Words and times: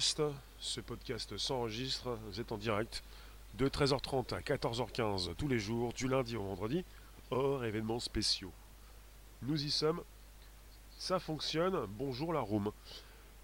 Ce 0.00 0.80
podcast 0.80 1.36
s'enregistre, 1.38 2.16
vous 2.28 2.40
êtes 2.40 2.52
en 2.52 2.56
direct 2.56 3.02
de 3.54 3.68
13h30 3.68 4.32
à 4.32 4.40
14h15 4.40 5.34
tous 5.34 5.48
les 5.48 5.58
jours, 5.58 5.92
du 5.92 6.06
lundi 6.06 6.36
au 6.36 6.42
vendredi, 6.44 6.84
hors 7.32 7.64
événements 7.64 7.98
spéciaux. 7.98 8.52
Nous 9.42 9.64
y 9.64 9.72
sommes, 9.72 10.00
ça 10.98 11.18
fonctionne. 11.18 11.84
Bonjour 11.98 12.32
la 12.32 12.38
room. 12.38 12.70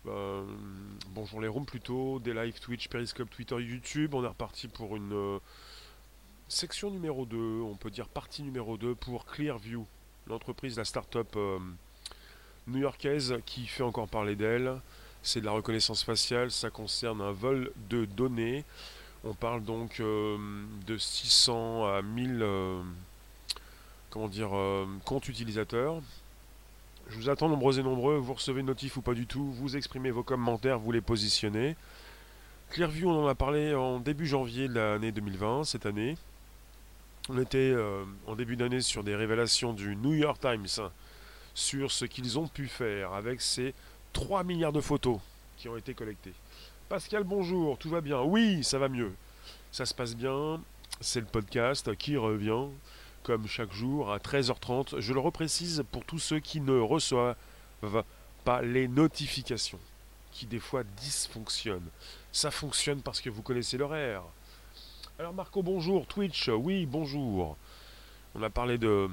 Euh, 0.07 0.45
bonjour 1.09 1.41
les 1.41 1.49
rooms 1.49 1.67
plutôt, 1.67 2.21
des 2.21 2.33
live 2.33 2.61
Twitch, 2.61 2.87
Periscope, 2.87 3.31
Twitter, 3.31 3.57
YouTube. 3.57 4.15
On 4.15 4.23
est 4.23 4.29
reparti 4.29 4.69
pour 4.69 4.95
une 4.95 5.13
euh, 5.13 5.39
section 6.47 6.89
numéro 6.89 7.27
2, 7.27 7.37
on 7.63 7.75
peut 7.75 7.91
dire 7.91 8.07
partie 8.07 8.45
numéro 8.45 8.77
2 8.77 8.95
pour 8.95 9.27
Clearview, 9.27 9.85
l'entreprise, 10.29 10.77
la 10.77 10.85
start-up 10.85 11.33
euh, 11.35 11.59
new-yorkaise 12.69 13.39
qui 13.45 13.67
fait 13.67 13.83
encore 13.83 14.07
parler 14.07 14.37
d'elle. 14.37 14.81
C'est 15.25 15.41
de 15.41 15.47
la 15.47 15.51
reconnaissance 15.51 16.05
faciale, 16.05 16.53
ça 16.53 16.71
concerne 16.71 17.21
un 17.21 17.33
vol 17.33 17.73
de 17.91 18.05
données. 18.05 18.65
On 19.25 19.35
parle 19.35 19.65
donc 19.65 20.01
de 20.01 20.99
600 20.99 21.87
à 21.87 22.03
1000 22.03 22.47
comment 24.11 24.29
dire, 24.29 24.51
comptes 25.05 25.29
utilisateurs. 25.29 26.01
Je 27.09 27.17
vous 27.17 27.29
attends 27.29 27.49
nombreux 27.49 27.79
et 27.79 27.83
nombreux, 27.83 28.17
vous 28.17 28.35
recevez 28.35 28.63
notif 28.63 28.97
ou 28.97 29.03
pas 29.03 29.15
du 29.15 29.27
tout, 29.27 29.53
vous 29.53 29.77
exprimez 29.77 30.11
vos 30.11 30.23
commentaires, 30.23 30.79
vous 30.79 30.93
les 30.93 31.01
positionnez. 31.01 31.77
Clearview, 32.71 33.11
on 33.11 33.25
en 33.25 33.29
a 33.29 33.35
parlé 33.35 33.75
en 33.75 34.01
début 34.01 34.27
janvier 34.27 34.69
de 34.69 34.75
l'année 34.75 35.13
2020, 35.13 35.65
cette 35.65 35.87
année. 35.87 36.17
On 37.29 37.39
était 37.39 37.59
euh, 37.59 38.05
en 38.27 38.37
début 38.37 38.57
d'année 38.57 38.81
sur 38.81 39.05
des 39.05 39.15
révélations 39.15 39.73
du 39.73 39.97
New 39.97 40.15
York 40.15 40.41
Times 40.41 40.89
sur 41.55 41.93
ce 41.93 42.05
qu'ils 42.05 42.39
ont 42.39 42.49
pu 42.49 42.67
faire 42.69 43.13
avec 43.13 43.41
ces 43.41 43.75
3 44.15 44.45
milliards 44.45 44.73
de 44.73 44.81
photos 44.81 45.19
qui 45.59 45.69
ont 45.69 45.77
été 45.77 45.93
collectées. 45.93 46.33
Pascal, 46.89 47.25
bonjour, 47.25 47.77
tout 47.77 47.91
va 47.91 48.01
bien? 48.01 48.23
Oui, 48.23 48.63
ça 48.63 48.79
va 48.79 48.89
mieux. 48.89 49.13
Ça 49.73 49.85
se 49.85 49.93
passe 49.93 50.15
bien, 50.15 50.61
c'est 51.01 51.19
le 51.21 51.27
podcast 51.27 51.95
qui 51.97 52.17
revient 52.17 52.69
comme 53.25 53.49
chaque 53.49 53.73
jour 53.73 54.13
à 54.13 54.19
13h30. 54.19 55.01
Je 55.01 55.13
le 55.13 55.19
reprécise 55.19 55.83
pour 55.91 56.05
tous 56.05 56.21
ceux 56.21 56.39
qui 56.39 56.61
ne 56.61 56.79
reçoivent 56.79 57.35
pas 58.45 58.63
les 58.63 58.87
notifications, 58.87 59.81
qui 60.31 60.47
des 60.47 60.61
fois 60.61 60.85
dysfonctionnent. 60.85 61.91
Ça 62.31 62.53
fonctionne 62.53 63.03
parce 63.03 63.21
que 63.21 63.31
vous 63.31 63.43
connaissez 63.43 63.77
l'horaire. 63.77 64.23
Alors 65.19 65.35
Marco, 65.35 65.63
bonjour. 65.63 66.07
Twitch, 66.07 66.49
oui, 66.49 66.87
bonjour. 66.87 67.57
On 68.37 68.43
a 68.43 68.51
parlé 68.51 68.79
de, 68.79 69.11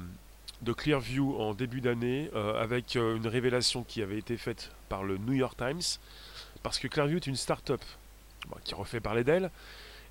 de 0.62 0.72
Clearview 0.72 1.36
en 1.40 1.54
début 1.54 1.80
d'année 1.80 2.30
euh, 2.34 2.62
avec 2.62 2.96
euh, 2.96 3.16
une 3.16 3.26
révélation 3.26 3.82
qui 3.82 4.00
avait 4.00 4.18
été 4.18 4.36
faite 4.36 4.70
par 4.88 5.02
le 5.02 5.18
New 5.18 5.32
York 5.32 5.56
Times. 5.56 5.98
Parce 6.62 6.78
que 6.78 6.86
Clearview 6.86 7.16
est 7.16 7.26
une 7.26 7.36
start-up 7.36 7.82
qui 8.64 8.74
refait 8.74 9.00
parler 9.00 9.24
d'elle 9.24 9.50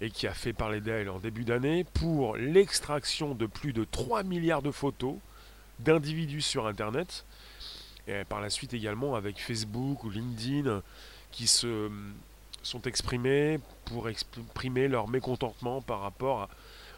et 0.01 0.09
qui 0.09 0.27
a 0.27 0.33
fait 0.33 0.53
parler 0.53 0.81
d'elle 0.81 1.09
en 1.09 1.19
début 1.19 1.45
d'année 1.45 1.85
pour 1.93 2.35
l'extraction 2.35 3.33
de 3.33 3.45
plus 3.45 3.71
de 3.71 3.85
3 3.89 4.23
milliards 4.23 4.61
de 4.61 4.71
photos 4.71 5.15
d'individus 5.79 6.41
sur 6.41 6.67
Internet. 6.67 7.25
Et 8.07 8.23
par 8.25 8.41
la 8.41 8.49
suite 8.49 8.73
également 8.73 9.15
avec 9.15 9.39
Facebook 9.39 10.03
ou 10.03 10.09
LinkedIn 10.09 10.81
qui 11.31 11.47
se 11.47 11.89
sont 12.63 12.81
exprimés 12.81 13.59
pour 13.85 14.09
exprimer 14.09 14.87
leur 14.87 15.07
mécontentement 15.07 15.81
par 15.81 16.01
rapport 16.01 16.41
à 16.41 16.49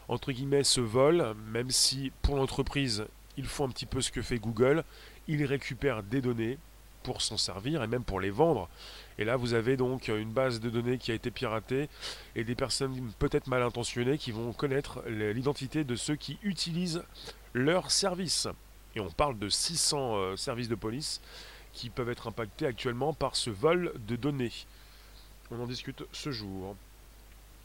entre 0.08 0.32
guillemets 0.32 0.64
ce 0.64 0.82
vol, 0.82 1.34
même 1.52 1.72
si 1.72 2.12
pour 2.22 2.36
l'entreprise 2.36 3.06
ils 3.38 3.46
font 3.46 3.66
un 3.66 3.70
petit 3.70 3.86
peu 3.86 4.02
ce 4.02 4.12
que 4.12 4.22
fait 4.22 4.40
Google, 4.40 4.84
ils 5.28 5.44
récupèrent 5.46 6.04
des 6.04 6.22
données 6.22 6.58
pour 7.04 7.22
s'en 7.22 7.38
servir 7.38 7.84
et 7.84 7.88
même 7.88 8.04
pour 8.04 8.20
les 8.20 8.30
vendre. 8.30 8.70
Et 9.18 9.26
là, 9.26 9.36
vous 9.36 9.54
avez 9.54 9.78
donc 9.78 10.08
une 10.08 10.32
base 10.32 10.60
de 10.60 10.70
données 10.70 10.98
qui 10.98 11.12
a 11.12 11.16
été 11.16 11.32
piratée 11.32 11.90
et 12.36 12.44
des 12.44 12.56
personnes 12.56 13.12
peut-être 13.20 13.48
mal 13.48 13.62
intentionnées 13.62 14.18
qui 14.18 14.32
vont 14.32 14.54
connaître 14.54 15.04
l'identité 15.08 15.84
de 15.84 15.96
ceux 15.96 16.16
qui 16.16 16.40
utilisent 16.44 17.04
leur 17.54 17.92
service. 17.92 18.48
Et 18.96 19.00
on 19.00 19.10
parle 19.10 19.38
de 19.38 19.50
600 19.50 20.16
euh, 20.16 20.36
services 20.36 20.70
de 20.70 20.76
police 20.76 21.22
qui 21.74 21.90
peuvent 21.90 22.10
être 22.10 22.28
impactés 22.28 22.66
actuellement 22.66 23.14
par 23.14 23.36
ce 23.36 23.50
vol 23.50 23.92
de 24.08 24.16
données. 24.16 24.52
On 25.52 25.62
en 25.62 25.68
discute 25.68 26.04
ce 26.12 26.32
jour. 26.32 26.76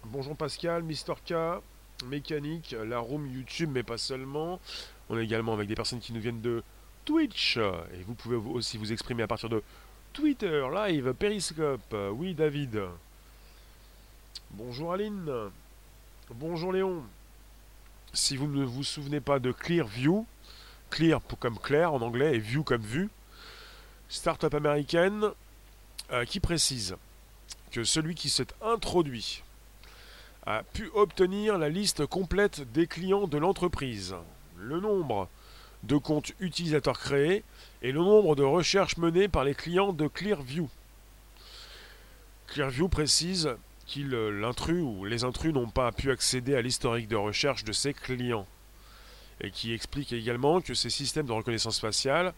Bonjour 0.04 0.36
Pascal, 0.36 0.82
Mister 0.82 1.14
K, 1.26 1.60
Mécanique, 2.06 2.74
la 2.86 2.98
room 2.98 3.26
YouTube, 3.26 3.70
mais 3.72 3.82
pas 3.82 3.98
seulement. 3.98 4.60
On 5.10 5.18
est 5.18 5.24
également 5.24 5.54
avec 5.54 5.68
des 5.68 5.74
personnes 5.74 6.00
qui 6.00 6.12
nous 6.12 6.20
viennent 6.20 6.40
de 6.40 6.62
Twitch. 7.04 7.56
Et 7.56 8.02
vous 8.06 8.14
pouvez 8.14 8.36
aussi 8.36 8.76
vous 8.76 8.92
exprimer 8.92 9.22
à 9.22 9.26
partir 9.26 9.48
de 9.48 9.62
Twitter, 10.12 10.62
live, 10.74 11.14
Periscope. 11.14 11.94
Oui, 12.12 12.34
David. 12.34 12.82
Bonjour 14.50 14.92
Aline. 14.92 15.30
Bonjour 16.34 16.72
Léon. 16.72 17.02
Si 18.12 18.36
vous 18.36 18.46
ne 18.46 18.64
vous 18.64 18.84
souvenez 18.84 19.20
pas 19.20 19.38
de 19.38 19.52
Clearview, 19.52 20.26
Clear 20.90 21.20
comme 21.38 21.58
clair 21.58 21.92
en 21.92 22.00
anglais 22.00 22.36
et 22.36 22.38
View 22.38 22.62
comme 22.62 22.82
vue, 22.82 23.10
start-up 24.08 24.54
américaine 24.54 25.26
euh, 26.10 26.24
qui 26.24 26.40
précise 26.40 26.96
que 27.70 27.84
celui 27.84 28.14
qui 28.14 28.30
s'est 28.30 28.46
introduit 28.62 29.42
a 30.46 30.62
pu 30.62 30.90
obtenir 30.94 31.58
la 31.58 31.68
liste 31.68 32.06
complète 32.06 32.72
des 32.72 32.86
clients 32.86 33.26
de 33.26 33.36
l'entreprise, 33.36 34.14
le 34.58 34.80
nombre 34.80 35.28
de 35.84 35.96
comptes 35.96 36.32
utilisateurs 36.40 36.98
créés 36.98 37.44
et 37.82 37.92
le 37.92 38.00
nombre 38.00 38.34
de 38.34 38.42
recherches 38.42 38.96
menées 38.96 39.28
par 39.28 39.44
les 39.44 39.54
clients 39.54 39.92
de 39.92 40.08
Clearview. 40.08 40.68
Clearview 42.48 42.88
précise 42.88 43.50
qu'il 43.86 44.12
euh, 44.14 44.30
l'intrus 44.30 44.82
ou 44.82 45.04
les 45.04 45.24
intrus 45.24 45.52
n'ont 45.52 45.68
pas 45.68 45.92
pu 45.92 46.10
accéder 46.10 46.54
à 46.54 46.62
l'historique 46.62 47.08
de 47.08 47.16
recherche 47.16 47.64
de 47.64 47.72
ses 47.72 47.94
clients 47.94 48.46
et 49.40 49.50
qui 49.50 49.72
explique 49.72 50.12
également 50.12 50.60
que 50.60 50.74
ces 50.74 50.90
systèmes 50.90 51.26
de 51.26 51.32
reconnaissance 51.32 51.78
faciale 51.78 52.34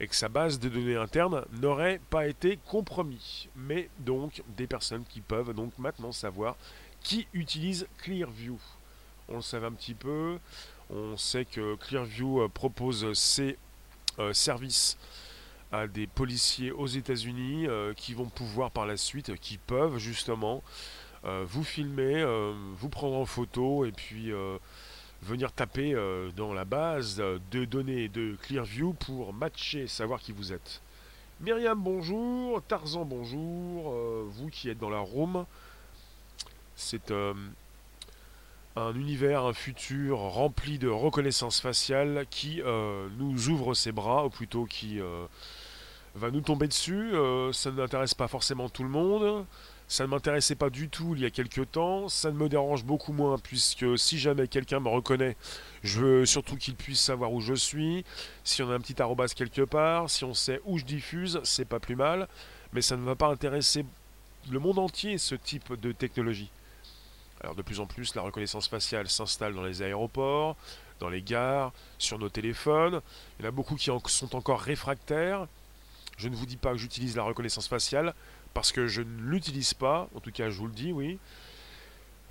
et 0.00 0.06
que 0.06 0.14
sa 0.14 0.28
base 0.28 0.60
de 0.60 0.68
données 0.68 0.96
interne 0.96 1.44
n'auraient 1.60 2.00
pas 2.10 2.26
été 2.26 2.58
compromis, 2.68 3.48
mais 3.56 3.88
donc 4.00 4.42
des 4.56 4.66
personnes 4.66 5.04
qui 5.08 5.20
peuvent 5.20 5.52
donc 5.52 5.72
maintenant 5.78 6.12
savoir 6.12 6.56
qui 7.02 7.26
utilise 7.34 7.86
Clearview. 7.98 8.58
On 9.28 9.36
le 9.36 9.42
savait 9.42 9.66
un 9.66 9.72
petit 9.72 9.94
peu, 9.94 10.38
on 10.94 11.16
sait 11.16 11.44
que 11.44 11.74
Clearview 11.76 12.42
euh, 12.42 12.48
propose 12.48 13.12
ses 13.14 13.58
euh, 14.18 14.32
services 14.32 14.96
à 15.72 15.88
des 15.88 16.06
policiers 16.06 16.70
aux 16.70 16.86
États-Unis 16.86 17.66
euh, 17.66 17.92
qui 17.94 18.14
vont 18.14 18.28
pouvoir 18.28 18.70
par 18.70 18.86
la 18.86 18.96
suite, 18.96 19.34
qui 19.36 19.58
peuvent 19.58 19.98
justement 19.98 20.62
vous 21.46 21.64
filmer, 21.64 22.22
vous 22.76 22.90
prendre 22.90 23.16
en 23.16 23.24
photo 23.24 23.86
et 23.86 23.92
puis 23.92 24.30
venir 25.22 25.52
taper 25.52 25.94
dans 26.36 26.52
la 26.52 26.66
base 26.66 27.16
de 27.16 27.64
données 27.64 28.10
de 28.10 28.36
Clearview 28.42 28.92
pour 28.92 29.32
matcher, 29.32 29.86
savoir 29.86 30.20
qui 30.20 30.32
vous 30.32 30.52
êtes. 30.52 30.82
Myriam, 31.40 31.82
bonjour. 31.82 32.62
Tarzan, 32.64 33.06
bonjour. 33.06 33.90
vous 34.26 34.50
qui 34.50 34.68
êtes 34.68 34.76
dans 34.76 34.90
la 34.90 34.98
room. 34.98 35.46
C'est 36.76 37.10
un 38.76 38.94
univers, 38.94 39.44
un 39.44 39.52
futur 39.52 40.18
rempli 40.18 40.78
de 40.78 40.88
reconnaissance 40.88 41.60
faciale 41.60 42.26
qui 42.30 42.60
euh, 42.62 43.08
nous 43.18 43.48
ouvre 43.48 43.74
ses 43.74 43.92
bras, 43.92 44.26
ou 44.26 44.30
plutôt 44.30 44.64
qui 44.64 45.00
euh, 45.00 45.26
va 46.16 46.30
nous 46.30 46.40
tomber 46.40 46.66
dessus. 46.66 47.14
Euh, 47.14 47.52
ça 47.52 47.70
n'intéresse 47.70 48.14
pas 48.14 48.26
forcément 48.26 48.68
tout 48.68 48.82
le 48.82 48.88
monde. 48.88 49.46
Ça 49.86 50.04
ne 50.04 50.08
m'intéressait 50.08 50.54
pas 50.54 50.70
du 50.70 50.88
tout 50.88 51.14
il 51.14 51.22
y 51.22 51.26
a 51.26 51.30
quelques 51.30 51.70
temps. 51.70 52.08
Ça 52.08 52.32
ne 52.32 52.36
me 52.36 52.48
dérange 52.48 52.84
beaucoup 52.84 53.12
moins 53.12 53.38
puisque 53.38 53.98
si 53.98 54.18
jamais 54.18 54.48
quelqu'un 54.48 54.80
me 54.80 54.88
reconnaît, 54.88 55.36
je 55.82 56.00
veux 56.00 56.26
surtout 56.26 56.56
qu'il 56.56 56.74
puisse 56.74 57.00
savoir 57.00 57.32
où 57.32 57.40
je 57.40 57.54
suis. 57.54 58.04
Si 58.42 58.62
on 58.62 58.70
a 58.70 58.74
un 58.74 58.80
petit 58.80 59.00
arrobas 59.00 59.34
quelque 59.36 59.62
part, 59.62 60.10
si 60.10 60.24
on 60.24 60.34
sait 60.34 60.60
où 60.64 60.78
je 60.78 60.84
diffuse, 60.84 61.40
c'est 61.44 61.66
pas 61.66 61.80
plus 61.80 61.96
mal. 61.96 62.28
Mais 62.72 62.80
ça 62.80 62.96
ne 62.96 63.04
va 63.04 63.14
pas 63.14 63.28
intéresser 63.28 63.84
le 64.50 64.58
monde 64.58 64.78
entier 64.78 65.18
ce 65.18 65.34
type 65.36 65.74
de 65.80 65.92
technologie. 65.92 66.50
Alors 67.44 67.54
de 67.54 67.60
plus 67.60 67.78
en 67.78 67.84
plus, 67.84 68.14
la 68.14 68.22
reconnaissance 68.22 68.68
faciale 68.68 69.06
s'installe 69.06 69.52
dans 69.52 69.64
les 69.64 69.82
aéroports, 69.82 70.56
dans 70.98 71.10
les 71.10 71.20
gares, 71.20 71.74
sur 71.98 72.18
nos 72.18 72.30
téléphones. 72.30 73.02
Il 73.38 73.42
y 73.42 73.44
en 73.44 73.48
a 73.48 73.50
beaucoup 73.50 73.74
qui 73.74 73.90
sont 74.06 74.34
encore 74.34 74.60
réfractaires. 74.60 75.46
Je 76.16 76.30
ne 76.30 76.36
vous 76.36 76.46
dis 76.46 76.56
pas 76.56 76.72
que 76.72 76.78
j'utilise 76.78 77.16
la 77.16 77.22
reconnaissance 77.22 77.68
faciale 77.68 78.14
parce 78.54 78.72
que 78.72 78.86
je 78.86 79.02
ne 79.02 79.20
l'utilise 79.20 79.74
pas, 79.74 80.08
en 80.14 80.20
tout 80.20 80.32
cas 80.32 80.48
je 80.48 80.56
vous 80.56 80.68
le 80.68 80.72
dis, 80.72 80.90
oui. 80.90 81.18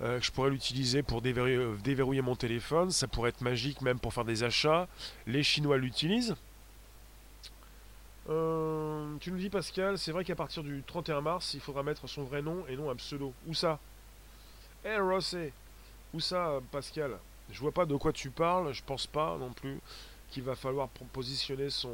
Euh, 0.02 0.20
je 0.20 0.32
pourrais 0.32 0.50
l'utiliser 0.50 1.04
pour 1.04 1.22
déverrouiller, 1.22 2.20
mon 2.20 2.34
téléphone, 2.34 2.90
ça 2.90 3.06
pourrait 3.06 3.28
être 3.28 3.40
magique 3.40 3.82
même 3.82 4.00
pour 4.00 4.12
faire 4.12 4.24
des 4.24 4.42
achats. 4.42 4.88
Les 5.28 5.44
Chinois 5.44 5.78
l'utilisent. 5.78 6.34
Euh, 8.28 9.14
tu 9.20 9.30
nous 9.30 9.38
dis 9.38 9.50
Pascal, 9.50 9.96
c'est 9.96 10.10
vrai 10.10 10.24
qu'à 10.24 10.34
partir 10.34 10.64
du 10.64 10.82
31 10.84 11.20
mars, 11.20 11.54
il 11.54 11.60
faudra 11.60 11.84
mettre 11.84 12.08
son 12.08 12.24
vrai 12.24 12.42
nom 12.42 12.64
et 12.66 12.76
non 12.76 12.90
un 12.90 12.96
pseudo. 12.96 13.32
Où 13.46 13.54
ça? 13.54 13.78
Hey, 14.84 14.98
Rossé 14.98 15.52
Où 16.12 16.20
ça, 16.20 16.60
Pascal? 16.70 17.18
Je 17.50 17.60
vois 17.60 17.72
pas 17.72 17.86
de 17.86 17.96
quoi 17.96 18.12
tu 18.12 18.30
parles, 18.30 18.72
je 18.72 18.82
pense 18.84 19.06
pas 19.06 19.36
non 19.38 19.52
plus 19.52 19.78
qu'il 20.30 20.42
va 20.42 20.54
falloir 20.54 20.88
positionner 20.88 21.70
son, 21.70 21.90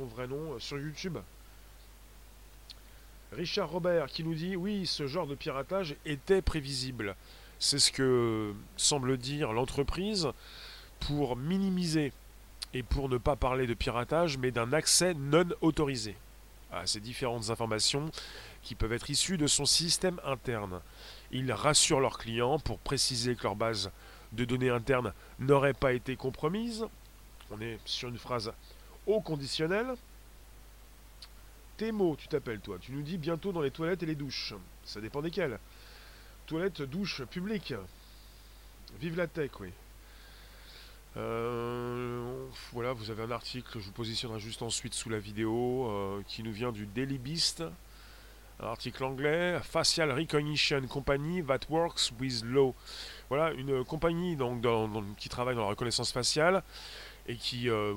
vrai 0.00 0.26
nom 0.26 0.54
euh, 0.54 0.58
sur 0.58 0.78
YouTube. 0.78 1.18
Richard 3.32 3.70
Robert 3.70 4.06
qui 4.06 4.24
nous 4.24 4.34
dit 4.34 4.56
oui, 4.56 4.86
ce 4.86 5.06
genre 5.06 5.26
de 5.26 5.34
piratage 5.34 5.96
était 6.04 6.42
prévisible. 6.42 7.16
C'est 7.58 7.78
ce 7.78 7.92
que 7.92 8.54
semble 8.76 9.16
dire 9.16 9.52
l'entreprise 9.52 10.28
pour 11.00 11.36
minimiser 11.36 12.12
et 12.74 12.82
pour 12.82 13.08
ne 13.08 13.18
pas 13.18 13.36
parler 13.36 13.66
de 13.66 13.74
piratage, 13.74 14.38
mais 14.38 14.50
d'un 14.50 14.72
accès 14.72 15.14
non 15.14 15.48
autorisé 15.60 16.16
à 16.72 16.86
ces 16.86 17.00
différentes 17.00 17.50
informations 17.50 18.10
qui 18.62 18.74
peuvent 18.74 18.92
être 18.92 19.10
issues 19.10 19.36
de 19.36 19.46
son 19.46 19.66
système 19.66 20.20
interne. 20.24 20.80
Il 21.32 21.50
rassure 21.52 22.00
leurs 22.00 22.18
clients 22.18 22.58
pour 22.58 22.78
préciser 22.78 23.34
que 23.34 23.44
leur 23.44 23.56
base 23.56 23.90
de 24.32 24.44
données 24.44 24.70
interne 24.70 25.12
n'aurait 25.38 25.74
pas 25.74 25.92
été 25.92 26.16
compromise. 26.16 26.86
On 27.50 27.60
est 27.60 27.78
sur 27.84 28.08
une 28.08 28.18
phrase 28.18 28.52
au 29.06 29.20
conditionnel. 29.20 29.94
Tes 31.76 31.92
mots, 31.92 32.16
tu 32.16 32.28
t'appelles 32.28 32.60
toi. 32.60 32.78
Tu 32.80 32.92
nous 32.92 33.02
dis 33.02 33.18
bientôt 33.18 33.52
dans 33.52 33.62
les 33.62 33.70
toilettes 33.70 34.02
et 34.02 34.06
les 34.06 34.14
douches. 34.14 34.54
Ça 34.84 35.00
dépend 35.00 35.22
desquelles. 35.22 35.58
Toilettes, 36.46 36.82
douches, 36.82 37.24
publiques. 37.24 37.74
Vive 39.00 39.16
la 39.16 39.26
tech, 39.26 39.50
oui. 39.60 39.70
Euh, 41.16 42.46
voilà, 42.72 42.92
vous 42.92 43.10
avez 43.10 43.22
un 43.22 43.30
article, 43.30 43.78
je 43.78 43.84
vous 43.84 43.92
positionnerai 43.92 44.40
juste 44.40 44.62
ensuite 44.62 44.94
sous 44.94 45.10
la 45.10 45.18
vidéo, 45.18 45.88
euh, 45.90 46.22
qui 46.26 46.42
nous 46.42 46.52
vient 46.52 46.72
du 46.72 46.86
Daily 46.86 47.18
Beast. 47.18 47.62
Article 48.62 49.04
anglais, 49.04 49.58
Facial 49.62 50.12
Recognition 50.12 50.86
Company 50.86 51.42
that 51.42 51.60
works 51.68 52.12
with 52.20 52.42
law. 52.44 52.74
Voilà, 53.28 53.52
une 53.52 53.84
compagnie 53.84 54.36
qui 55.18 55.28
travaille 55.28 55.54
dans 55.54 55.62
la 55.62 55.68
reconnaissance 55.68 56.12
faciale 56.12 56.62
et 57.26 57.36
qui, 57.36 57.68
euh, 57.68 57.94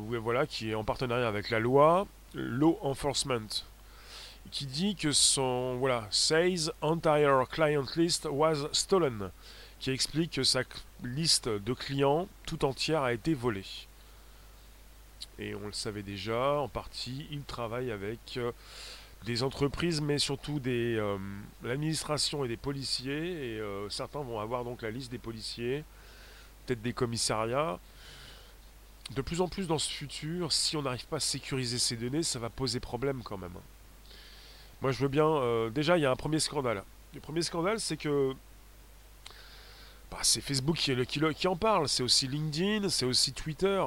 qui 0.47 0.71
est 0.71 0.75
en 0.75 0.83
partenariat 0.83 1.27
avec 1.27 1.49
la 1.49 1.59
loi, 1.59 2.07
Law 2.33 2.77
Enforcement, 2.81 3.63
qui 4.51 4.65
dit 4.65 4.95
que 4.95 5.11
son 5.11 5.77
voilà, 5.77 6.07
says 6.11 6.71
entire 6.81 7.47
client 7.49 7.85
list 7.95 8.27
was 8.29 8.67
stolen 8.71 9.31
qui 9.79 9.91
explique 9.91 10.31
que 10.31 10.43
sa 10.43 10.63
liste 11.03 11.49
de 11.49 11.73
clients 11.73 12.27
tout 12.45 12.65
entière 12.65 13.03
a 13.03 13.13
été 13.13 13.33
volée. 13.33 13.65
Et 15.37 15.53
on 15.53 15.67
le 15.67 15.73
savait 15.73 16.01
déjà, 16.01 16.59
en 16.59 16.69
partie, 16.69 17.27
il 17.29 17.43
travaille 17.43 17.91
avec 17.91 18.37
euh, 18.37 18.51
des 19.25 19.43
entreprises, 19.43 20.01
mais 20.01 20.19
surtout 20.19 20.59
des 20.59 20.95
euh, 20.95 21.17
l'administration 21.63 22.45
et 22.45 22.47
des 22.47 22.57
policiers. 22.57 23.55
Et 23.55 23.59
euh, 23.59 23.89
certains 23.89 24.21
vont 24.21 24.39
avoir 24.39 24.63
donc 24.63 24.81
la 24.81 24.91
liste 24.91 25.11
des 25.11 25.17
policiers, 25.17 25.83
peut-être 26.65 26.81
des 26.81 26.93
commissariats. 26.93 27.79
De 29.15 29.21
plus 29.21 29.41
en 29.41 29.47
plus 29.47 29.67
dans 29.67 29.77
ce 29.77 29.91
futur, 29.91 30.51
si 30.51 30.77
on 30.77 30.81
n'arrive 30.81 31.05
pas 31.05 31.17
à 31.17 31.19
sécuriser 31.19 31.77
ces 31.77 31.95
données, 31.95 32.23
ça 32.23 32.39
va 32.39 32.49
poser 32.49 32.79
problème 32.79 33.21
quand 33.23 33.37
même. 33.37 33.53
Moi 34.81 34.91
je 34.91 34.99
veux 34.99 35.09
bien. 35.09 35.69
déjà, 35.69 35.97
il 35.97 36.01
y 36.01 36.05
a 36.05 36.11
un 36.11 36.15
premier 36.15 36.39
scandale. 36.39 36.83
Le 37.13 37.19
premier 37.19 37.43
scandale, 37.43 37.79
c'est 37.79 37.97
que 37.97 38.35
bah, 40.15 40.21
c'est 40.21 40.41
Facebook 40.41 40.77
qui, 40.77 41.47
en 41.47 41.55
parle, 41.57 41.89
c'est 41.89 42.03
aussi 42.03 42.27
LinkedIn, 42.27 42.89
c'est 42.89 43.05
aussi 43.05 43.33
Twitter. 43.33 43.83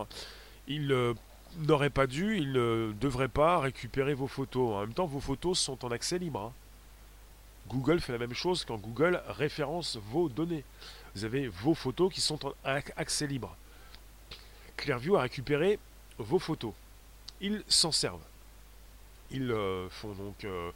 Il 0.67 0.93
euh, 0.93 1.15
n'aurait 1.59 1.91
pas 1.91 2.07
dû, 2.07 2.37
il 2.37 2.53
ne 2.53 2.93
devrait 3.01 3.29
pas 3.29 3.59
récupérer 3.59 4.15
vos 4.15 4.27
photos. 4.27 4.77
En 4.77 4.81
même 4.81 4.95
temps, 4.95 5.07
vos 5.07 5.21
photos 5.21 5.59
sont 5.59 5.85
en 5.85 5.91
accès 5.91 6.19
libre. 6.19 6.41
Hein. 6.41 6.53
Google 7.69 8.01
fait 8.01 8.13
la 8.13 8.19
même 8.19 8.35
chose 8.35 8.65
quand 8.65 8.79
Google 8.79 9.23
référence 9.29 9.99
vos 10.11 10.29
données. 10.29 10.65
Vous 11.15 11.25
avez 11.25 11.49
vos 11.49 11.75
photos 11.75 12.13
qui 12.13 12.21
sont 12.21 12.47
en 12.47 12.53
accès 12.65 13.27
libre. 13.27 13.57
Clearview 14.77 15.17
a 15.17 15.23
récupéré 15.23 15.79
vos 16.19 16.39
photos. 16.39 16.73
Ils 17.41 17.63
s'en 17.69 17.93
servent. 17.93 18.25
Ils 19.31 19.51
euh, 19.51 19.89
font 19.91 20.13
donc 20.13 20.45
euh, 20.45 20.71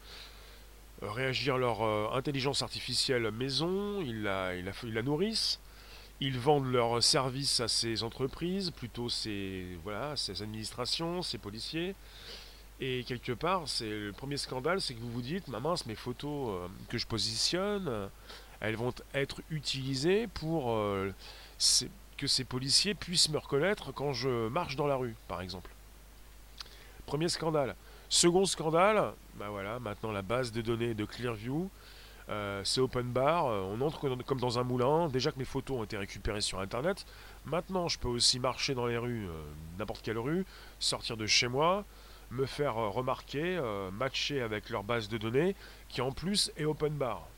réagir 1.01 1.59
leur 1.59 1.83
euh, 1.83 2.11
intelligence 2.13 2.63
artificielle 2.63 3.31
maison, 3.31 4.03
ils 4.03 4.23
la, 4.23 4.55
ils, 4.55 4.93
la, 4.93 5.03
nourrissent, 5.03 5.59
ils 6.23 6.39
vendent 6.39 6.71
leurs 6.71 7.03
services 7.03 7.59
à 7.59 7.67
ces 7.67 8.05
entreprises, 8.05 8.71
plutôt 8.71 9.09
ces, 9.09 9.67
voilà, 9.83 10.17
ces 10.17 10.41
administrations, 10.41 11.21
ces 11.21 11.37
policiers. 11.37 11.97
Et 12.81 13.03
quelque 13.05 13.33
part, 13.33 13.65
c'est 13.67 13.91
le 13.91 14.13
premier 14.13 14.37
scandale, 14.37 14.81
c'est 14.81 14.95
que 14.95 15.01
vous 15.01 15.11
vous 15.11 15.23
dites, 15.23 15.49
ma 15.49 15.59
mince, 15.59 15.85
mes 15.87 15.97
photos 15.97 16.51
euh, 16.51 16.69
que 16.89 16.97
je 16.97 17.07
positionne, 17.09 18.09
elles 18.61 18.77
vont 18.77 18.95
être 19.15 19.41
utilisées 19.51 20.29
pour 20.29 20.79
que 22.17 22.27
ces 22.29 22.45
policiers 22.45 22.95
puissent 22.95 23.29
me 23.29 23.39
reconnaître 23.39 23.91
quand 23.93 24.13
je 24.13 24.47
marche 24.49 24.77
dans 24.77 24.87
la 24.87 24.95
rue, 24.95 25.17
par 25.27 25.41
exemple. 25.41 25.73
Premier 27.07 27.29
scandale. 27.29 27.75
Second 28.09 28.45
scandale, 28.45 29.13
bah 29.35 29.49
voilà, 29.51 29.81
maintenant 29.81 30.13
la 30.13 30.23
base 30.23 30.53
de 30.53 30.61
données 30.61 30.95
de 30.95 31.05
Clearview, 31.05 31.69
euh, 32.33 32.63
c'est 32.65 32.81
open 32.81 33.13
bar, 33.13 33.47
euh, 33.47 33.61
on 33.61 33.81
entre 33.83 34.09
comme 34.25 34.41
dans 34.41 34.59
un 34.59 34.63
moulin, 34.63 35.09
déjà 35.09 35.31
que 35.31 35.39
mes 35.39 35.45
photos 35.45 35.81
ont 35.81 35.85
été 35.85 35.99
récupérées 35.99 36.41
sur 36.41 36.61
internet, 36.61 37.05
maintenant 37.45 37.89
je 37.89 37.99
peux 37.99 38.09
aussi 38.09 38.41
marcher 38.41 38.75
dans 38.75 38.87
les 38.87 38.97
rues, 38.97 39.29
euh, 39.29 39.43
n'importe 39.79 40.03
quelle 40.03 40.19
rue, 40.19 40.47
sortir 40.79 41.19
de 41.19 41.27
chez 41.27 41.49
moi, 41.49 41.85
me 42.31 42.47
faire 42.47 42.77
remarquer, 42.77 43.61
matcher 43.93 44.41
avec 44.41 44.71
leur 44.71 44.85
base 44.85 45.11
de 45.11 45.19
données, 45.19 45.55
qui 45.91 46.01
en 46.01 46.13
plus 46.13 46.51
est 46.57 46.65
open 46.65 46.95
bar. 46.95 47.29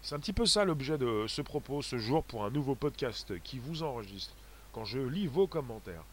C'est 0.00 0.14
un 0.14 0.18
petit 0.18 0.32
peu 0.32 0.46
ça 0.46 0.64
l'objet 0.64 0.96
de 0.96 1.26
ce 1.28 1.42
propos 1.42 1.82
ce 1.82 1.98
jour 1.98 2.24
pour 2.24 2.42
un 2.42 2.50
nouveau 2.50 2.74
podcast 2.74 3.34
qui 3.42 3.58
vous 3.58 3.82
enregistre, 3.82 4.32
quand 4.72 4.86
je 4.86 5.00
lis 5.00 5.26
vos 5.26 5.46
commentaires. 5.46 6.04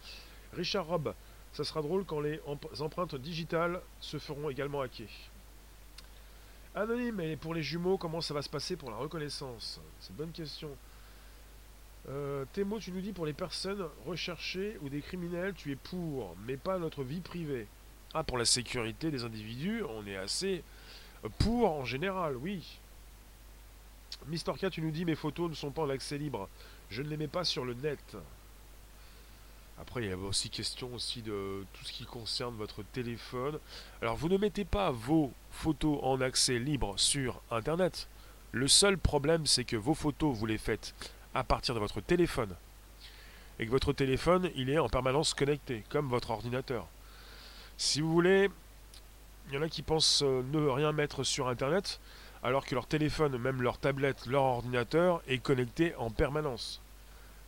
Richard 0.52 0.88
Robb, 0.88 1.14
ça 1.54 1.64
sera 1.64 1.82
drôle 1.82 2.04
quand 2.04 2.20
les 2.20 2.42
empreintes 2.82 3.16
digitales 3.16 3.80
se 4.02 4.18
feront 4.18 4.50
également 4.50 4.82
hacker. 4.82 5.07
Anonyme, 6.75 7.19
et 7.21 7.35
pour 7.35 7.53
les 7.53 7.61
jumeaux, 7.61 7.97
comment 7.97 8.21
ça 8.21 8.33
va 8.33 8.42
se 8.42 8.49
passer 8.49 8.75
pour 8.75 8.89
la 8.89 8.97
reconnaissance? 8.97 9.80
C'est 9.99 10.09
une 10.09 10.15
bonne 10.15 10.31
question. 10.31 10.69
Euh, 12.09 12.45
tu 12.53 12.65
nous 12.65 13.01
dis 13.01 13.13
pour 13.13 13.25
les 13.25 13.33
personnes 13.33 13.87
recherchées 14.06 14.77
ou 14.81 14.89
des 14.89 15.01
criminels, 15.01 15.53
tu 15.53 15.71
es 15.71 15.75
pour, 15.75 16.35
mais 16.45 16.57
pas 16.57 16.80
notre 16.80 17.03
vie 17.03 17.21
privée. 17.21 17.68
Ah, 18.13 18.23
pour 18.23 18.37
la 18.37 18.45
sécurité 18.45 19.11
des 19.11 19.23
individus, 19.23 19.83
on 19.83 20.06
est 20.06 20.18
assez 20.18 20.63
pour 21.39 21.71
en 21.71 21.85
général, 21.85 22.35
oui. 22.35 22.80
Mister 24.27 24.51
K, 24.53 24.69
tu 24.69 24.81
nous 24.81 24.92
dis 24.92 25.06
mes 25.06 25.15
photos 25.15 25.49
ne 25.49 25.56
sont 25.56 25.71
pas 25.71 25.83
en 25.83 25.89
accès 25.89 26.18
libre. 26.18 26.49
Je 26.89 27.01
ne 27.01 27.09
les 27.09 27.18
mets 27.18 27.27
pas 27.27 27.44
sur 27.44 27.65
le 27.65 27.73
net. 27.73 28.18
Après, 29.80 30.03
il 30.03 30.09
y 30.09 30.11
a 30.11 30.18
aussi 30.18 30.49
question 30.49 30.94
aussi 30.94 31.21
de 31.21 31.65
tout 31.73 31.83
ce 31.83 31.92
qui 31.92 32.06
concerne 32.06 32.56
votre 32.56 32.83
téléphone. 32.83 33.59
Alors, 34.01 34.15
vous 34.15 34.30
ne 34.30 34.37
mettez 34.37 34.65
pas 34.65 34.92
vos 34.92 35.31
photos 35.51 35.99
en 36.03 36.21
accès 36.21 36.59
libre 36.59 36.94
sur 36.97 37.42
Internet. 37.51 38.07
Le 38.51 38.68
seul 38.68 38.97
problème, 38.97 39.45
c'est 39.45 39.63
que 39.63 39.75
vos 39.75 39.95
photos, 39.95 40.35
vous 40.35 40.45
les 40.45 40.59
faites 40.59 40.94
à 41.33 41.44
partir 41.44 41.73
de 41.73 41.80
votre 41.80 42.01
téléphone. 42.01 42.56
Et 43.59 43.65
que 43.65 43.71
votre 43.71 43.94
téléphone, 43.94 44.51
il 44.56 44.69
est 44.69 44.77
en 44.77 44.89
permanence 44.89 45.33
connecté, 45.33 45.83
comme 45.89 46.07
votre 46.07 46.30
ordinateur. 46.30 46.87
Si 47.77 47.99
vous 47.99 48.11
voulez, 48.11 48.49
il 49.47 49.56
y 49.56 49.57
en 49.57 49.63
a 49.63 49.69
qui 49.69 49.81
pensent 49.81 50.21
euh, 50.23 50.44
ne 50.51 50.68
rien 50.68 50.92
mettre 50.92 51.23
sur 51.23 51.47
Internet, 51.47 51.99
alors 52.44 52.65
que 52.65 52.75
leur 52.75 52.85
téléphone, 52.85 53.37
même 53.37 53.61
leur 53.61 53.80
tablette, 53.80 54.27
leur 54.27 54.44
ordinateur 54.44 55.21
est 55.27 55.39
connecté 55.39 55.95
en 55.95 56.11
permanence. 56.11 56.82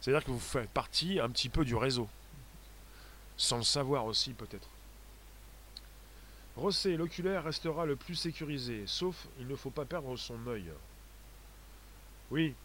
C'est-à-dire 0.01 0.23
que 0.23 0.31
vous 0.31 0.39
faites 0.39 0.69
partie 0.69 1.19
un 1.19 1.29
petit 1.29 1.49
peu 1.49 1.65
du 1.65 1.75
réseau. 1.75 2.07
Sans 3.37 3.57
le 3.57 3.63
savoir 3.63 4.05
aussi 4.05 4.33
peut-être. 4.33 4.69
Rossé, 6.55 6.95
l'oculaire 6.95 7.43
restera 7.43 7.85
le 7.85 7.97
plus 7.97 8.15
sécurisé, 8.15 8.83
sauf 8.85 9.27
il 9.39 9.47
ne 9.47 9.55
faut 9.55 9.71
pas 9.71 9.83
perdre 9.83 10.15
son 10.15 10.37
œil. 10.47 10.71
Oui, 12.31 12.55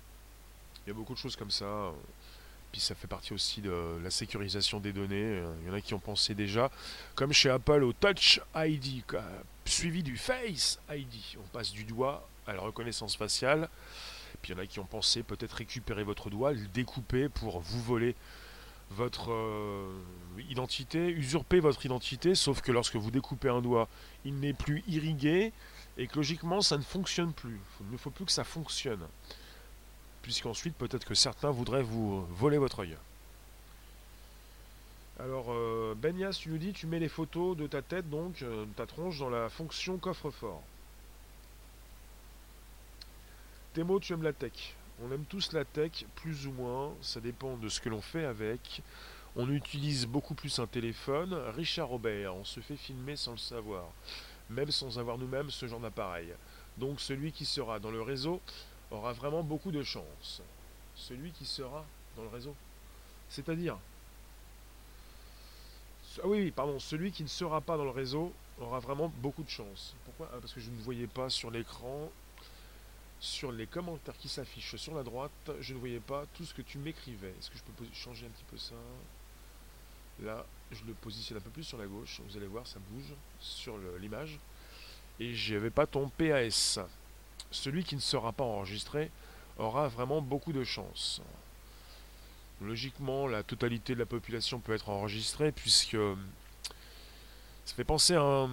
il 0.84 0.88
y 0.88 0.90
a 0.92 0.94
beaucoup 0.94 1.14
de 1.14 1.18
choses 1.18 1.34
comme 1.34 1.50
ça. 1.50 1.92
Puis 2.70 2.80
ça 2.80 2.94
fait 2.94 3.08
partie 3.08 3.32
aussi 3.32 3.60
de 3.60 3.99
la 4.00 4.10
sécurisation 4.10 4.78
des 4.78 4.92
données. 4.92 5.42
Il 5.60 5.66
y 5.66 5.70
en 5.70 5.75
a 5.75 5.80
qui 5.80 5.92
ont 5.92 5.99
pensé 5.99 6.37
déjà, 6.37 6.70
comme 7.16 7.32
chez 7.32 7.50
Apple, 7.50 7.82
au 7.82 7.92
Touch 7.92 8.40
ID, 8.54 9.02
suivi 9.64 10.04
du 10.04 10.16
Face 10.16 10.78
ID. 10.88 11.37
On 11.38 11.49
passe 11.49 11.72
du 11.72 11.82
doigt 11.82 12.28
à 12.46 12.52
la 12.52 12.60
reconnaissance 12.60 13.16
faciale. 13.16 13.68
Puis 14.42 14.52
il 14.52 14.56
y 14.56 14.59
en 14.59 14.62
a 14.62 14.66
qui 14.66 14.78
ont 14.78 14.85
pensé 14.85 15.23
peut-être 15.23 15.52
récupérer 15.52 16.02
votre 16.02 16.30
doigt, 16.30 16.52
le 16.52 16.66
découper 16.68 17.28
pour 17.28 17.61
vous 17.61 17.82
voler 17.82 18.14
votre 18.90 19.30
euh, 19.30 19.88
identité, 20.49 21.09
usurper 21.09 21.61
votre 21.61 21.85
identité, 21.87 22.35
sauf 22.35 22.61
que 22.61 22.73
lorsque 22.73 22.97
vous 22.97 23.11
découpez 23.11 23.49
un 23.49 23.61
doigt, 23.61 23.88
il 24.25 24.40
n'est 24.40 24.52
plus 24.52 24.82
irrigué 24.88 25.52
et 25.97 26.06
que 26.06 26.16
logiquement 26.16 26.61
ça 26.61 26.76
ne 26.76 26.82
fonctionne 26.82 27.32
plus. 27.32 27.61
Il 27.80 27.92
ne 27.92 27.97
faut 27.97 28.11
plus 28.11 28.25
que 28.25 28.32
ça 28.32 28.44
fonctionne. 28.44 29.06
Puisqu'ensuite 30.23 30.76
peut-être 30.76 31.04
que 31.04 31.14
certains 31.14 31.50
voudraient 31.50 31.82
vous 31.82 32.23
voler 32.26 32.59
votre 32.59 32.80
œil. 32.80 32.97
Alors, 35.18 35.47
euh, 35.50 35.94
Benias, 35.97 36.38
tu 36.40 36.49
nous 36.49 36.56
dis, 36.56 36.73
tu 36.73 36.87
mets 36.87 36.99
les 36.99 37.09
photos 37.09 37.54
de 37.54 37.66
ta 37.66 37.82
tête, 37.82 38.09
donc 38.09 38.40
euh, 38.40 38.64
ta 38.76 38.87
tronche, 38.87 39.18
dans 39.18 39.28
la 39.28 39.50
fonction 39.50 39.99
coffre-fort. 39.99 40.62
Thémo, 43.72 44.00
tu 44.00 44.12
aimes 44.12 44.24
la 44.24 44.32
tech. 44.32 44.74
On 45.02 45.12
aime 45.12 45.24
tous 45.24 45.52
la 45.52 45.64
tech, 45.64 46.04
plus 46.16 46.46
ou 46.48 46.52
moins. 46.52 46.92
Ça 47.00 47.20
dépend 47.20 47.56
de 47.56 47.68
ce 47.68 47.80
que 47.80 47.88
l'on 47.88 48.00
fait 48.00 48.24
avec. 48.24 48.82
On 49.36 49.48
utilise 49.48 50.06
beaucoup 50.06 50.34
plus 50.34 50.58
un 50.58 50.66
téléphone. 50.66 51.34
Richard 51.54 51.88
Robert, 51.88 52.34
on 52.34 52.44
se 52.44 52.58
fait 52.58 52.76
filmer 52.76 53.14
sans 53.14 53.32
le 53.32 53.38
savoir. 53.38 53.84
même 54.48 54.72
sans 54.72 54.98
avoir 54.98 55.18
nous-mêmes 55.18 55.50
ce 55.50 55.66
genre 55.68 55.78
d'appareil. 55.78 56.34
Donc 56.76 57.00
celui 57.00 57.30
qui 57.30 57.44
sera 57.44 57.78
dans 57.78 57.92
le 57.92 58.02
réseau 58.02 58.40
aura 58.90 59.12
vraiment 59.12 59.44
beaucoup 59.44 59.70
de 59.70 59.84
chance. 59.84 60.42
Celui 60.96 61.30
qui 61.30 61.44
sera 61.44 61.84
dans 62.16 62.24
le 62.24 62.28
réseau. 62.28 62.56
C'est-à-dire... 63.28 63.78
Ah 66.24 66.26
oui, 66.26 66.50
pardon, 66.50 66.80
celui 66.80 67.12
qui 67.12 67.22
ne 67.22 67.28
sera 67.28 67.60
pas 67.60 67.76
dans 67.76 67.84
le 67.84 67.90
réseau 67.90 68.32
aura 68.60 68.80
vraiment 68.80 69.12
beaucoup 69.18 69.44
de 69.44 69.48
chance. 69.48 69.94
Pourquoi? 70.04 70.28
Ah, 70.32 70.38
Parce 70.40 70.52
que 70.52 70.58
je 70.60 70.70
ne 70.70 70.76
voyais 70.80 71.06
pas 71.06 71.30
sur 71.30 71.52
l'écran, 71.52 72.10
sur 73.20 73.52
les 73.52 73.66
commentaires 73.66 74.16
qui 74.16 74.28
s'affichent 74.28 74.76
sur 74.76 74.94
la 74.94 75.02
droite, 75.02 75.50
je 75.60 75.74
ne 75.74 75.78
voyais 75.78 76.00
pas 76.00 76.24
tout 76.34 76.44
ce 76.44 76.54
que 76.54 76.62
tu 76.62 76.78
m'écrivais. 76.78 77.34
Est-ce 77.38 77.50
que 77.50 77.58
je 77.58 77.62
peux 77.62 77.84
changer 77.92 78.26
un 78.26 78.30
petit 78.30 78.44
peu 78.50 78.56
ça? 78.56 78.74
Là, 80.22 80.44
je 80.72 80.82
le 80.84 80.94
positionne 80.94 81.38
un 81.38 81.42
peu 81.42 81.50
plus 81.50 81.64
sur 81.64 81.78
la 81.78 81.86
gauche. 81.86 82.20
Vous 82.26 82.36
allez 82.36 82.46
voir, 82.46 82.66
ça 82.66 82.78
bouge 82.90 83.12
sur 83.38 83.76
l'image. 84.00 84.38
Et 85.18 85.34
je 85.34 85.54
n'avais 85.54 85.70
pas 85.70 85.86
ton 85.86 86.08
PAS. 86.08 86.78
Celui 87.50 87.84
qui 87.84 87.94
ne 87.94 88.00
sera 88.00 88.32
pas 88.32 88.44
enregistré 88.44 89.10
aura 89.58 89.88
vraiment 89.88 90.22
beaucoup 90.22 90.52
de 90.52 90.64
chance. 90.64 91.20
Logiquement, 92.62 93.26
la 93.26 93.42
totalité 93.42 93.94
de 93.94 93.98
la 93.98 94.06
population 94.06 94.60
peut 94.60 94.74
être 94.74 94.88
enregistrée 94.88 95.52
puisque 95.52 95.96
ça 97.64 97.74
fait 97.74 97.84
penser 97.84 98.14
à, 98.14 98.48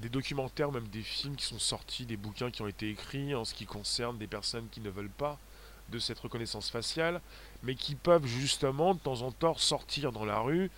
des 0.00 0.08
documentaires, 0.08 0.72
même 0.72 0.88
des 0.88 1.02
films 1.02 1.36
qui 1.36 1.44
sont 1.44 1.58
sortis, 1.58 2.06
des 2.06 2.16
bouquins 2.16 2.50
qui 2.50 2.62
ont 2.62 2.68
été 2.68 2.88
écrits 2.88 3.34
en 3.34 3.44
ce 3.44 3.54
qui 3.54 3.66
concerne 3.66 4.18
des 4.18 4.26
personnes 4.26 4.68
qui 4.70 4.80
ne 4.80 4.90
veulent 4.90 5.10
pas 5.10 5.38
de 5.90 5.98
cette 5.98 6.18
reconnaissance 6.18 6.70
faciale, 6.70 7.20
mais 7.62 7.74
qui 7.74 7.94
peuvent 7.94 8.26
justement 8.26 8.94
de 8.94 9.00
temps 9.00 9.22
en 9.22 9.32
temps 9.32 9.56
sortir 9.56 10.12
dans 10.12 10.24
la 10.24 10.38
rue, 10.38 10.70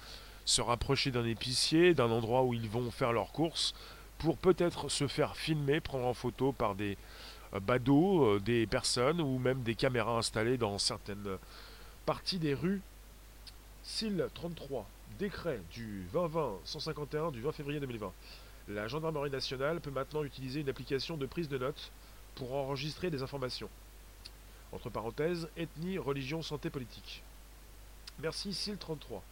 se 0.44 0.60
rapprocher 0.60 1.10
d'un 1.10 1.24
épicier, 1.24 1.94
d'un 1.94 2.10
endroit 2.10 2.42
où 2.42 2.54
ils 2.54 2.68
vont 2.68 2.90
faire 2.90 3.12
leurs 3.12 3.32
courses, 3.32 3.74
pour 4.18 4.36
peut-être 4.36 4.88
se 4.88 5.06
faire 5.06 5.36
filmer, 5.36 5.80
prendre 5.80 6.06
en 6.06 6.14
photo 6.14 6.52
par 6.52 6.74
des 6.74 6.96
euh, 7.54 7.60
badauds, 7.60 8.24
euh, 8.24 8.40
des 8.40 8.66
personnes 8.66 9.20
ou 9.20 9.38
même 9.38 9.62
des 9.62 9.74
caméras 9.74 10.18
installées 10.18 10.58
dans 10.58 10.78
certaines 10.78 11.38
parties 12.06 12.38
des 12.38 12.54
rues. 12.54 12.82
SIL 13.82 14.26
33, 14.34 14.88
décret 15.18 15.60
du 15.72 16.06
2020-151 16.14 17.32
du 17.32 17.40
20 17.42 17.52
février 17.52 17.80
2020. 17.80 18.12
La 18.68 18.88
gendarmerie 18.88 19.30
nationale 19.30 19.80
peut 19.80 19.90
maintenant 19.90 20.24
utiliser 20.24 20.60
une 20.60 20.68
application 20.68 21.16
de 21.16 21.26
prise 21.26 21.48
de 21.48 21.58
notes 21.58 21.92
pour 22.34 22.54
enregistrer 22.54 23.10
des 23.10 23.22
informations. 23.22 23.68
Entre 24.72 24.88
parenthèses, 24.88 25.48
ethnie, 25.56 25.98
religion, 25.98 26.42
santé 26.42 26.70
politique. 26.70 27.22
Merci 28.20 28.54
SIL 28.54 28.78
33. 28.78 29.22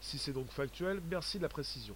Si 0.00 0.18
c'est 0.18 0.32
donc 0.32 0.48
factuel, 0.50 1.00
merci 1.10 1.38
de 1.38 1.42
la 1.42 1.48
précision. 1.48 1.94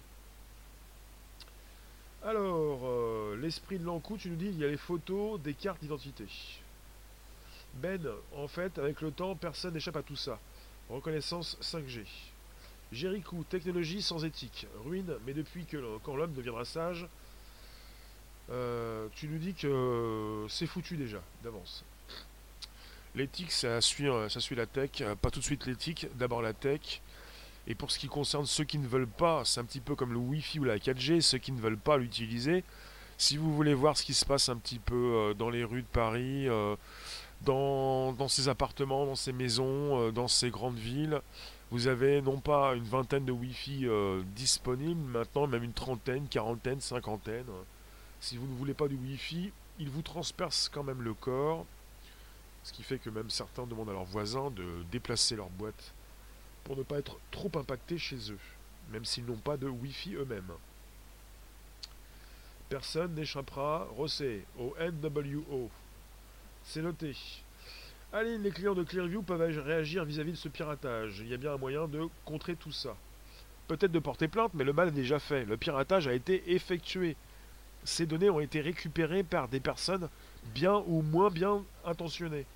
Alors, 2.23 2.81
euh, 2.83 3.37
l'esprit 3.39 3.79
de 3.79 3.85
l'encou, 3.85 4.17
tu 4.17 4.29
nous 4.29 4.35
dis, 4.35 4.47
il 4.47 4.57
y 4.57 4.65
a 4.65 4.67
les 4.67 4.77
photos 4.77 5.39
des 5.39 5.53
cartes 5.53 5.79
d'identité. 5.79 6.25
Ben, 7.75 8.01
en 8.35 8.47
fait, 8.47 8.77
avec 8.79 9.01
le 9.01 9.11
temps, 9.11 9.35
personne 9.35 9.73
n'échappe 9.73 9.95
à 9.95 10.03
tout 10.03 10.15
ça. 10.15 10.39
Reconnaissance 10.89 11.57
5G. 11.61 12.03
Jéricho, 12.91 13.43
technologie 13.49 14.01
sans 14.01 14.25
éthique. 14.25 14.65
Ruine, 14.83 15.13
mais 15.25 15.33
depuis 15.33 15.65
que 15.65 15.97
quand 16.03 16.15
l'homme 16.15 16.33
deviendra 16.33 16.65
sage, 16.65 17.07
euh, 18.51 19.07
tu 19.15 19.27
nous 19.27 19.37
dis 19.37 19.53
que 19.53 20.45
c'est 20.49 20.65
foutu 20.65 20.97
déjà, 20.97 21.21
d'avance. 21.43 21.83
L'éthique, 23.15 23.51
ça 23.51 23.79
suit, 23.81 24.07
euh, 24.07 24.27
la 24.55 24.65
tech. 24.65 24.89
Euh, 25.01 25.15
pas 25.15 25.29
tout 25.29 25.39
de 25.39 25.45
suite 25.45 25.67
l'éthique, 25.67 26.07
d'abord 26.15 26.41
la 26.41 26.53
tech. 26.53 27.01
Et 27.67 27.75
pour 27.75 27.91
ce 27.91 27.99
qui 27.99 28.07
concerne 28.07 28.47
ceux 28.47 28.63
qui 28.63 28.79
ne 28.79 28.87
veulent 28.87 29.07
pas, 29.07 29.43
c'est 29.45 29.59
un 29.59 29.65
petit 29.65 29.81
peu 29.81 29.95
comme 29.95 30.13
le 30.13 30.17
Wi-Fi 30.17 30.59
ou 30.59 30.63
la 30.63 30.79
4G, 30.79 31.21
ceux 31.21 31.37
qui 31.37 31.51
ne 31.51 31.61
veulent 31.61 31.77
pas 31.77 31.97
l'utiliser. 31.97 32.63
Si 33.19 33.37
vous 33.37 33.53
voulez 33.53 33.75
voir 33.75 33.97
ce 33.97 34.03
qui 34.03 34.15
se 34.15 34.25
passe 34.25 34.49
un 34.49 34.57
petit 34.57 34.79
peu 34.79 35.35
dans 35.37 35.49
les 35.49 35.63
rues 35.63 35.81
de 35.81 35.87
Paris, 35.87 36.47
dans, 37.41 38.13
dans 38.13 38.29
ces 38.29 38.47
appartements, 38.47 39.05
dans 39.05 39.15
ces 39.15 39.33
maisons, 39.33 40.09
dans 40.11 40.29
ces 40.29 40.49
grandes 40.49 40.77
villes, 40.77 41.21
vous 41.71 41.87
avez 41.87 42.21
non 42.21 42.39
pas 42.39 42.73
une 42.75 42.83
vingtaine 42.83 43.25
de 43.25 43.31
Wi-Fi 43.31 43.87
euh, 43.87 44.23
disponibles, 44.35 45.01
maintenant 45.01 45.45
même 45.45 45.63
une 45.63 45.73
trentaine, 45.73 46.27
quarantaine, 46.27 46.81
cinquantaine. 46.81 47.45
Si 48.19 48.37
vous 48.37 48.47
ne 48.47 48.55
voulez 48.55 48.73
pas 48.73 48.87
du 48.87 48.95
Wi-Fi, 48.95 49.51
il 49.77 49.89
vous 49.89 50.01
transperce 50.01 50.67
quand 50.67 50.83
même 50.83 51.01
le 51.03 51.13
corps, 51.13 51.65
ce 52.63 52.73
qui 52.73 52.83
fait 52.83 52.97
que 52.97 53.09
même 53.09 53.29
certains 53.29 53.67
demandent 53.67 53.89
à 53.89 53.93
leurs 53.93 54.03
voisins 54.03 54.49
de 54.51 54.83
déplacer 54.91 55.35
leur 55.35 55.49
boîte 55.49 55.93
pour 56.63 56.75
ne 56.75 56.83
pas 56.83 56.97
être 56.97 57.17
trop 57.31 57.51
impactés 57.55 57.97
chez 57.97 58.31
eux, 58.31 58.39
même 58.91 59.05
s'ils 59.05 59.25
n'ont 59.25 59.37
pas 59.37 59.57
de 59.57 59.67
Wi-Fi 59.67 60.15
eux-mêmes. 60.15 60.51
Personne 62.67 63.15
n'échappera, 63.15 63.87
Rossé, 63.95 64.45
au 64.59 64.75
NWO. 64.79 65.69
C'est 66.63 66.81
noté. 66.81 67.15
Allez, 68.11 68.39
les 68.39 68.49
clients 68.49 68.73
de 68.73 68.83
Clearview 68.83 69.21
peuvent 69.21 69.39
réagir 69.39 70.03
vis-à-vis 70.03 70.31
de 70.31 70.37
ce 70.37 70.49
piratage. 70.49 71.19
Il 71.19 71.27
y 71.27 71.33
a 71.35 71.37
bien 71.37 71.53
un 71.53 71.57
moyen 71.57 71.87
de 71.87 72.07
contrer 72.25 72.55
tout 72.55 72.71
ça. 72.71 72.95
Peut-être 73.67 73.91
de 73.91 73.99
porter 73.99 74.27
plainte, 74.27 74.51
mais 74.55 74.63
le 74.63 74.73
mal 74.73 74.87
est 74.87 74.91
déjà 74.91 75.19
fait. 75.19 75.45
Le 75.45 75.57
piratage 75.57 76.07
a 76.07 76.13
été 76.13 76.51
effectué. 76.51 77.15
Ces 77.83 78.07
données 78.07 78.31
ont 78.31 78.39
été 78.39 78.61
récupérées 78.61 79.21
par 79.21 79.47
des 79.47 79.59
personnes 79.59 80.09
bien 80.55 80.83
ou 80.87 81.03
moins 81.03 81.29
bien 81.29 81.63
intentionnées. 81.85 82.47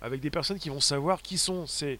Avec 0.00 0.20
des 0.20 0.30
personnes 0.30 0.60
qui 0.60 0.68
vont 0.68 0.80
savoir 0.80 1.20
qui 1.20 1.36
sont 1.36 1.66
ces 1.66 1.98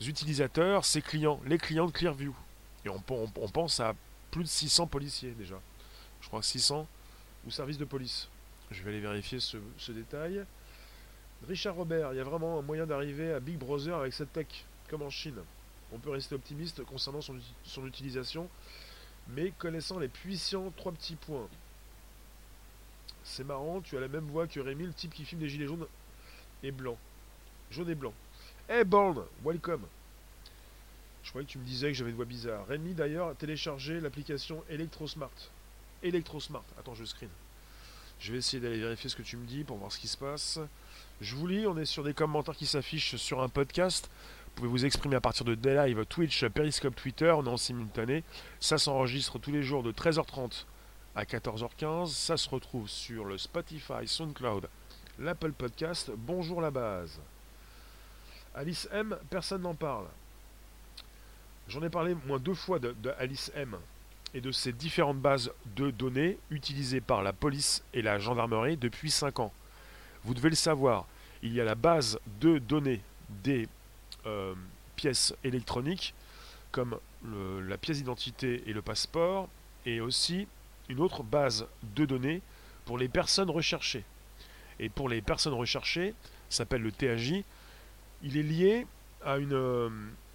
utilisateurs, 0.00 0.84
ces 0.84 1.02
clients, 1.02 1.40
les 1.44 1.58
clients 1.58 1.86
de 1.86 1.92
Clearview. 1.92 2.36
Et 2.84 2.88
on, 2.88 3.00
pense 3.00 3.80
à 3.80 3.96
plus 4.30 4.44
de 4.44 4.48
600 4.48 4.86
policiers 4.86 5.32
déjà. 5.32 5.60
Je 6.20 6.28
crois 6.28 6.40
600 6.40 6.86
ou 7.44 7.50
services 7.50 7.78
de 7.78 7.84
police. 7.84 8.28
Je 8.70 8.80
vais 8.84 8.90
aller 8.90 9.00
vérifier 9.00 9.40
ce 9.40 9.90
détail. 9.90 10.44
Richard 11.44 11.76
Robert, 11.76 12.12
il 12.12 12.16
y 12.16 12.20
a 12.20 12.24
vraiment 12.24 12.58
un 12.58 12.62
moyen 12.62 12.86
d'arriver 12.86 13.32
à 13.32 13.40
Big 13.40 13.58
Brother 13.58 13.96
avec 13.96 14.12
cette 14.12 14.32
tech, 14.32 14.46
comme 14.88 15.02
en 15.02 15.10
Chine. 15.10 15.38
On 15.92 15.98
peut 15.98 16.10
rester 16.10 16.34
optimiste 16.34 16.82
concernant 16.84 17.20
son, 17.20 17.86
utilisation, 17.86 18.48
mais 19.28 19.52
connaissant 19.52 19.98
les 19.98 20.08
puissants 20.08 20.72
trois 20.76 20.92
petits 20.92 21.14
points. 21.14 21.48
C'est 23.22 23.44
marrant, 23.44 23.80
tu 23.80 23.96
as 23.96 24.00
la 24.00 24.08
même 24.08 24.26
voix 24.26 24.46
que 24.46 24.60
Rémi, 24.60 24.86
le 24.86 24.92
type 24.92 25.12
qui 25.12 25.24
filme 25.24 25.40
des 25.40 25.48
gilets 25.48 25.66
jaunes 25.66 25.86
et 26.62 26.72
blancs. 26.72 26.98
Jaune 27.70 27.90
et 27.90 27.94
blanc. 27.94 28.14
Hey 28.68 28.84
Born, 28.84 29.24
welcome. 29.44 29.86
Je 31.22 31.30
croyais 31.30 31.46
que 31.46 31.52
tu 31.52 31.58
me 31.58 31.64
disais 31.64 31.88
que 31.88 31.94
j'avais 31.94 32.10
une 32.10 32.16
voix 32.16 32.24
bizarre. 32.24 32.66
Rémi 32.66 32.94
d'ailleurs 32.94 33.28
a 33.28 33.34
téléchargé 33.34 34.00
l'application 34.00 34.64
ElectroSmart. 34.70 35.30
ElectroSmart. 36.02 36.64
Attends, 36.78 36.94
je 36.94 37.04
screen. 37.04 37.30
Je 38.18 38.32
vais 38.32 38.38
essayer 38.38 38.60
d'aller 38.60 38.78
vérifier 38.78 39.10
ce 39.10 39.16
que 39.16 39.22
tu 39.22 39.36
me 39.36 39.44
dis 39.44 39.64
pour 39.64 39.76
voir 39.76 39.92
ce 39.92 39.98
qui 39.98 40.08
se 40.08 40.16
passe. 40.16 40.58
Je 41.22 41.34
vous 41.34 41.46
lis, 41.46 41.66
on 41.66 41.78
est 41.78 41.86
sur 41.86 42.04
des 42.04 42.12
commentaires 42.12 42.54
qui 42.54 42.66
s'affichent 42.66 43.16
sur 43.16 43.40
un 43.40 43.48
podcast. 43.48 44.10
Vous 44.44 44.52
pouvez 44.56 44.68
vous 44.68 44.84
exprimer 44.84 45.16
à 45.16 45.20
partir 45.20 45.46
de 45.46 45.54
des 45.54 45.74
live 45.74 46.04
Twitch, 46.04 46.44
Periscope, 46.48 46.94
Twitter, 46.94 47.30
on 47.30 47.46
est 47.46 47.48
en 47.48 47.56
simultané. 47.56 48.22
Ça 48.60 48.76
s'enregistre 48.76 49.38
tous 49.38 49.50
les 49.50 49.62
jours 49.62 49.82
de 49.82 49.92
13h30 49.92 50.66
à 51.14 51.24
14h15. 51.24 52.08
Ça 52.08 52.36
se 52.36 52.50
retrouve 52.50 52.86
sur 52.86 53.24
le 53.24 53.38
Spotify, 53.38 54.06
SoundCloud, 54.06 54.68
l'Apple 55.18 55.52
Podcast. 55.52 56.10
Bonjour 56.14 56.60
la 56.60 56.70
base. 56.70 57.18
Alice 58.54 58.86
M, 58.92 59.16
personne 59.30 59.62
n'en 59.62 59.74
parle. 59.74 60.06
J'en 61.68 61.82
ai 61.82 61.88
parlé 61.88 62.14
moins 62.26 62.38
deux 62.38 62.54
fois 62.54 62.78
de, 62.78 62.94
de 63.02 63.10
Alice 63.18 63.50
M 63.54 63.74
et 64.34 64.42
de 64.42 64.52
ces 64.52 64.72
différentes 64.72 65.20
bases 65.20 65.50
de 65.76 65.90
données 65.90 66.38
utilisées 66.50 67.00
par 67.00 67.22
la 67.22 67.32
police 67.32 67.82
et 67.94 68.02
la 68.02 68.18
gendarmerie 68.18 68.76
depuis 68.76 69.10
5 69.10 69.40
ans. 69.40 69.52
Vous 70.26 70.34
devez 70.34 70.50
le 70.50 70.56
savoir, 70.56 71.06
il 71.42 71.54
y 71.54 71.60
a 71.60 71.64
la 71.64 71.76
base 71.76 72.18
de 72.40 72.58
données 72.58 73.00
des 73.44 73.68
euh, 74.26 74.54
pièces 74.96 75.32
électroniques, 75.44 76.14
comme 76.72 76.98
la 77.68 77.78
pièce 77.78 77.98
d'identité 77.98 78.64
et 78.66 78.72
le 78.72 78.82
passeport, 78.82 79.48
et 79.86 80.00
aussi 80.00 80.48
une 80.88 80.98
autre 80.98 81.22
base 81.22 81.66
de 81.94 82.04
données 82.04 82.42
pour 82.86 82.98
les 82.98 83.08
personnes 83.08 83.50
recherchées. 83.50 84.02
Et 84.80 84.88
pour 84.88 85.08
les 85.08 85.22
personnes 85.22 85.54
recherchées, 85.54 86.12
s'appelle 86.50 86.82
le 86.82 86.90
TAJ, 86.90 87.44
il 88.24 88.36
est 88.36 88.42
lié 88.42 88.86
à 89.24 89.38
une, 89.38 89.52
euh, 89.52 89.88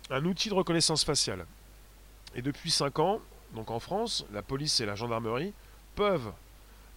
un 0.10 0.24
outil 0.24 0.48
de 0.48 0.54
reconnaissance 0.54 1.04
faciale. 1.04 1.46
Et 2.34 2.42
depuis 2.42 2.72
5 2.72 2.98
ans, 3.00 3.20
donc 3.54 3.72
en 3.72 3.80
France, 3.82 4.26
la 4.32 4.42
police 4.42 4.80
et 4.80 4.86
la 4.86 4.96
gendarmerie 4.96 5.54
peuvent 5.96 6.32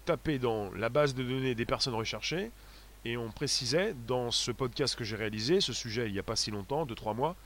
taper 0.05 0.39
dans 0.39 0.71
la 0.75 0.91
base 0.91 1.13
de 1.13 1.25
données 1.25 1.57
des 1.57 1.67
personnes 1.67 1.95
recherchées 1.95 2.53
et 3.05 3.17
on 3.17 3.31
précisait 3.31 3.95
dans 4.07 4.31
ce 4.31 4.51
podcast 4.51 4.97
que 4.97 5.05
j'ai 5.05 5.17
réalisé, 5.17 5.61
ce 5.61 5.73
sujet 5.73 6.07
il 6.07 6.13
n'y 6.13 6.19
a 6.19 6.23
pas 6.23 6.37
si 6.37 6.51
longtemps, 6.51 6.87
2-3 6.87 7.15
mois, 7.15 7.37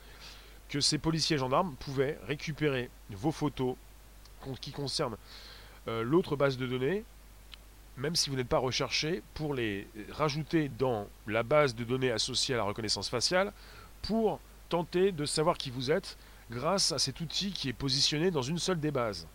que 0.69 0.79
ces 0.79 0.97
policiers 0.97 1.37
gendarmes 1.37 1.75
pouvaient 1.79 2.17
récupérer 2.27 2.89
vos 3.09 3.31
photos 3.31 3.75
qui 4.61 4.71
concernent 4.71 5.17
euh, 5.87 6.03
l'autre 6.03 6.35
base 6.35 6.57
de 6.57 6.67
données, 6.67 7.03
même 7.97 8.15
si 8.15 8.29
vous 8.29 8.35
n'êtes 8.35 8.47
pas 8.47 8.59
recherché, 8.59 9.21
pour 9.33 9.53
les 9.53 9.87
rajouter 10.11 10.69
dans 10.69 11.07
la 11.27 11.43
base 11.43 11.75
de 11.75 11.83
données 11.83 12.11
associée 12.11 12.55
à 12.55 12.57
la 12.57 12.63
reconnaissance 12.63 13.09
faciale, 13.09 13.51
pour 14.01 14.39
tenter 14.69 15.11
de 15.11 15.25
savoir 15.25 15.57
qui 15.57 15.71
vous 15.71 15.91
êtes 15.91 16.17
grâce 16.49 16.91
à 16.91 16.99
cet 16.99 17.19
outil 17.19 17.51
qui 17.51 17.69
est 17.69 17.73
positionné 17.73 18.31
dans 18.31 18.41
une 18.41 18.59
seule 18.59 18.79
des 18.79 18.91
bases. 18.91 19.27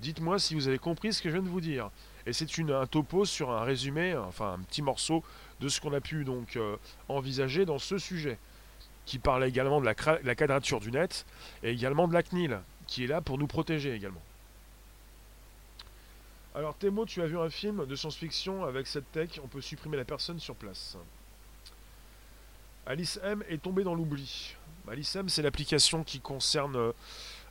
Dites-moi 0.00 0.38
si 0.38 0.54
vous 0.54 0.68
avez 0.68 0.78
compris 0.78 1.12
ce 1.12 1.20
que 1.20 1.28
je 1.28 1.34
viens 1.34 1.42
de 1.42 1.50
vous 1.50 1.60
dire. 1.60 1.90
Et 2.26 2.32
c'est 2.32 2.46
un 2.70 2.86
topo 2.86 3.24
sur 3.24 3.50
un 3.50 3.62
résumé, 3.62 4.14
enfin 4.16 4.52
un 4.52 4.58
petit 4.58 4.82
morceau 4.82 5.24
de 5.60 5.68
ce 5.68 5.80
qu'on 5.80 5.92
a 5.92 6.00
pu 6.00 6.24
donc 6.24 6.56
euh, 6.56 6.76
envisager 7.08 7.64
dans 7.64 7.78
ce 7.78 7.98
sujet, 7.98 8.38
qui 9.04 9.18
parle 9.18 9.44
également 9.44 9.80
de 9.80 9.86
la, 9.86 9.94
la, 10.22 10.34
quadrature 10.34 10.80
du 10.80 10.90
net 10.90 11.24
et 11.62 11.70
également 11.70 12.08
de 12.08 12.14
la 12.14 12.22
CNIL, 12.22 12.60
qui 12.86 13.04
est 13.04 13.06
là 13.06 13.20
pour 13.20 13.38
nous 13.38 13.46
protéger 13.46 13.94
également. 13.94 14.22
Alors 16.54 16.74
Thémo, 16.74 17.06
tu 17.06 17.22
as 17.22 17.26
vu 17.26 17.38
un 17.38 17.50
film 17.50 17.86
de 17.86 17.94
science-fiction 17.94 18.64
avec 18.64 18.86
cette 18.86 19.10
tech, 19.12 19.40
on 19.42 19.48
peut 19.48 19.60
supprimer 19.60 19.96
la 19.96 20.04
personne 20.04 20.40
sur 20.40 20.54
place. 20.56 20.96
Alice 22.86 23.20
M 23.22 23.44
est 23.48 23.62
tombée 23.62 23.84
dans 23.84 23.94
l'oubli. 23.94 24.56
Alice 24.90 25.14
M, 25.14 25.28
c'est 25.28 25.42
l'application 25.42 26.02
qui 26.02 26.20
concerne 26.20 26.92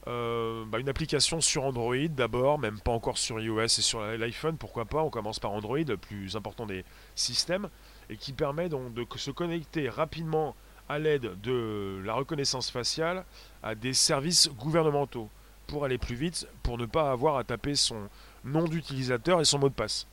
euh, 0.07 0.65
bah, 0.65 0.79
une 0.79 0.89
application 0.89 1.41
sur 1.41 1.63
Android 1.63 2.07
d'abord, 2.09 2.59
même 2.59 2.79
pas 2.79 2.91
encore 2.91 3.17
sur 3.17 3.39
iOS 3.39 3.63
et 3.63 3.67
sur 3.67 4.01
l'iPhone, 4.01 4.57
pourquoi 4.57 4.85
pas, 4.85 5.03
on 5.03 5.09
commence 5.09 5.39
par 5.39 5.51
Android, 5.51 5.77
le 5.77 5.97
plus 5.97 6.35
important 6.35 6.65
des 6.65 6.83
systèmes, 7.15 7.69
et 8.09 8.17
qui 8.17 8.33
permet 8.33 8.69
donc 8.69 8.93
de 8.93 9.05
se 9.15 9.31
connecter 9.31 9.89
rapidement 9.89 10.55
à 10.89 10.99
l'aide 10.99 11.39
de 11.41 12.01
la 12.05 12.13
reconnaissance 12.13 12.71
faciale 12.71 13.25
à 13.61 13.75
des 13.75 13.93
services 13.93 14.49
gouvernementaux 14.49 15.29
pour 15.67 15.83
aller 15.83 15.97
plus 15.97 16.15
vite, 16.15 16.47
pour 16.63 16.77
ne 16.77 16.85
pas 16.85 17.11
avoir 17.11 17.37
à 17.37 17.43
taper 17.43 17.75
son 17.75 18.09
nom 18.45 18.65
d'utilisateur 18.65 19.41
et 19.41 19.45
son 19.45 19.59
mot 19.59 19.69
de 19.69 19.73
passe. 19.73 20.07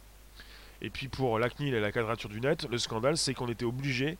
Et 0.82 0.90
puis 0.90 1.08
pour 1.08 1.38
la 1.38 1.48
CNIL 1.48 1.74
et 1.74 1.80
la 1.80 1.92
quadrature 1.92 2.28
du 2.28 2.40
net, 2.40 2.68
le 2.68 2.78
scandale 2.78 3.16
c'est 3.16 3.34
qu'on 3.34 3.48
était 3.48 3.64
obligé 3.64 4.18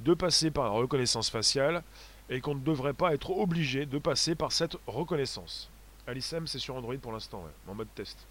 de 0.00 0.14
passer 0.14 0.50
par 0.50 0.64
la 0.64 0.70
reconnaissance 0.70 1.30
faciale 1.30 1.84
et 2.28 2.40
qu'on 2.40 2.54
ne 2.54 2.60
devrait 2.60 2.94
pas 2.94 3.14
être 3.14 3.30
obligé 3.30 3.86
de 3.86 3.98
passer 3.98 4.34
par 4.34 4.52
cette 4.52 4.76
reconnaissance. 4.86 5.70
Alicem, 6.06 6.46
c'est 6.48 6.58
sur 6.58 6.74
Android 6.74 6.96
pour 7.00 7.12
l'instant, 7.12 7.44
en 7.68 7.74
mode 7.74 7.88
test. 7.94 8.26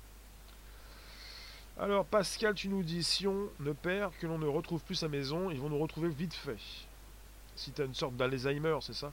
Alors 1.80 2.06
Pascal, 2.06 2.54
tu 2.54 2.68
nous 2.68 2.84
dis, 2.84 3.04
si 3.04 3.28
on 3.28 3.50
ne 3.60 3.72
perd, 3.72 4.14
que 4.20 4.28
l'on 4.28 4.38
ne 4.38 4.48
retrouve 4.48 4.82
plus 4.82 4.96
sa 4.96 5.08
maison, 5.08 5.50
ils 5.50 5.60
vont 5.60 5.70
nous 5.70 5.80
retrouver 5.80 6.10
vite 6.10 6.34
fait. 6.34 6.58
Si 7.56 7.72
tu 7.72 7.82
as 7.82 7.86
une 7.86 7.94
sorte 7.94 8.16
d'Alzheimer, 8.16 8.78
c'est 8.82 8.94
ça? 8.94 9.12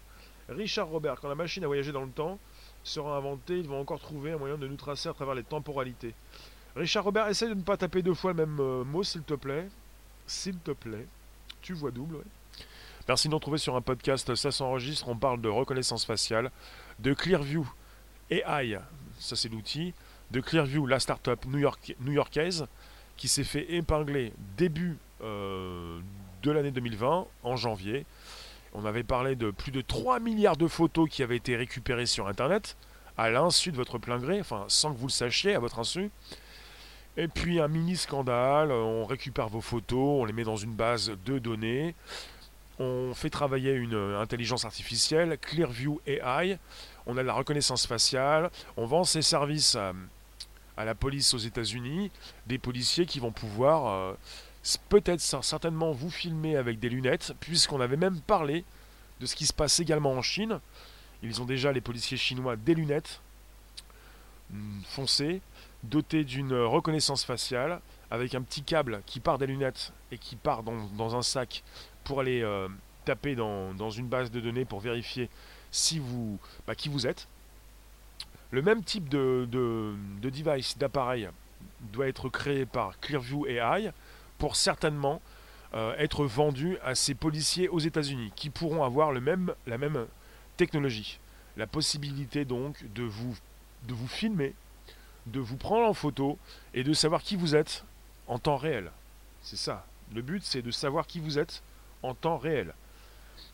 Richard 0.48 0.88
Robert, 0.88 1.20
quand 1.20 1.28
la 1.28 1.34
machine 1.34 1.62
a 1.64 1.66
voyagé 1.66 1.92
dans 1.92 2.04
le 2.04 2.10
temps 2.10 2.38
sera 2.84 3.16
inventée, 3.16 3.58
ils 3.58 3.68
vont 3.68 3.80
encore 3.80 4.00
trouver 4.00 4.32
un 4.32 4.38
moyen 4.38 4.56
de 4.56 4.66
nous 4.66 4.76
tracer 4.76 5.08
à 5.08 5.12
travers 5.12 5.34
les 5.34 5.42
temporalités. 5.42 6.14
Richard 6.76 7.04
Robert, 7.04 7.28
essaye 7.28 7.48
de 7.48 7.54
ne 7.54 7.62
pas 7.62 7.76
taper 7.76 8.02
deux 8.02 8.14
fois 8.14 8.32
le 8.32 8.46
même 8.46 8.60
euh, 8.60 8.84
mot, 8.84 9.02
s'il 9.02 9.22
te 9.22 9.34
plaît. 9.34 9.68
S'il 10.26 10.58
te 10.58 10.70
plaît. 10.70 11.06
Tu 11.60 11.74
vois 11.74 11.90
double, 11.90 12.16
oui. 12.16 12.64
Merci 13.08 13.28
de 13.28 13.30
nous 13.30 13.38
retrouver 13.38 13.58
sur 13.58 13.74
un 13.74 13.80
podcast, 13.80 14.34
ça 14.34 14.50
s'enregistre, 14.50 15.08
on 15.08 15.16
parle 15.16 15.40
de 15.40 15.48
reconnaissance 15.48 16.04
faciale, 16.04 16.50
de 16.98 17.14
Clearview 17.14 17.66
AI, 18.30 18.78
ça 19.18 19.34
c'est 19.34 19.48
l'outil, 19.48 19.94
de 20.30 20.40
Clearview, 20.40 20.86
la 20.86 21.00
startup 21.00 21.44
new-yorkaise, 21.46 22.66
qui 23.16 23.28
s'est 23.28 23.44
fait 23.44 23.72
épingler 23.72 24.32
début 24.56 24.98
euh, 25.22 25.98
de 26.42 26.50
l'année 26.50 26.70
2020, 26.70 27.26
en 27.42 27.56
janvier. 27.56 28.06
On 28.74 28.84
avait 28.84 29.02
parlé 29.02 29.34
de 29.34 29.50
plus 29.50 29.72
de 29.72 29.80
3 29.80 30.20
milliards 30.20 30.56
de 30.56 30.68
photos 30.68 31.08
qui 31.08 31.22
avaient 31.22 31.36
été 31.36 31.56
récupérées 31.56 32.06
sur 32.06 32.28
Internet, 32.28 32.76
à 33.16 33.30
l'insu 33.30 33.72
de 33.72 33.76
votre 33.76 33.98
plein 33.98 34.18
gré, 34.18 34.40
enfin 34.40 34.64
sans 34.68 34.92
que 34.92 34.98
vous 34.98 35.08
le 35.08 35.12
sachiez, 35.12 35.54
à 35.54 35.58
votre 35.58 35.78
insu. 35.80 36.10
Et 37.16 37.26
puis 37.26 37.58
un 37.58 37.66
mini 37.66 37.96
scandale, 37.96 38.70
on 38.70 39.04
récupère 39.04 39.48
vos 39.48 39.60
photos, 39.60 40.20
on 40.20 40.24
les 40.24 40.32
met 40.32 40.44
dans 40.44 40.56
une 40.56 40.74
base 40.74 41.10
de 41.24 41.40
données, 41.40 41.96
on 42.78 43.12
fait 43.14 43.30
travailler 43.30 43.72
une 43.72 43.94
euh, 43.94 44.20
intelligence 44.20 44.64
artificielle, 44.64 45.36
Clearview 45.40 46.00
AI, 46.06 46.58
on 47.06 47.16
a 47.16 47.22
de 47.22 47.26
la 47.26 47.32
reconnaissance 47.32 47.88
faciale, 47.88 48.50
on 48.76 48.86
vend 48.86 49.02
ses 49.02 49.22
services 49.22 49.76
à, 50.78 50.84
la 50.84 50.94
police 50.94 51.34
aux 51.34 51.38
États-Unis, 51.38 52.10
des 52.46 52.58
policiers 52.58 53.06
qui 53.06 53.20
vont 53.20 53.32
pouvoir 53.32 53.86
euh, 53.86 54.14
peut-être 54.88 55.20
certainement 55.20 55.92
vous 55.92 56.10
filmer 56.10 56.56
avec 56.56 56.78
des 56.78 56.88
lunettes, 56.88 57.34
puisqu'on 57.40 57.80
avait 57.80 57.96
même 57.96 58.20
parlé 58.20 58.64
de 59.20 59.26
ce 59.26 59.34
qui 59.34 59.46
se 59.46 59.52
passe 59.52 59.80
également 59.80 60.12
en 60.12 60.22
Chine. 60.22 60.60
Ils 61.22 61.42
ont 61.42 61.44
déjà, 61.44 61.72
les 61.72 61.80
policiers 61.80 62.16
chinois, 62.16 62.56
des 62.56 62.74
lunettes 62.74 63.20
mm, 64.50 64.82
foncées, 64.84 65.40
dotées 65.82 66.24
d'une 66.24 66.54
reconnaissance 66.54 67.24
faciale, 67.24 67.80
avec 68.10 68.34
un 68.34 68.42
petit 68.42 68.62
câble 68.62 69.02
qui 69.06 69.20
part 69.20 69.38
des 69.38 69.46
lunettes 69.46 69.92
et 70.12 70.18
qui 70.18 70.36
part 70.36 70.62
dans 70.62 71.16
un 71.16 71.22
sac 71.22 71.62
pour 72.08 72.20
aller 72.20 72.40
euh, 72.42 72.68
taper 73.04 73.34
dans, 73.34 73.90
une 73.90 74.08
base 74.08 74.30
de 74.30 74.40
données 74.40 74.64
pour 74.64 74.80
vérifier 74.80 75.28
si 75.70 75.98
vous, 75.98 76.38
bah, 76.66 76.74
qui 76.74 76.88
vous 76.88 77.06
êtes. 77.06 77.28
Le 78.50 78.62
même 78.62 78.82
type 78.82 79.08
de, 79.08 79.46
device, 80.22 80.78
d'appareil, 80.78 81.28
doit 81.92 82.08
être 82.08 82.28
créé 82.28 82.66
par 82.66 82.98
Clearview 83.00 83.46
AI 83.46 83.92
pour 84.38 84.56
certainement 84.56 85.20
euh, 85.74 85.94
être 85.98 86.24
vendu 86.24 86.78
à 86.82 86.94
ces 86.94 87.14
policiers 87.14 87.68
aux 87.68 87.78
États-Unis 87.78 88.32
qui 88.34 88.50
pourront 88.50 88.84
avoir 88.84 89.12
la 89.12 89.20
même 89.20 90.06
technologie. 90.56 91.18
La 91.56 91.66
possibilité 91.66 92.44
donc 92.44 92.76
de 92.94 93.02
vous, 93.02 93.36
de 93.86 93.94
vous 93.94 94.08
filmer, 94.08 94.54
de 95.26 95.40
vous 95.40 95.56
prendre 95.56 95.86
en 95.86 95.94
photo 95.94 96.38
et 96.74 96.84
de 96.84 96.92
savoir 96.92 97.22
qui 97.22 97.36
vous 97.36 97.54
êtes 97.54 97.84
en 98.26 98.38
temps 98.38 98.56
réel. 98.56 98.90
C'est 99.42 99.56
ça. 99.56 99.84
Le 100.14 100.22
but, 100.22 100.42
c'est 100.42 100.62
de 100.62 100.70
savoir 100.70 101.06
qui 101.06 101.20
vous 101.20 101.38
êtes 101.38 101.62
en 102.02 102.14
temps 102.14 102.38
réel. 102.38 102.72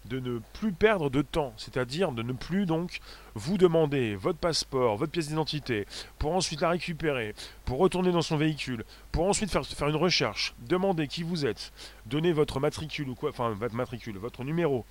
De 0.04 0.20
ne 0.20 0.40
plus 0.52 0.72
perdre 0.72 1.08
de 1.08 1.22
temps, 1.22 1.54
c'est-à-dire 1.56 2.12
de 2.12 2.22
ne 2.22 2.32
plus 2.32 2.66
donc 2.66 3.00
vous 3.34 3.56
demander 3.56 4.16
votre 4.16 4.38
passeport, 4.38 4.96
votre 4.96 5.12
pièce 5.12 5.28
d'identité, 5.28 5.86
pour 6.18 6.34
ensuite 6.34 6.60
la 6.60 6.70
récupérer, 6.70 7.34
pour 7.64 7.78
retourner 7.78 8.12
dans 8.12 8.20
son 8.22 8.36
véhicule, 8.36 8.84
pour 9.12 9.26
ensuite 9.26 9.50
faire, 9.50 9.88
une 9.88 9.96
recherche, 9.96 10.54
demander 10.58 11.08
qui 11.08 11.22
vous 11.22 11.46
êtes, 11.46 11.72
donner 12.06 12.32
votre 12.32 12.60
matricule 12.60 13.08
ou 13.08 13.14
quoi, 13.14 13.30
enfin 13.30 13.50
votre 13.50 13.74
matricule, 13.74 14.18
votre 14.18 14.44
numéro 14.44 14.84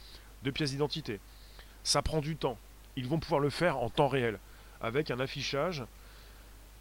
de 0.44 0.52
pièce 0.52 0.72
d'identité. 0.72 1.20
Ça 1.84 2.02
prend 2.02 2.20
du 2.20 2.36
temps. 2.36 2.58
Ils 2.96 3.08
vont 3.08 3.20
pouvoir 3.20 3.40
le 3.40 3.50
faire 3.50 3.78
en 3.78 3.90
temps 3.90 4.08
réel, 4.08 4.40
avec 4.82 5.12
un 5.12 5.20
affichage 5.20 5.84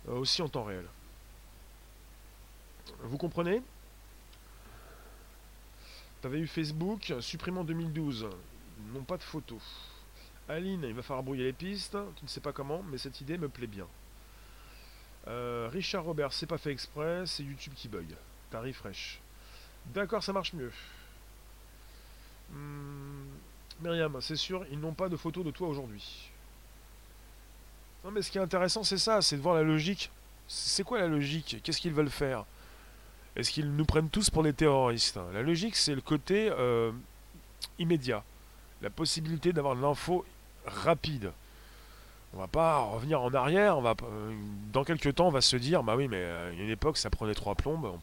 euh, 0.08 0.14
aussi 0.14 0.42
en 0.42 0.48
temps 0.48 0.64
réel. 0.64 0.84
Vous 3.02 3.18
comprenez? 3.18 3.62
T'avais 6.22 6.38
eu 6.38 6.46
Facebook, 6.46 7.12
supprimé 7.20 7.58
en 7.58 7.64
2012. 7.64 8.28
Non 8.94 9.02
pas 9.02 9.16
de 9.16 9.24
photos. 9.24 9.60
Aline, 10.48 10.84
il 10.84 10.94
va 10.94 11.02
falloir 11.02 11.24
brouiller 11.24 11.44
les 11.44 11.52
pistes. 11.52 11.96
Tu 12.16 12.24
ne 12.24 12.28
sais 12.28 12.40
pas 12.40 12.52
comment, 12.52 12.84
mais 12.84 12.96
cette 12.96 13.20
idée 13.20 13.36
me 13.38 13.48
plaît 13.48 13.66
bien. 13.66 13.88
Euh, 15.26 15.68
Richard 15.72 16.04
Robert, 16.04 16.32
c'est 16.32 16.46
pas 16.46 16.58
fait 16.58 16.70
exprès, 16.70 17.24
c'est 17.26 17.42
YouTube 17.42 17.72
qui 17.74 17.88
bug. 17.88 18.06
T'as 18.50 18.60
refresh. 18.60 19.20
D'accord, 19.86 20.22
ça 20.22 20.32
marche 20.32 20.52
mieux. 20.52 20.72
Hmm, 22.50 23.26
Myriam, 23.80 24.20
c'est 24.20 24.36
sûr, 24.36 24.64
ils 24.70 24.78
n'ont 24.78 24.94
pas 24.94 25.08
de 25.08 25.16
photos 25.16 25.44
de 25.44 25.50
toi 25.50 25.66
aujourd'hui. 25.66 26.30
Non, 28.04 28.12
mais 28.12 28.22
ce 28.22 28.30
qui 28.30 28.38
est 28.38 28.42
intéressant, 28.42 28.84
c'est 28.84 28.98
ça, 28.98 29.22
c'est 29.22 29.36
de 29.36 29.42
voir 29.42 29.56
la 29.56 29.62
logique. 29.62 30.10
C'est 30.46 30.84
quoi 30.84 30.98
la 30.98 31.08
logique? 31.08 31.56
Qu'est-ce 31.62 31.80
qu'ils 31.80 31.92
veulent 31.92 32.10
faire? 32.10 32.44
Est-ce 33.36 33.50
qu'ils 33.50 33.74
nous 33.74 33.84
prennent 33.84 34.10
tous 34.10 34.28
pour 34.28 34.42
des 34.42 34.52
terroristes 34.52 35.18
La 35.32 35.42
logique, 35.42 35.76
c'est 35.76 35.94
le 35.94 36.02
côté 36.02 36.50
euh, 36.50 36.92
immédiat. 37.78 38.22
La 38.82 38.90
possibilité 38.90 39.52
d'avoir 39.52 39.74
de 39.74 39.80
l'info 39.80 40.24
rapide. 40.66 41.32
On 42.34 42.38
va 42.38 42.46
pas 42.46 42.78
revenir 42.78 43.22
en 43.22 43.32
arrière. 43.32 43.78
Euh, 43.78 44.32
dans 44.72 44.84
quelques 44.84 45.14
temps, 45.14 45.28
on 45.28 45.32
va 45.32 45.40
se 45.40 45.56
dire 45.56 45.82
bah 45.82 45.96
oui, 45.96 46.08
mais 46.08 46.20
euh, 46.20 46.50
à 46.50 46.52
une 46.52 46.68
époque, 46.68 46.98
ça 46.98 47.08
prenait 47.08 47.34
trois 47.34 47.54
plombes. 47.54 47.98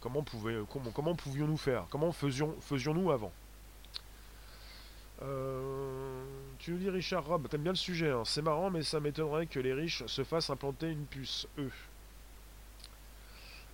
Comment, 0.00 0.22
pouvions-nous 0.22 1.56
faire? 1.56 1.86
Comment 1.90 2.12
faisions, 2.12 2.54
faisions-nous 2.60 3.10
avant? 3.10 3.32
Tu 6.58 6.70
nous 6.70 6.78
dis 6.78 6.90
Richard 6.90 7.24
Rob, 7.24 7.48
t'aimes 7.48 7.62
bien 7.62 7.72
le 7.72 7.76
sujet. 7.76 8.10
Hein. 8.10 8.22
C'est 8.24 8.42
marrant, 8.42 8.70
mais 8.70 8.82
ça 8.82 9.00
m'étonnerait 9.00 9.46
que 9.46 9.58
les 9.58 9.72
riches 9.72 10.04
se 10.06 10.22
fassent 10.22 10.50
implanter 10.50 10.90
une 10.90 11.06
puce, 11.06 11.48
eux. 11.58 11.72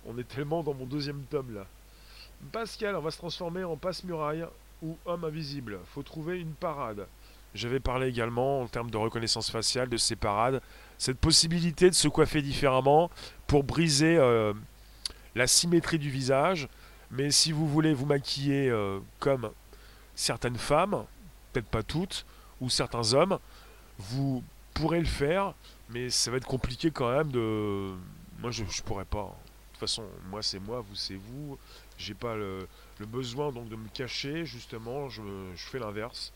On 0.05 0.17
est 0.17 0.27
tellement 0.27 0.63
dans 0.63 0.73
mon 0.73 0.85
deuxième 0.85 1.23
tome 1.29 1.53
là. 1.53 1.65
Pascal, 2.51 2.95
on 2.95 3.01
va 3.01 3.11
se 3.11 3.17
transformer 3.17 3.63
en 3.63 3.77
passe-muraille 3.77 4.45
ou 4.81 4.97
homme 5.05 5.23
invisible. 5.23 5.79
Faut 5.93 6.03
trouver 6.03 6.39
une 6.39 6.53
parade. 6.53 7.07
J'avais 7.55 7.79
parlé 7.79 8.07
également 8.07 8.61
en 8.61 8.67
termes 8.67 8.89
de 8.89 8.97
reconnaissance 8.97 9.51
faciale 9.51 9.87
de 9.87 9.97
ces 9.97 10.15
parades. 10.15 10.61
Cette 10.97 11.19
possibilité 11.19 11.89
de 11.89 11.95
se 11.95 12.07
coiffer 12.07 12.41
différemment 12.41 13.11
pour 13.47 13.63
briser 13.63 14.17
euh, 14.17 14.53
la 15.35 15.47
symétrie 15.47 15.99
du 15.99 16.09
visage. 16.09 16.67
Mais 17.11 17.29
si 17.31 17.51
vous 17.51 17.67
voulez 17.67 17.93
vous 17.93 18.07
maquiller 18.07 18.69
euh, 18.69 18.99
comme 19.19 19.51
certaines 20.15 20.57
femmes, 20.57 21.05
peut-être 21.51 21.67
pas 21.67 21.83
toutes, 21.83 22.25
ou 22.59 22.69
certains 22.69 23.13
hommes, 23.13 23.37
vous 23.99 24.43
pourrez 24.73 24.99
le 24.99 25.05
faire, 25.05 25.53
mais 25.89 26.09
ça 26.09 26.31
va 26.31 26.37
être 26.37 26.47
compliqué 26.47 26.89
quand 26.89 27.11
même 27.15 27.31
de. 27.31 27.91
Moi 28.39 28.49
je, 28.51 28.63
je 28.67 28.81
pourrais 28.81 29.05
pas 29.05 29.37
façon, 29.77 30.05
moi 30.29 30.41
c'est 30.41 30.59
moi, 30.59 30.81
vous 30.81 30.95
c'est 30.95 31.15
vous. 31.15 31.57
J'ai 31.97 32.13
pas 32.13 32.35
le, 32.35 32.67
besoin 32.99 33.51
donc 33.51 33.69
de 33.69 33.75
me 33.75 33.87
cacher, 33.89 34.45
justement, 34.45 35.09
je, 35.09 35.21
fais 35.55 35.79
l'inverse. 35.79 36.31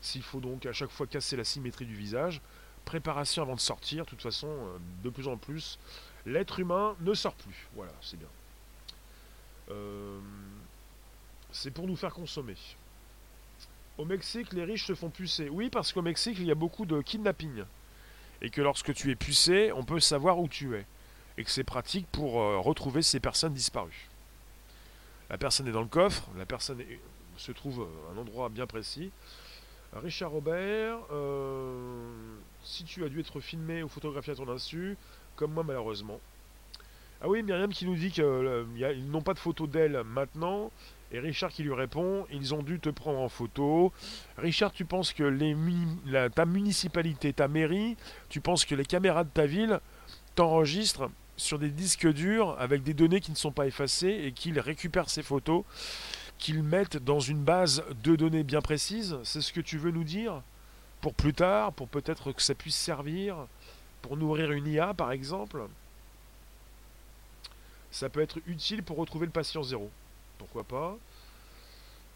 S'il 0.00 0.22
faut 0.22 0.40
donc 0.40 0.66
à 0.66 0.72
chaque 0.72 0.90
fois 0.90 1.06
casser 1.06 1.36
la 1.36 1.44
symétrie 1.44 1.86
du 1.86 1.94
visage 1.94 2.40
préparation 2.84 3.42
avant 3.42 3.56
de 3.56 3.60
sortir. 3.60 4.04
De 4.04 4.10
toute 4.10 4.22
façon, 4.22 4.48
euh, 4.48 4.78
de 5.02 5.10
plus 5.10 5.26
en 5.26 5.36
plus, 5.36 5.78
l'être 6.24 6.60
humain 6.60 6.96
ne 7.00 7.14
sort 7.14 7.34
plus. 7.34 7.68
Voilà, 7.74 7.92
c'est 8.00 8.16
bien. 8.16 8.28
Euh, 9.70 10.20
c'est 11.50 11.72
pour 11.72 11.86
nous 11.86 11.96
faire 11.96 12.14
consommer. 12.14 12.54
Au 13.98 14.04
Mexique, 14.04 14.52
les 14.52 14.64
riches 14.64 14.86
se 14.86 14.94
font 14.94 15.10
pucer. 15.10 15.48
Oui, 15.48 15.70
parce 15.70 15.92
qu'au 15.92 16.02
Mexique, 16.02 16.36
il 16.38 16.46
y 16.46 16.50
a 16.50 16.54
beaucoup 16.54 16.86
de 16.86 17.00
kidnapping. 17.00 17.64
Et 18.42 18.50
que 18.50 18.60
lorsque 18.60 18.94
tu 18.94 19.10
es 19.10 19.16
pucé, 19.16 19.72
on 19.72 19.84
peut 19.84 20.00
savoir 20.00 20.38
où 20.38 20.48
tu 20.48 20.76
es. 20.76 20.86
Et 21.38 21.44
que 21.44 21.50
c'est 21.50 21.64
pratique 21.64 22.06
pour 22.12 22.40
euh, 22.40 22.58
retrouver 22.58 23.02
ces 23.02 23.20
personnes 23.20 23.52
disparues. 23.52 24.08
La 25.28 25.38
personne 25.38 25.68
est 25.68 25.72
dans 25.72 25.82
le 25.82 25.88
coffre, 25.88 26.28
la 26.36 26.46
personne 26.46 26.82
se 27.36 27.52
trouve 27.52 27.86
à 28.08 28.14
un 28.14 28.18
endroit 28.18 28.48
bien 28.48 28.66
précis. 28.66 29.10
Richard 29.92 30.30
Robert, 30.30 30.98
euh, 31.10 32.36
si 32.62 32.84
tu 32.84 33.04
as 33.04 33.08
dû 33.08 33.20
être 33.20 33.40
filmé 33.40 33.82
ou 33.82 33.88
photographié 33.88 34.32
à 34.32 34.36
ton 34.36 34.48
insu, 34.48 34.96
comme 35.36 35.52
moi 35.52 35.64
malheureusement. 35.64 36.20
Ah 37.20 37.28
oui, 37.28 37.42
Myriam 37.42 37.72
qui 37.72 37.86
nous 37.86 37.96
dit 37.96 38.10
qu'ils 38.10 38.24
euh, 38.24 38.94
n'ont 39.06 39.22
pas 39.22 39.32
de 39.32 39.38
photo 39.38 39.66
d'elle 39.66 40.02
maintenant. 40.04 40.70
Et 41.12 41.20
Richard 41.20 41.50
qui 41.50 41.62
lui 41.62 41.72
répond, 41.72 42.26
ils 42.30 42.52
ont 42.52 42.62
dû 42.62 42.80
te 42.80 42.88
prendre 42.88 43.20
en 43.20 43.28
photo. 43.28 43.92
Richard, 44.38 44.72
tu 44.72 44.84
penses 44.84 45.12
que 45.12 46.28
ta 46.28 46.44
municipalité, 46.44 47.32
ta 47.32 47.48
mairie, 47.48 47.96
tu 48.28 48.40
penses 48.40 48.64
que 48.64 48.74
les 48.74 48.84
caméras 48.84 49.24
de 49.24 49.30
ta 49.30 49.46
ville 49.46 49.80
t'enregistrent 50.34 51.08
sur 51.36 51.58
des 51.58 51.70
disques 51.70 52.08
durs 52.08 52.56
avec 52.58 52.82
des 52.82 52.94
données 52.94 53.20
qui 53.20 53.30
ne 53.30 53.36
sont 53.36 53.52
pas 53.52 53.66
effacées 53.66 54.22
et 54.24 54.32
qu'ils 54.32 54.58
récupèrent 54.60 55.10
ces 55.10 55.22
photos, 55.22 55.64
qu'ils 56.38 56.62
mettent 56.62 56.96
dans 56.96 57.20
une 57.20 57.42
base 57.42 57.84
de 58.02 58.16
données 58.16 58.42
bien 58.42 58.60
précise 58.60 59.18
C'est 59.24 59.40
ce 59.40 59.52
que 59.52 59.60
tu 59.60 59.78
veux 59.78 59.90
nous 59.90 60.04
dire 60.04 60.42
Pour 61.00 61.14
plus 61.14 61.34
tard, 61.34 61.72
pour 61.72 61.88
peut-être 61.88 62.32
que 62.32 62.42
ça 62.42 62.54
puisse 62.54 62.76
servir 62.76 63.36
pour 64.02 64.16
nourrir 64.16 64.52
une 64.52 64.66
IA 64.66 64.94
par 64.94 65.12
exemple 65.12 65.62
Ça 67.90 68.08
peut 68.08 68.20
être 68.20 68.38
utile 68.46 68.82
pour 68.82 68.96
retrouver 68.96 69.26
le 69.26 69.32
patient 69.32 69.62
zéro 69.62 69.90
pourquoi 70.38 70.64
pas. 70.64 70.96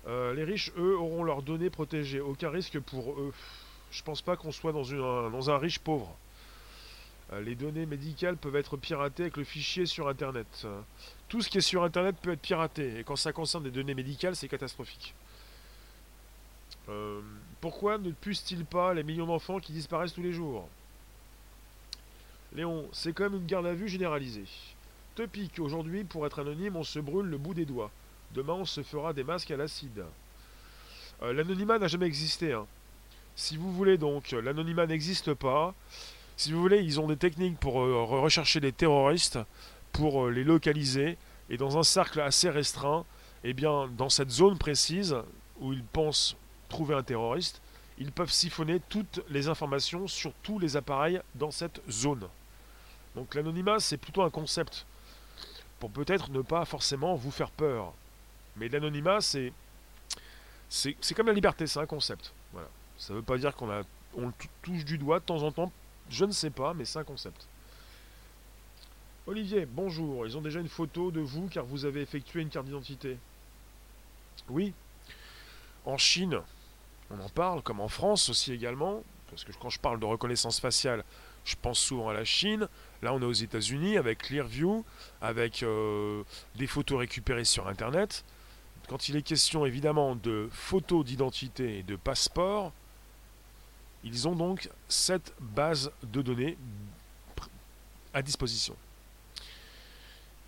Euh, 0.06 0.34
les 0.34 0.44
riches, 0.44 0.72
eux, 0.76 0.98
auront 0.98 1.24
leurs 1.24 1.42
données 1.42 1.70
protégées. 1.70 2.20
Aucun 2.20 2.50
risque 2.50 2.78
pour 2.80 3.12
eux. 3.12 3.32
Je 3.90 4.02
pense 4.02 4.22
pas 4.22 4.36
qu'on 4.36 4.52
soit 4.52 4.72
dans, 4.72 4.84
une, 4.84 5.00
un, 5.00 5.30
dans 5.30 5.50
un 5.50 5.58
riche 5.58 5.78
pauvre. 5.78 6.16
Euh, 7.32 7.40
les 7.40 7.54
données 7.54 7.86
médicales 7.86 8.36
peuvent 8.36 8.56
être 8.56 8.76
piratées 8.76 9.24
avec 9.24 9.36
le 9.36 9.44
fichier 9.44 9.86
sur 9.86 10.08
Internet. 10.08 10.66
tout 11.28 11.40
ce 11.40 11.48
qui 11.48 11.58
est 11.58 11.62
sur 11.62 11.84
Internet 11.84 12.16
peut 12.20 12.32
être 12.32 12.40
piraté. 12.40 12.98
Et 12.98 13.04
quand 13.04 13.16
ça 13.16 13.32
concerne 13.32 13.64
des 13.64 13.70
données 13.70 13.94
médicales, 13.94 14.34
c'est 14.36 14.48
catastrophique. 14.48 15.14
Euh, 16.88 17.20
pourquoi 17.60 17.98
ne 17.98 18.10
puissent-ils 18.10 18.64
pas 18.64 18.94
les 18.94 19.02
millions 19.02 19.26
d'enfants 19.26 19.60
qui 19.60 19.72
disparaissent 19.72 20.14
tous 20.14 20.22
les 20.22 20.32
jours? 20.32 20.68
Léon, 22.54 22.88
c'est 22.92 23.12
comme 23.12 23.36
une 23.36 23.46
garde 23.46 23.66
à 23.66 23.74
vue 23.74 23.88
généralisée. 23.88 24.46
Te 25.14 25.22
pique, 25.22 25.60
aujourd'hui, 25.60 26.02
pour 26.02 26.26
être 26.26 26.40
anonyme, 26.40 26.76
on 26.76 26.82
se 26.82 26.98
brûle 26.98 27.26
le 27.26 27.38
bout 27.38 27.54
des 27.54 27.64
doigts. 27.64 27.90
Demain, 28.32 28.54
on 28.54 28.64
se 28.64 28.82
fera 28.82 29.12
des 29.12 29.22
masques 29.22 29.50
à 29.50 29.56
l'acide. 29.56 30.04
Euh, 31.22 31.32
l'anonymat 31.32 31.78
n'a 31.78 31.86
jamais 31.86 32.06
existé. 32.06 32.52
Hein. 32.52 32.66
Si 33.36 33.56
vous 33.56 33.72
voulez 33.72 33.98
donc, 33.98 34.32
l'anonymat 34.32 34.86
n'existe 34.86 35.34
pas. 35.34 35.74
Si 36.40 36.52
vous 36.52 36.60
voulez, 36.62 36.82
ils 36.82 36.98
ont 36.98 37.06
des 37.06 37.18
techniques 37.18 37.60
pour 37.60 37.82
euh, 37.82 38.02
rechercher 38.02 38.60
les 38.60 38.72
terroristes, 38.72 39.38
pour 39.92 40.24
euh, 40.24 40.30
les 40.30 40.42
localiser, 40.42 41.18
et 41.50 41.58
dans 41.58 41.76
un 41.76 41.82
cercle 41.82 42.18
assez 42.18 42.48
restreint, 42.48 43.04
eh 43.44 43.52
bien, 43.52 43.88
dans 43.88 44.08
cette 44.08 44.30
zone 44.30 44.56
précise 44.56 45.14
où 45.60 45.74
ils 45.74 45.84
pensent 45.84 46.38
trouver 46.70 46.94
un 46.94 47.02
terroriste, 47.02 47.60
ils 47.98 48.10
peuvent 48.10 48.30
siphonner 48.30 48.80
toutes 48.88 49.20
les 49.28 49.48
informations 49.48 50.08
sur 50.08 50.32
tous 50.42 50.58
les 50.58 50.78
appareils 50.78 51.20
dans 51.34 51.50
cette 51.50 51.82
zone. 51.90 52.26
Donc 53.16 53.34
l'anonymat, 53.34 53.78
c'est 53.78 53.98
plutôt 53.98 54.22
un 54.22 54.30
concept 54.30 54.86
pour 55.78 55.90
peut-être 55.90 56.30
ne 56.30 56.40
pas 56.40 56.64
forcément 56.64 57.16
vous 57.16 57.32
faire 57.32 57.50
peur. 57.50 57.92
Mais 58.56 58.70
l'anonymat, 58.70 59.20
c'est, 59.20 59.52
c'est, 60.70 60.96
comme 61.14 61.26
la 61.26 61.34
liberté, 61.34 61.66
c'est 61.66 61.80
un 61.80 61.86
concept. 61.86 62.32
Voilà. 62.54 62.68
Ça 62.96 63.12
ne 63.12 63.18
veut 63.18 63.24
pas 63.24 63.36
dire 63.36 63.54
qu'on 63.54 63.68
on 64.16 64.28
le 64.28 64.32
touche 64.62 64.86
du 64.86 64.96
doigt 64.96 65.20
de 65.20 65.24
temps 65.26 65.42
en 65.42 65.52
temps. 65.52 65.70
Je 66.10 66.24
ne 66.24 66.32
sais 66.32 66.50
pas, 66.50 66.74
mais 66.74 66.84
c'est 66.84 66.98
un 66.98 67.04
concept. 67.04 67.46
Olivier, 69.26 69.64
bonjour. 69.64 70.26
Ils 70.26 70.36
ont 70.36 70.40
déjà 70.40 70.58
une 70.58 70.68
photo 70.68 71.12
de 71.12 71.20
vous 71.20 71.46
car 71.48 71.64
vous 71.64 71.84
avez 71.84 72.02
effectué 72.02 72.42
une 72.42 72.48
carte 72.48 72.66
d'identité. 72.66 73.16
Oui. 74.48 74.74
En 75.84 75.96
Chine, 75.96 76.40
on 77.10 77.20
en 77.20 77.28
parle, 77.28 77.62
comme 77.62 77.80
en 77.80 77.88
France 77.88 78.28
aussi 78.28 78.52
également. 78.52 79.04
Parce 79.30 79.44
que 79.44 79.52
quand 79.52 79.70
je 79.70 79.78
parle 79.78 80.00
de 80.00 80.04
reconnaissance 80.04 80.58
faciale, 80.58 81.04
je 81.44 81.54
pense 81.60 81.78
souvent 81.78 82.08
à 82.08 82.12
la 82.12 82.24
Chine. 82.24 82.66
Là, 83.02 83.14
on 83.14 83.20
est 83.22 83.24
aux 83.24 83.32
États-Unis 83.32 83.96
avec 83.96 84.18
Clearview, 84.18 84.84
avec 85.20 85.62
euh, 85.62 86.24
des 86.56 86.66
photos 86.66 86.98
récupérées 86.98 87.44
sur 87.44 87.68
Internet. 87.68 88.24
Quand 88.88 89.08
il 89.08 89.14
est 89.14 89.22
question 89.22 89.64
évidemment 89.64 90.16
de 90.16 90.48
photos 90.50 91.04
d'identité 91.04 91.78
et 91.78 91.82
de 91.84 91.94
passeport, 91.94 92.72
ils 94.04 94.28
ont 94.28 94.34
donc 94.34 94.68
cette 94.88 95.34
base 95.40 95.90
de 96.02 96.22
données 96.22 96.56
à 98.12 98.22
disposition. 98.22 98.76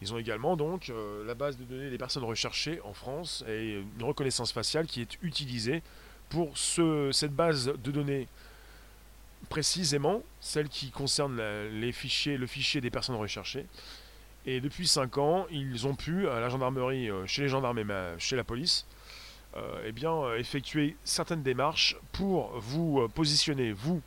Ils 0.00 0.12
ont 0.12 0.18
également 0.18 0.56
donc 0.56 0.90
euh, 0.90 1.24
la 1.24 1.34
base 1.34 1.56
de 1.56 1.64
données 1.64 1.90
des 1.90 1.98
personnes 1.98 2.24
recherchées 2.24 2.80
en 2.82 2.92
France 2.92 3.44
et 3.46 3.82
une 3.96 4.04
reconnaissance 4.04 4.52
faciale 4.52 4.86
qui 4.86 5.00
est 5.00 5.16
utilisée 5.22 5.82
pour 6.28 6.58
ce, 6.58 7.10
cette 7.12 7.32
base 7.32 7.66
de 7.66 7.90
données 7.90 8.26
précisément, 9.48 10.22
celle 10.40 10.68
qui 10.68 10.90
concerne 10.90 11.40
les 11.68 11.92
fichiers, 11.92 12.36
le 12.36 12.46
fichier 12.46 12.80
des 12.80 12.90
personnes 12.90 13.16
recherchées. 13.16 13.66
Et 14.44 14.60
depuis 14.60 14.88
5 14.88 15.18
ans, 15.18 15.46
ils 15.50 15.86
ont 15.86 15.94
pu, 15.94 16.28
à 16.28 16.40
la 16.40 16.48
gendarmerie, 16.48 17.08
euh, 17.08 17.26
chez 17.26 17.42
les 17.42 17.48
gendarmes 17.48 17.78
et 17.78 17.84
chez 18.18 18.34
la 18.34 18.42
police, 18.42 18.86
eh 19.84 19.92
bien, 19.92 20.12
euh, 20.12 20.38
effectuer 20.38 20.96
certaines 21.04 21.42
démarches 21.42 21.96
pour 22.12 22.58
vous 22.58 23.08
positionner, 23.14 23.72
vous, 23.72 24.00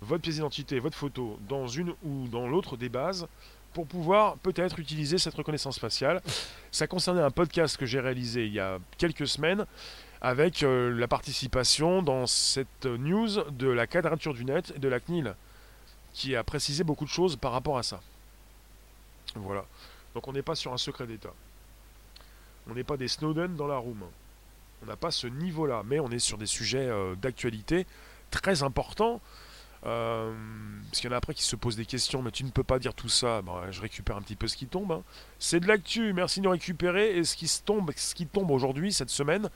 votre 0.00 0.22
pièce 0.22 0.36
d'identité, 0.36 0.78
votre 0.78 0.96
photo, 0.96 1.38
dans 1.48 1.66
une 1.66 1.94
ou 2.04 2.28
dans 2.28 2.46
l'autre 2.48 2.76
des 2.76 2.88
bases, 2.88 3.26
pour 3.72 3.86
pouvoir 3.86 4.36
peut-être 4.38 4.78
utiliser 4.78 5.18
cette 5.18 5.34
reconnaissance 5.34 5.78
faciale. 5.78 6.22
Ça 6.70 6.86
concernait 6.86 7.22
un 7.22 7.30
podcast 7.30 7.76
que 7.76 7.86
j'ai 7.86 8.00
réalisé 8.00 8.46
il 8.46 8.52
y 8.52 8.60
a 8.60 8.78
quelques 8.98 9.26
semaines, 9.26 9.66
avec 10.20 10.62
la 10.62 11.08
participation 11.08 12.00
dans 12.00 12.26
cette 12.26 12.86
news 12.86 13.42
de 13.50 13.68
la 13.68 13.86
quadrature 13.86 14.32
du 14.32 14.44
net 14.44 14.72
et 14.74 14.78
de 14.78 14.88
la 14.88 15.00
CNIL, 15.00 15.34
qui 16.14 16.34
a 16.34 16.42
précisé 16.44 16.82
beaucoup 16.84 17.04
de 17.04 17.10
choses 17.10 17.36
par 17.36 17.52
rapport 17.52 17.76
à 17.76 17.82
ça. 17.82 18.00
Voilà. 19.34 19.66
Donc 20.14 20.28
on 20.28 20.32
n'est 20.32 20.42
pas 20.42 20.54
sur 20.54 20.72
un 20.72 20.78
secret 20.78 21.06
d'État. 21.06 21.34
On 22.70 22.74
n'est 22.74 22.84
pas 22.84 22.96
des 22.96 23.08
Snowden 23.08 23.56
dans 23.56 23.66
la 23.66 23.76
room. 23.76 24.04
On 24.84 24.90
n'a 24.90 24.96
pas 24.96 25.10
ce 25.10 25.26
niveau-là, 25.26 25.82
mais 25.86 25.98
on 25.98 26.10
est 26.10 26.18
sur 26.18 26.36
des 26.36 26.46
sujets 26.46 26.86
euh, 26.88 27.14
d'actualité 27.16 27.86
très 28.30 28.62
importants. 28.62 29.20
Euh, 29.86 30.32
parce 30.86 31.00
qu'il 31.00 31.10
y 31.10 31.12
en 31.12 31.14
a 31.14 31.18
après 31.18 31.34
qui 31.34 31.42
se 31.42 31.56
posent 31.56 31.76
des 31.76 31.86
questions, 31.86 32.22
mais 32.22 32.30
tu 32.30 32.44
ne 32.44 32.50
peux 32.50 32.62
pas 32.62 32.78
dire 32.78 32.94
tout 32.94 33.08
ça. 33.08 33.42
je 33.70 33.80
récupère 33.80 34.16
un 34.16 34.22
petit 34.22 34.36
peu 34.36 34.46
ce 34.46 34.56
qui 34.56 34.66
tombe. 34.66 34.92
Hein. 34.92 35.02
C'est 35.38 35.60
de 35.60 35.66
l'actu, 35.66 36.12
merci 36.12 36.40
de 36.40 36.44
nous 36.44 36.50
récupérer. 36.50 37.16
Et 37.16 37.24
ce 37.24 37.36
qui 37.36 37.50
tombe, 37.64 37.92
ce 37.96 38.14
qui 38.14 38.26
tombe 38.26 38.50
aujourd'hui, 38.50 38.92
cette 38.92 39.10
semaine, 39.10 39.48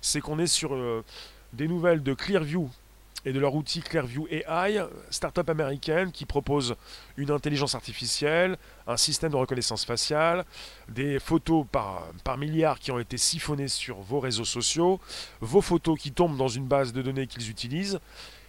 c'est 0.00 0.20
qu'on 0.20 0.38
est 0.38 0.46
sur 0.46 0.74
euh, 0.74 1.04
des 1.52 1.68
nouvelles 1.68 2.02
de 2.02 2.14
Clearview, 2.14 2.70
et 3.26 3.32
de 3.32 3.40
leur 3.40 3.56
outil 3.56 3.80
Clearview 3.80 4.28
AI, 4.30 4.86
start-up 5.10 5.50
américaine 5.50 6.12
qui 6.12 6.24
propose 6.24 6.76
une 7.16 7.32
intelligence 7.32 7.74
artificielle, 7.74 8.56
un 8.86 8.96
système 8.96 9.32
de 9.32 9.36
reconnaissance 9.36 9.84
faciale, 9.84 10.44
des 10.88 11.18
photos 11.18 11.66
par, 11.70 12.06
par 12.22 12.38
milliards 12.38 12.78
qui 12.78 12.92
ont 12.92 13.00
été 13.00 13.18
siphonnées 13.18 13.66
sur 13.66 13.96
vos 13.96 14.20
réseaux 14.20 14.44
sociaux, 14.44 15.00
vos 15.40 15.60
photos 15.60 15.98
qui 15.98 16.12
tombent 16.12 16.36
dans 16.36 16.46
une 16.46 16.66
base 16.66 16.92
de 16.92 17.02
données 17.02 17.26
qu'ils 17.26 17.50
utilisent, 17.50 17.98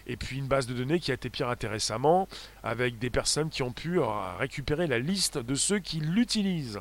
et 0.05 0.15
puis 0.15 0.37
une 0.37 0.47
base 0.47 0.67
de 0.67 0.75
données 0.75 0.99
qui 0.99 1.09
a 1.09 1.15
été 1.15 1.31
piratée 1.31 1.67
récemment 1.67 2.27
avec 2.61 2.99
des 2.99 3.09
personnes 3.09 3.49
qui 3.49 3.63
ont 3.63 3.73
pu 3.73 3.99
récupérer 4.37 4.85
la 4.85 4.99
liste 4.99 5.39
de 5.39 5.55
ceux 5.55 5.79
qui 5.79 5.99
l'utilisent. 6.01 6.79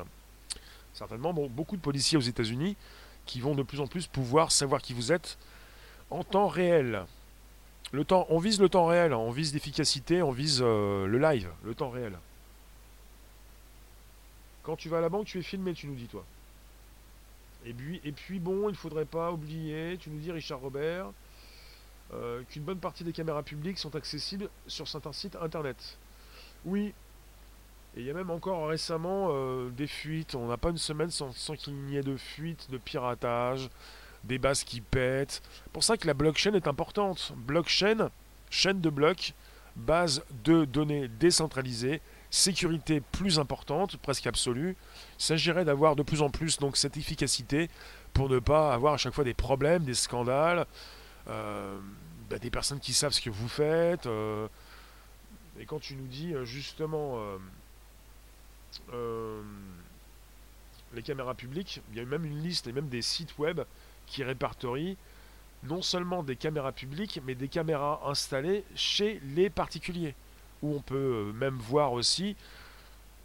Certainement, 0.93 1.33
beaucoup 1.33 1.75
de 1.75 1.81
policiers 1.81 2.19
aux 2.19 2.21
États-Unis 2.21 2.77
qui 3.25 3.41
vont 3.41 3.55
de 3.55 3.63
plus 3.63 3.79
en 3.79 3.87
plus 3.87 4.05
pouvoir 4.05 4.51
savoir 4.51 4.83
qui 4.83 4.93
vous 4.93 5.11
êtes 5.11 5.39
en 6.11 6.23
temps 6.23 6.47
réel. 6.47 7.05
Le 7.91 8.03
temps, 8.03 8.25
on 8.29 8.39
vise 8.39 8.59
le 8.59 8.67
temps 8.67 8.85
réel, 8.85 9.13
hein. 9.13 9.17
on 9.17 9.31
vise 9.31 9.53
l'efficacité, 9.53 10.21
on 10.21 10.31
vise 10.31 10.59
euh, 10.61 11.07
le 11.07 11.17
live, 11.19 11.49
le 11.63 11.73
temps 11.73 11.89
réel. 11.89 12.17
Quand 14.63 14.75
tu 14.75 14.89
vas 14.89 14.97
à 14.97 15.01
la 15.01 15.09
banque, 15.09 15.25
tu 15.25 15.39
es 15.39 15.41
filmé, 15.41 15.73
tu 15.73 15.87
nous 15.87 15.95
dis 15.95 16.07
toi. 16.07 16.25
Et 17.65 17.73
puis, 17.73 18.01
et 18.03 18.11
puis 18.11 18.39
bon, 18.39 18.67
il 18.67 18.73
ne 18.73 18.77
faudrait 18.77 19.05
pas 19.05 19.31
oublier, 19.31 19.97
tu 19.97 20.09
nous 20.09 20.19
dis 20.19 20.31
Richard 20.31 20.59
Robert, 20.59 21.11
euh, 22.13 22.43
qu'une 22.49 22.63
bonne 22.63 22.79
partie 22.79 23.03
des 23.03 23.13
caméras 23.13 23.43
publiques 23.43 23.77
sont 23.77 23.95
accessibles 23.95 24.49
sur 24.67 24.87
certains 24.87 25.13
sites 25.13 25.37
internet. 25.37 25.97
Oui. 26.65 26.93
Et 27.95 28.01
il 28.01 28.05
y 28.05 28.09
a 28.09 28.13
même 28.13 28.29
encore 28.29 28.67
récemment 28.67 29.29
euh, 29.31 29.69
des 29.69 29.87
fuites. 29.87 30.35
On 30.35 30.47
n'a 30.47 30.57
pas 30.57 30.69
une 30.69 30.77
semaine 30.77 31.09
sans, 31.09 31.31
sans 31.31 31.55
qu'il 31.55 31.73
n'y 31.73 31.95
ait 31.95 32.03
de 32.03 32.17
fuites, 32.17 32.69
de 32.69 32.77
piratage, 32.77 33.69
des 34.23 34.37
bases 34.37 34.63
qui 34.63 34.81
pètent. 34.81 35.41
Pour 35.73 35.83
ça 35.83 35.97
que 35.97 36.07
la 36.07 36.13
blockchain 36.13 36.53
est 36.53 36.67
importante. 36.67 37.33
Blockchain, 37.35 38.09
chaîne 38.49 38.81
de 38.81 38.89
blocs, 38.89 39.33
base 39.75 40.23
de 40.43 40.65
données 40.65 41.07
décentralisée, 41.07 42.01
sécurité 42.29 43.01
plus 43.01 43.39
importante, 43.39 43.97
presque 43.97 44.27
absolue. 44.27 44.75
Il 45.19 45.23
s'agirait 45.23 45.65
d'avoir 45.65 45.95
de 45.95 46.03
plus 46.03 46.21
en 46.21 46.29
plus 46.29 46.57
donc 46.57 46.77
cette 46.77 46.97
efficacité 46.97 47.69
pour 48.13 48.29
ne 48.29 48.39
pas 48.39 48.73
avoir 48.73 48.93
à 48.93 48.97
chaque 48.97 49.13
fois 49.13 49.23
des 49.23 49.33
problèmes, 49.33 49.83
des 49.83 49.93
scandales, 49.93 50.65
euh, 51.27 51.77
bah, 52.29 52.39
des 52.39 52.49
personnes 52.49 52.79
qui 52.79 52.93
savent 52.93 53.13
ce 53.13 53.21
que 53.21 53.29
vous 53.29 53.47
faites. 53.47 54.05
Euh, 54.07 54.47
et 55.59 55.65
quand 55.65 55.79
tu 55.79 55.95
nous 55.95 56.07
dis 56.07 56.33
justement 56.43 57.19
les 60.93 61.01
caméras 61.01 61.35
publiques, 61.35 61.81
il 61.91 61.97
y 61.97 61.99
a 61.99 62.05
même 62.05 62.25
une 62.25 62.41
liste 62.41 62.67
et 62.67 62.71
même 62.71 62.89
des 62.89 63.01
sites 63.01 63.37
web 63.37 63.61
qui 64.07 64.23
répertorient 64.23 64.97
non 65.63 65.81
seulement 65.81 66.23
des 66.23 66.35
caméras 66.35 66.71
publiques, 66.71 67.19
mais 67.25 67.35
des 67.35 67.47
caméras 67.47 68.01
installées 68.05 68.63
chez 68.75 69.21
les 69.35 69.49
particuliers, 69.49 70.15
où 70.61 70.75
on 70.75 70.81
peut 70.81 70.95
euh, 71.29 71.33
même 71.33 71.55
voir 71.55 71.93
aussi, 71.93 72.35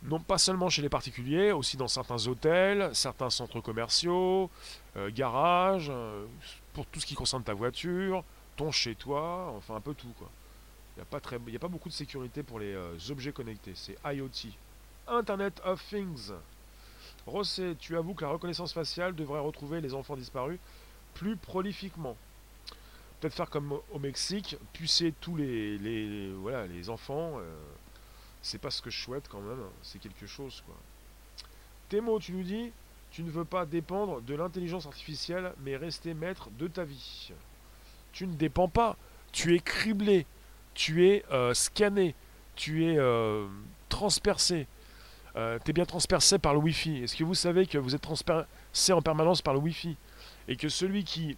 non 0.02 0.20
pas 0.20 0.38
seulement 0.38 0.68
chez 0.68 0.82
les 0.82 0.88
particuliers, 0.88 1.52
aussi 1.52 1.76
dans 1.76 1.88
certains 1.88 2.26
hôtels, 2.26 2.90
certains 2.94 3.30
centres 3.30 3.60
commerciaux, 3.60 4.50
euh, 4.96 5.10
garages, 5.14 5.90
euh, 5.90 6.24
pour 6.72 6.86
tout 6.86 7.00
ce 7.00 7.06
qui 7.06 7.14
concerne 7.14 7.42
ta 7.42 7.54
voiture, 7.54 8.24
ton 8.56 8.70
chez 8.70 8.94
toi, 8.94 9.52
enfin 9.56 9.76
un 9.76 9.80
peu 9.80 9.94
tout. 9.94 10.12
Il 10.96 10.98
n'y 10.98 11.02
a, 11.02 11.04
pas 11.06 11.18
a 11.18 11.58
pas 11.58 11.68
beaucoup 11.68 11.88
de 11.88 11.94
sécurité 11.94 12.42
pour 12.42 12.58
les 12.58 12.76
objets 13.10 13.32
connectés, 13.32 13.72
c'est 13.74 13.96
IoT. 14.04 14.50
Internet 15.08 15.60
of 15.64 15.82
Things. 15.88 16.32
Rosset, 17.26 17.76
tu 17.78 17.96
avoues 17.96 18.14
que 18.14 18.24
la 18.24 18.30
reconnaissance 18.30 18.72
faciale 18.72 19.14
devrait 19.14 19.40
retrouver 19.40 19.80
les 19.80 19.94
enfants 19.94 20.16
disparus 20.16 20.58
plus 21.14 21.36
prolifiquement. 21.36 22.16
Peut-être 23.20 23.34
faire 23.34 23.50
comme 23.50 23.78
au 23.92 23.98
Mexique, 23.98 24.56
pucer 24.72 25.14
tous 25.20 25.36
les, 25.36 25.78
les, 25.78 26.32
voilà, 26.32 26.66
les 26.66 26.90
enfants. 26.90 27.38
Euh, 27.38 27.54
c'est 28.42 28.58
pas 28.58 28.70
ce 28.70 28.82
que 28.82 28.90
je 28.90 29.00
souhaite 29.00 29.28
quand 29.28 29.40
même, 29.40 29.62
c'est 29.82 30.00
quelque 30.00 30.26
chose 30.26 30.62
quoi. 30.66 30.74
Thémo, 31.88 32.18
tu 32.18 32.32
nous 32.32 32.42
dis, 32.42 32.72
tu 33.12 33.22
ne 33.22 33.30
veux 33.30 33.44
pas 33.44 33.66
dépendre 33.66 34.20
de 34.22 34.34
l'intelligence 34.34 34.86
artificielle, 34.86 35.52
mais 35.60 35.76
rester 35.76 36.14
maître 36.14 36.48
de 36.58 36.66
ta 36.66 36.84
vie. 36.84 37.30
Tu 38.12 38.26
ne 38.26 38.34
dépends 38.34 38.68
pas, 38.68 38.96
tu 39.30 39.54
es 39.54 39.60
criblé, 39.60 40.26
tu 40.74 41.06
es 41.06 41.24
euh, 41.30 41.54
scanné, 41.54 42.14
tu 42.56 42.86
es 42.86 42.96
euh, 42.98 43.46
transpercé. 43.88 44.66
Tu 45.34 45.70
es 45.70 45.72
bien 45.72 45.86
transpercé 45.86 46.38
par 46.38 46.52
le 46.52 46.60
Wi-Fi. 46.60 47.02
Est-ce 47.02 47.16
que 47.16 47.24
vous 47.24 47.34
savez 47.34 47.66
que 47.66 47.78
vous 47.78 47.94
êtes 47.94 48.02
transpercé 48.02 48.92
en 48.92 49.02
permanence 49.02 49.42
par 49.42 49.54
le 49.54 49.60
Wi-Fi 49.60 49.96
et 50.48 50.56
que 50.56 50.68
celui 50.68 51.04
qui 51.04 51.36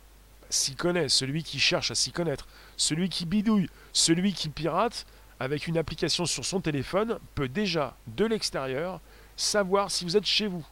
s'y 0.51 0.75
connaît, 0.75 1.09
celui 1.09 1.43
qui 1.43 1.59
cherche 1.59 1.91
à 1.91 1.95
s'y 1.95 2.13
connaître, 2.13 2.47
celui 2.77 3.09
qui 3.09 3.27
bidouille, 3.27 3.69
celui 3.93 4.33
qui 4.33 4.49
pirate, 4.49 5.07
avec 5.41 5.67
une 5.67 5.79
application 5.79 6.27
sur 6.27 6.45
son 6.45 6.61
téléphone, 6.61 7.19
peut 7.35 7.49
déjà, 7.49 7.97
de 8.07 8.25
l'extérieur, 8.25 9.01
savoir 9.37 9.91
si 9.91 10.05
vous 10.05 10.17
êtes 10.17 10.27
chez 10.27 10.47
vous. 10.47 10.65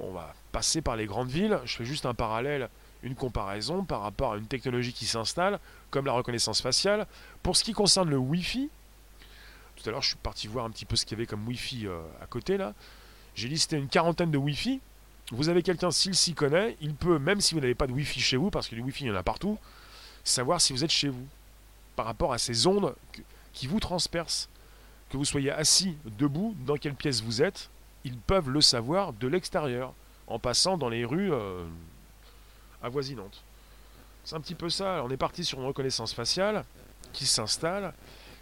on 0.00 0.12
va 0.12 0.34
passer 0.50 0.82
par 0.82 0.96
les 0.96 1.06
grandes 1.06 1.30
villes, 1.30 1.58
je 1.64 1.76
fais 1.76 1.84
juste 1.84 2.06
un 2.06 2.14
parallèle, 2.14 2.68
une 3.02 3.14
comparaison 3.14 3.84
par 3.84 4.00
rapport 4.00 4.32
à 4.32 4.36
une 4.36 4.46
technologie 4.46 4.92
qui 4.92 5.06
s'installe, 5.06 5.58
comme 5.90 6.06
la 6.06 6.12
reconnaissance 6.12 6.62
faciale. 6.62 7.06
Pour 7.42 7.56
ce 7.56 7.64
qui 7.64 7.72
concerne 7.72 8.08
le 8.08 8.16
Wi-Fi, 8.16 8.70
tout 9.92 10.00
je 10.00 10.08
suis 10.08 10.16
parti 10.16 10.48
voir 10.48 10.64
un 10.64 10.70
petit 10.70 10.84
peu 10.84 10.96
ce 10.96 11.04
qu'il 11.04 11.16
y 11.16 11.20
avait 11.20 11.26
comme 11.26 11.46
Wi-Fi 11.46 11.86
euh, 11.86 12.00
à 12.22 12.26
côté 12.26 12.56
là, 12.56 12.74
j'ai 13.34 13.48
listé 13.48 13.76
une 13.76 13.88
quarantaine 13.88 14.30
de 14.30 14.38
Wi-Fi, 14.38 14.80
vous 15.30 15.48
avez 15.48 15.62
quelqu'un, 15.62 15.90
s'il 15.90 16.14
s'y 16.14 16.34
connaît, 16.34 16.76
il 16.80 16.94
peut, 16.94 17.18
même 17.18 17.40
si 17.40 17.54
vous 17.54 17.60
n'avez 17.60 17.74
pas 17.74 17.86
de 17.86 17.92
Wi-Fi 17.92 18.20
chez 18.20 18.36
vous, 18.36 18.50
parce 18.50 18.68
que 18.68 18.74
du 18.74 18.82
Wi-Fi 18.82 19.04
il 19.04 19.06
y 19.08 19.10
en 19.10 19.16
a 19.16 19.22
partout, 19.22 19.58
savoir 20.22 20.60
si 20.60 20.72
vous 20.72 20.84
êtes 20.84 20.90
chez 20.90 21.08
vous. 21.08 21.26
Par 21.96 22.06
rapport 22.06 22.32
à 22.32 22.38
ces 22.38 22.66
ondes 22.66 22.94
qui 23.52 23.66
vous 23.66 23.80
transpercent. 23.80 24.48
Que 25.10 25.16
vous 25.16 25.24
soyez 25.24 25.50
assis, 25.50 25.96
debout, 26.18 26.56
dans 26.66 26.76
quelle 26.76 26.94
pièce 26.94 27.22
vous 27.22 27.40
êtes, 27.40 27.70
ils 28.02 28.16
peuvent 28.16 28.50
le 28.50 28.60
savoir 28.60 29.12
de 29.12 29.28
l'extérieur, 29.28 29.94
en 30.26 30.38
passant 30.38 30.76
dans 30.76 30.88
les 30.88 31.04
rues 31.04 31.32
euh, 31.32 31.64
avoisinantes. 32.82 33.42
C'est 34.24 34.34
un 34.34 34.40
petit 34.40 34.54
peu 34.54 34.70
ça. 34.70 35.02
On 35.04 35.10
est 35.10 35.16
parti 35.16 35.44
sur 35.44 35.60
une 35.60 35.66
reconnaissance 35.66 36.12
faciale 36.12 36.64
qui 37.12 37.26
s'installe. 37.26 37.94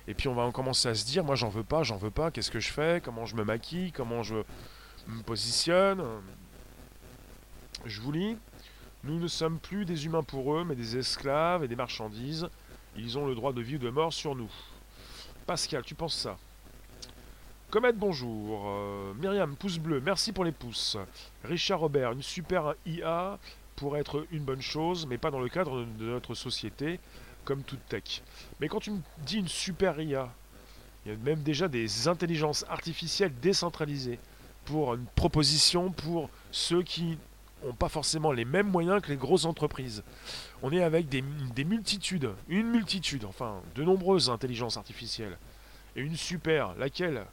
Et 0.08 0.14
puis 0.14 0.28
on 0.28 0.34
va 0.34 0.50
commencer 0.50 0.88
à 0.88 0.94
se 0.94 1.04
dire, 1.04 1.24
moi 1.24 1.34
j'en 1.34 1.48
veux 1.48 1.62
pas, 1.62 1.82
j'en 1.82 1.96
veux 1.96 2.10
pas, 2.10 2.30
qu'est-ce 2.30 2.50
que 2.50 2.60
je 2.60 2.72
fais, 2.72 3.00
comment 3.04 3.24
je 3.24 3.36
me 3.36 3.44
maquille, 3.44 3.92
comment 3.92 4.22
je 4.22 4.36
me 5.06 5.22
positionne. 5.22 6.02
Je 7.84 8.00
vous 8.00 8.12
lis. 8.12 8.36
Nous 9.04 9.18
ne 9.18 9.26
sommes 9.26 9.58
plus 9.58 9.84
des 9.84 10.06
humains 10.06 10.22
pour 10.22 10.54
eux, 10.54 10.64
mais 10.64 10.76
des 10.76 10.96
esclaves 10.96 11.64
et 11.64 11.68
des 11.68 11.76
marchandises. 11.76 12.48
Ils 12.96 13.18
ont 13.18 13.26
le 13.26 13.34
droit 13.34 13.52
de 13.52 13.60
vie 13.60 13.76
ou 13.76 13.78
de 13.78 13.90
mort 13.90 14.12
sur 14.12 14.36
nous. 14.36 14.50
Pascal, 15.46 15.82
tu 15.82 15.94
penses 15.94 16.14
ça? 16.16 16.36
Comète, 17.70 17.96
bonjour. 17.96 18.64
Euh, 18.66 19.14
Myriam, 19.14 19.56
pouce 19.56 19.78
bleu, 19.78 20.00
merci 20.00 20.30
pour 20.30 20.44
les 20.44 20.52
pouces. 20.52 20.98
Richard 21.42 21.80
Robert, 21.80 22.12
une 22.12 22.22
super 22.22 22.74
IA 22.86 23.38
pourrait 23.76 24.00
être 24.00 24.26
une 24.30 24.44
bonne 24.44 24.60
chose, 24.60 25.06
mais 25.06 25.18
pas 25.18 25.30
dans 25.30 25.40
le 25.40 25.48
cadre 25.48 25.84
de 25.84 26.04
notre 26.04 26.34
société, 26.34 27.00
comme 27.44 27.62
toute 27.62 27.84
tech. 27.88 28.22
Mais 28.60 28.68
quand 28.68 28.80
tu 28.80 28.90
me 28.90 29.00
dis 29.26 29.38
une 29.38 29.48
super 29.48 30.00
IA, 30.00 30.32
il 31.04 31.12
y 31.12 31.14
a 31.14 31.18
même 31.18 31.42
déjà 31.42 31.68
des 31.68 32.08
intelligences 32.08 32.64
artificielles 32.68 33.32
décentralisées 33.40 34.18
pour 34.64 34.94
une 34.94 35.06
proposition 35.16 35.90
pour 35.90 36.30
ceux 36.52 36.82
qui 36.82 37.18
n'ont 37.64 37.72
pas 37.72 37.88
forcément 37.88 38.32
les 38.32 38.44
mêmes 38.44 38.68
moyens 38.68 39.00
que 39.02 39.08
les 39.08 39.16
grosses 39.16 39.44
entreprises. 39.44 40.02
On 40.62 40.72
est 40.72 40.82
avec 40.82 41.08
des, 41.08 41.22
multitudes, 41.64 42.30
une 42.48 42.68
multitude, 42.68 43.24
enfin, 43.24 43.60
de 43.74 43.82
nombreuses 43.82 44.30
intelligences 44.30 44.76
artificielles. 44.76 45.36
Et 45.96 46.00
une 46.00 46.16
super, 46.16 46.74
laquelle? 46.76 47.24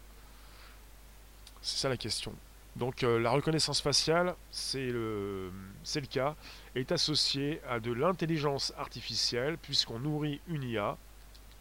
C'est 1.62 1.78
ça 1.78 1.90
la 1.90 1.98
question. 1.98 2.34
Donc 2.76 3.04
euh, 3.04 3.20
la 3.20 3.32
reconnaissance 3.32 3.82
faciale, 3.82 4.36
c'est 4.52 4.88
le, 4.88 5.52
le 5.96 6.08
cas, 6.08 6.36
est 6.80 6.92
associée 6.92 7.62
à 7.68 7.80
de 7.80 7.92
l'intelligence 7.92 8.74
artificielle, 8.78 9.58
puisqu'on 9.58 10.00
nourrit 10.00 10.42
une 10.48 10.64
IA, 10.64 10.98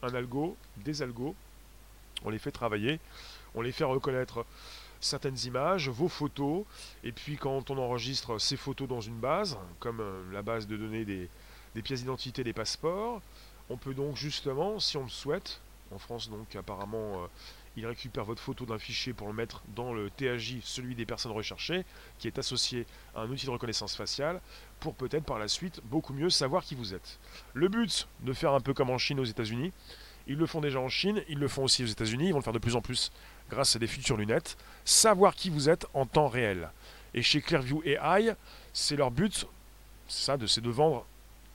un 0.03 0.15
algo, 0.15 0.57
des 0.79 1.03
algos, 1.03 1.35
on 2.25 2.31
les 2.31 2.39
fait 2.39 2.51
travailler, 2.51 3.01
on 3.55 3.63
les 3.63 3.73
fait 3.73 3.85
reconnaître 3.85 4.45
certaines 5.01 5.39
images, 5.45 5.89
vos 5.89 6.09
photos, 6.09 6.65
et 7.05 7.13
puis 7.13 7.37
quand 7.37 7.71
on 7.71 7.79
enregistre 7.79 8.39
ces 8.39 8.57
photos 8.57 8.89
dans 8.89 9.01
une 9.01 9.19
base, 9.19 9.57
comme 9.79 10.01
euh, 10.01 10.23
la 10.33 10.43
base 10.43 10.67
de 10.67 10.77
données 10.77 11.05
des, 11.05 11.29
pièces 11.83 12.01
d'identité, 12.01 12.43
des 12.43 12.53
passeports, 12.53 13.23
on 13.71 13.77
peut 13.77 13.95
donc 13.95 14.17
justement, 14.17 14.81
si 14.81 14.97
on 14.97 15.05
le 15.05 15.09
souhaite, 15.09 15.61
en 15.93 15.99
France 15.99 16.29
donc 16.29 16.57
apparemment 16.57 17.23
euh, 17.23 17.27
il 17.79 17.87
récupère 17.87 18.25
votre 18.25 18.43
photo 18.43 18.67
d'un 18.67 18.79
fichier 18.79 19.13
pour 19.13 19.29
le 19.29 19.33
mettre 19.33 19.63
dans 19.75 19.93
le 19.93 20.11
TAJ, 20.11 20.57
celui 20.63 20.95
des 20.95 21.07
personnes 21.07 21.33
recherchées, 21.33 21.85
qui 22.19 22.27
est 22.27 22.39
associé 22.39 22.87
à 23.15 23.21
un 23.21 23.31
outil 23.31 23.47
de 23.47 23.51
reconnaissance 23.51 23.97
faciale, 23.97 24.41
pour 24.81 24.95
peut-être 24.95 25.25
par 25.25 25.39
la 25.39 25.49
suite 25.49 25.81
beaucoup 25.85 26.13
mieux 26.13 26.31
savoir 26.31 26.65
qui 26.65 26.75
vous 26.75 26.95
êtes. 26.95 27.19
Le 27.55 27.69
but 27.69 28.09
de 28.21 28.33
faire 28.33 28.53
un 28.53 28.61
peu 28.61 28.75
comme 28.75 28.91
en 28.91 28.99
Chine 28.99 29.21
aux 29.21 29.25
États-Unis, 29.25 29.73
ils 30.27 30.37
le 30.37 30.47
font 30.47 30.61
déjà 30.61 30.81
en 30.81 30.89
Chine, 30.89 31.23
ils 31.29 31.39
le 31.39 31.49
font 31.49 31.65
aussi 31.65 31.83
aux 31.85 31.87
États-Unis, 31.87 32.27
ils 32.27 32.33
vont 32.33 32.39
le 32.39 32.45
faire 32.45 32.53
de 32.53 32.59
plus 32.59 32.77
en 32.77 32.83
plus 32.83 33.11
grâce 33.49 33.77
à 33.77 33.79
des 33.79 33.87
futures 33.87 34.17
lunettes, 34.17 34.59
savoir 34.85 35.35
qui 35.35 35.49
vous 35.49 35.69
êtes 35.69 35.87
en 35.95 36.05
temps 36.05 36.29
réel. 36.29 36.71
Et 37.15 37.23
chez 37.23 37.41
Clearview 37.41 37.83
AI, 37.85 38.35
c'est 38.73 38.97
leur 38.97 39.11
but, 39.11 39.47
ça, 40.09 40.37
c'est 40.47 40.61
de 40.61 40.71
vendre 40.71 41.07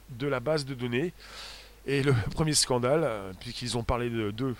de 0.10 0.28
la 0.28 0.40
base 0.40 0.66
de 0.66 0.74
données. 0.74 1.14
Et 1.86 2.02
le 2.02 2.14
premier 2.32 2.54
scandale, 2.54 3.02
euh, 3.04 3.34
puisqu'ils 3.40 3.78
ont 3.78 3.84
parlé 3.84 4.10
de 4.10 4.32
deux 4.32 4.56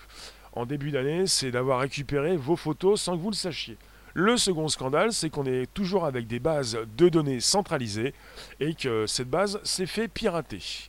en 0.54 0.66
début 0.66 0.90
d'année, 0.90 1.26
c'est 1.26 1.50
d'avoir 1.50 1.80
récupéré 1.80 2.36
vos 2.36 2.56
photos 2.56 3.00
sans 3.00 3.16
que 3.16 3.22
vous 3.22 3.30
le 3.30 3.36
sachiez. 3.36 3.76
Le 4.14 4.36
second 4.36 4.68
scandale, 4.68 5.12
c'est 5.12 5.28
qu'on 5.28 5.44
est 5.44 5.72
toujours 5.74 6.06
avec 6.06 6.26
des 6.26 6.38
bases 6.38 6.78
de 6.96 7.08
données 7.08 7.40
centralisées 7.40 8.14
et 8.60 8.74
que 8.74 9.06
cette 9.06 9.28
base 9.28 9.60
s'est 9.64 9.86
fait 9.86 10.06
pirater. 10.06 10.88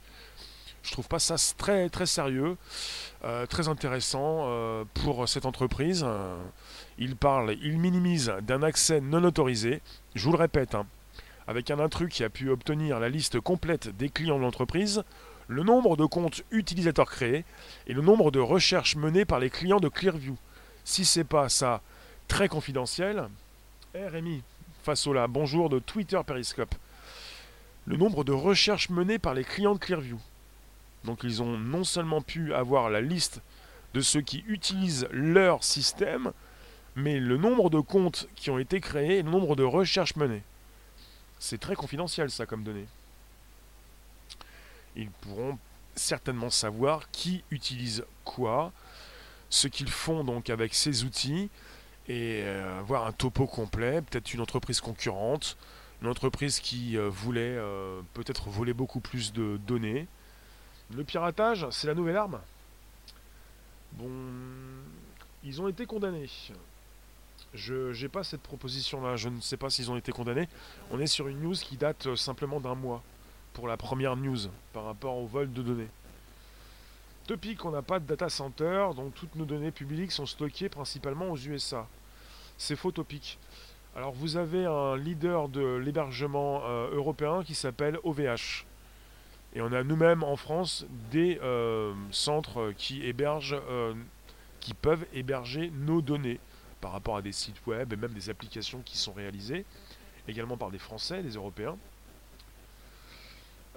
Je 0.84 0.92
trouve 0.92 1.08
pas 1.08 1.18
ça 1.18 1.36
très 1.58 1.90
très 1.90 2.06
sérieux. 2.06 2.58
Euh, 3.24 3.48
très 3.48 3.68
intéressant 3.70 4.44
euh, 4.44 4.84
pour 4.94 5.28
cette 5.28 5.48
entreprise. 5.48 6.06
Il 7.00 7.16
parle, 7.16 7.56
il 7.64 7.80
minimise 7.80 8.32
d'un 8.44 8.62
accès 8.62 9.02
non 9.02 9.24
autorisé. 9.24 9.82
Je 10.14 10.26
vous 10.26 10.32
le 10.32 10.38
répète, 10.38 10.76
hein, 10.76 10.86
avec 11.48 11.72
un 11.72 11.80
intrus 11.80 12.10
qui 12.10 12.24
a 12.24 12.30
pu 12.30 12.52
obtenir 12.52 13.00
la 13.00 13.10
liste 13.10 13.40
complète 13.40 13.90
des 13.98 14.10
clients 14.10 14.38
de 14.38 14.44
l'entreprise, 14.44 15.04
le 15.48 15.64
nombre 15.64 15.96
de 15.98 16.06
comptes 16.06 16.44
utilisateurs 16.52 17.10
créés 17.10 17.46
et 17.88 17.94
le 17.94 18.02
nombre 18.02 18.32
de 18.32 18.40
recherches 18.40 18.96
menées 18.96 19.26
par 19.26 19.40
les 19.40 19.50
clients 19.50 19.80
de 19.80 19.90
Clearview. 19.90 20.38
Si 20.84 21.06
c'est 21.06 21.24
pas 21.24 21.50
ça 21.50 21.82
très 22.28 22.48
confidentiel, 22.48 23.28
eh 23.94 24.08
Rémi, 24.08 24.42
là, 25.14 25.28
bonjour 25.28 25.70
de 25.70 25.80
Twitter 25.80 26.20
Periscope. 26.26 26.76
Le 27.86 27.98
nombre 27.98 28.24
de 28.24 28.32
recherches 28.32 28.90
menées 28.90 29.20
par 29.20 29.34
les 29.34 29.44
clients 29.44 29.74
de 29.74 29.80
Clearview. 29.80 30.20
Donc 31.04 31.22
ils 31.24 31.42
ont 31.42 31.58
non 31.58 31.84
seulement 31.84 32.22
pu 32.22 32.54
avoir 32.54 32.90
la 32.90 33.02
liste 33.02 33.42
de 33.94 34.02
ceux 34.02 34.22
qui 34.22 34.44
utilisent 34.48 35.08
leur 35.12 35.64
système, 35.64 36.34
mais 36.96 37.20
le 37.20 37.38
nombre 37.38 37.70
de 37.70 37.80
comptes 37.80 38.28
qui 38.36 38.50
ont 38.50 38.60
été 38.60 38.80
créés 38.80 39.20
et 39.20 39.24
le 39.24 39.30
nombre 39.30 39.56
de 39.56 39.64
recherches 39.64 40.16
menées. 40.16 40.44
C'est 41.40 41.60
très 41.60 41.76
confidentiel 41.76 42.32
ça 42.32 42.46
comme 42.46 42.64
données. 42.64 42.88
Ils 44.96 45.10
pourront 45.10 45.58
certainement 45.96 46.50
savoir 46.50 47.10
qui 47.12 47.44
utilise 47.52 48.06
quoi, 48.24 48.72
ce 49.50 49.68
qu'ils 49.68 49.90
font 49.90 50.24
donc 50.24 50.50
avec 50.50 50.74
ces 50.74 51.04
outils 51.04 51.50
et 52.08 52.42
euh, 52.44 52.80
avoir 52.80 53.08
un 53.08 53.12
topo 53.12 53.48
complet, 53.48 54.02
peut-être 54.02 54.34
une 54.34 54.42
entreprise 54.42 54.80
concurrente, 54.80 55.58
une 56.02 56.08
entreprise 56.08 56.60
qui 56.60 56.98
euh, 56.98 57.10
voulait 57.10 57.56
euh, 57.58 58.02
peut-être 58.14 58.50
voler 58.50 58.74
beaucoup 58.74 59.00
plus 59.00 59.34
de 59.34 59.58
données. 59.66 60.08
Le 60.94 61.04
piratage, 61.04 61.68
c'est 61.72 61.88
la 61.88 61.96
nouvelle 61.96 62.18
arme. 62.18 62.40
Bon, 63.94 64.12
ils 65.44 65.62
ont 65.62 65.68
été 65.68 65.86
condamnés. 65.86 66.30
Je 67.54 68.00
n'ai 68.00 68.10
pas 68.10 68.24
cette 68.24 68.42
proposition-là, 68.42 69.16
je 69.16 69.30
ne 69.30 69.40
sais 69.40 69.58
pas 69.58 69.70
s'ils 69.70 69.90
ont 69.90 69.96
été 69.96 70.12
condamnés. 70.12 70.48
On 70.92 71.00
est 71.00 71.08
sur 71.08 71.28
une 71.28 71.42
news 71.42 71.56
qui 71.56 71.78
date 71.78 72.14
simplement 72.16 72.60
d'un 72.60 72.76
mois 72.76 73.02
pour 73.56 73.68
la 73.68 73.78
première 73.78 74.18
news 74.18 74.38
par 74.74 74.84
rapport 74.84 75.18
au 75.18 75.26
vol 75.26 75.52
de 75.52 75.64
données. 75.64 75.88
Topic, 77.26 77.66
on 77.66 77.72
n'a 77.72 77.82
pas 77.82 78.00
de 78.00 78.06
data 78.06 78.30
center, 78.30 78.90
donc 78.96 79.16
toutes 79.16 79.34
nos 79.36 79.46
données 79.46 79.72
publiques 79.72 80.12
sont 80.12 80.28
stockées 80.28 80.70
principalement 80.70 81.32
aux 81.32 81.38
USA. 81.38 81.88
C'est 82.58 82.76
faux 82.76 82.92
Topic. 82.92 83.40
Alors 83.96 84.12
vous 84.12 84.36
avez 84.36 84.66
un 84.66 84.98
leader 84.98 85.48
de 85.48 85.78
l'hébergement 85.78 86.64
euh, 86.66 86.94
européen 86.94 87.44
qui 87.44 87.56
s'appelle 87.56 87.98
OVH. 88.04 88.66
Et 89.56 89.62
on 89.62 89.72
a 89.72 89.84
nous-mêmes 89.84 90.22
en 90.22 90.36
France 90.36 90.86
des 91.10 91.40
euh, 91.42 91.94
centres 92.12 92.74
qui 92.78 93.04
hébergent, 93.06 93.58
euh, 93.70 93.94
qui 94.60 94.74
peuvent 94.74 95.06
héberger 95.14 95.72
nos 95.74 96.02
données 96.02 96.42
par 96.82 96.92
rapport 96.92 97.16
à 97.16 97.22
des 97.22 97.32
sites 97.32 97.66
web 97.66 97.94
et 97.94 97.96
même 97.96 98.12
des 98.12 98.30
applications 98.30 98.82
qui 98.84 98.98
sont 98.98 99.14
réalisées, 99.14 99.66
également 100.28 100.58
par 100.58 100.72
des 100.72 100.78
Français, 100.78 101.24
des 101.24 101.36
Européens. 101.36 101.78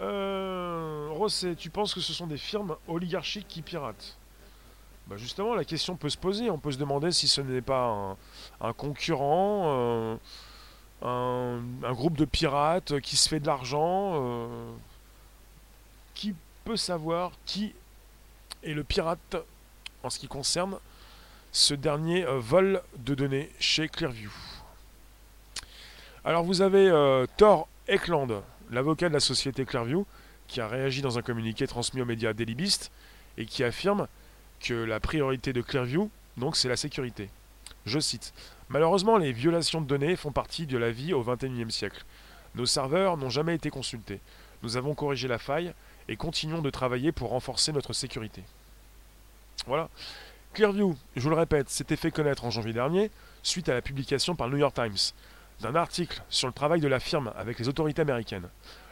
Euh, 0.01 1.09
Rosset, 1.11 1.57
tu 1.57 1.71
penses 1.71 1.93
que 1.93 2.01
ce 2.01 2.13
sont 2.13 2.27
des 2.27 2.37
firmes 2.37 2.77
oligarchiques 2.87 3.49
qui 3.49 3.63
piratent 3.63 4.17
bah 5.09 5.17
Justement, 5.17 5.55
la 5.55 5.65
question 5.65 5.97
peut 5.97 6.11
se 6.11 6.19
poser. 6.19 6.51
On 6.51 6.59
peut 6.59 6.73
se 6.73 6.79
demander 6.79 7.11
si 7.13 7.29
ce 7.29 7.41
n'est 7.41 7.63
pas 7.63 8.17
un, 8.61 8.73
concurrent, 8.75 9.65
euh, 9.67 10.17
un, 11.03 11.93
groupe 11.93 12.17
de 12.17 12.25
pirates 12.25 13.01
qui 13.01 13.17
se 13.17 13.29
fait 13.29 13.41
de 13.41 13.47
l'argent. 13.47 14.13
Euh, 14.15 14.73
qui 16.15 16.35
peut 16.65 16.77
savoir 16.77 17.33
qui 17.47 17.75
est 18.63 18.75
le 18.75 18.85
pirate 18.85 19.37
en 20.03 20.11
ce 20.11 20.19
qui 20.19 20.29
concerne 20.29 20.79
ce 21.53 21.75
dernier 21.75 22.25
euh, 22.25 22.39
vol 22.39 22.83
de 22.99 23.15
données 23.15 23.51
chez 23.59 23.89
Clearview? 23.89 24.33
Alors 26.25 26.45
vous 26.45 26.61
avez 26.61 26.91
Thor 27.39 27.69
Eckland, 27.87 28.43
l'avocat 28.71 29.09
de 29.09 29.15
la 29.15 29.21
société 29.21 29.65
Clearview, 29.65 30.07
qui 30.47 30.61
a 30.61 30.69
réagi 30.69 31.03
dans 31.03 31.19
un 31.19 31.23
communiqué 31.23 31.67
transmis 31.67 32.01
aux 32.01 32.07
médias 32.07 32.33
Daily 32.33 32.57
et 33.37 33.45
qui 33.45 33.65
affirme 33.65 34.09
que 34.61 34.75
la 34.75 35.01
priorité 35.01 35.53
de 35.53 35.61
Clearview, 35.61 36.11
donc, 36.37 36.57
c'est 36.57 36.69
la 36.69 36.77
sécurité. 36.77 37.31
Je 37.85 37.99
cite 37.99 38.33
Malheureusement, 38.69 39.17
les 39.17 39.33
violations 39.33 39.81
de 39.81 39.87
données 39.87 40.17
font 40.17 40.31
partie 40.31 40.67
de 40.67 40.77
la 40.77 40.91
vie 40.91 41.15
au 41.15 41.25
XXIe 41.25 41.71
siècle. 41.71 42.05
Nos 42.55 42.67
serveurs 42.67 43.17
n'ont 43.17 43.31
jamais 43.31 43.55
été 43.55 43.71
consultés. 43.71 44.21
Nous 44.63 44.77
avons 44.77 44.95
corrigé 44.95 45.27
la 45.27 45.39
faille 45.39 45.73
et 46.09 46.17
continuons 46.17 46.61
de 46.61 46.71
travailler 46.71 47.13
pour 47.13 47.31
renforcer 47.31 47.73
notre 47.73 47.93
sécurité. 47.93 48.43
Voilà. 49.67 49.89
Clearview, 50.55 50.97
je 51.17 51.23
vous 51.23 51.31
le 51.31 51.37
répète, 51.37 51.71
s'était 51.71 51.97
fait 51.97 52.11
connaître 52.11 52.45
en 52.45 52.51
janvier 52.51 52.73
dernier 52.73 53.11
suite 53.43 53.69
à 53.69 53.75
la 53.75 53.83
publication 53.83 54.35
par 54.35 54.49
le 54.49 54.55
New 54.55 54.61
York 54.61 54.75
Times 54.75 55.13
d'un 55.61 55.75
article 55.75 56.23
sur 56.29 56.47
le 56.47 56.53
travail 56.53 56.81
de 56.81 56.89
la 56.89 57.01
firme 57.01 57.33
avec 57.37 57.59
les 57.59 57.69
autorités 57.69 58.03
américaines. 58.03 58.49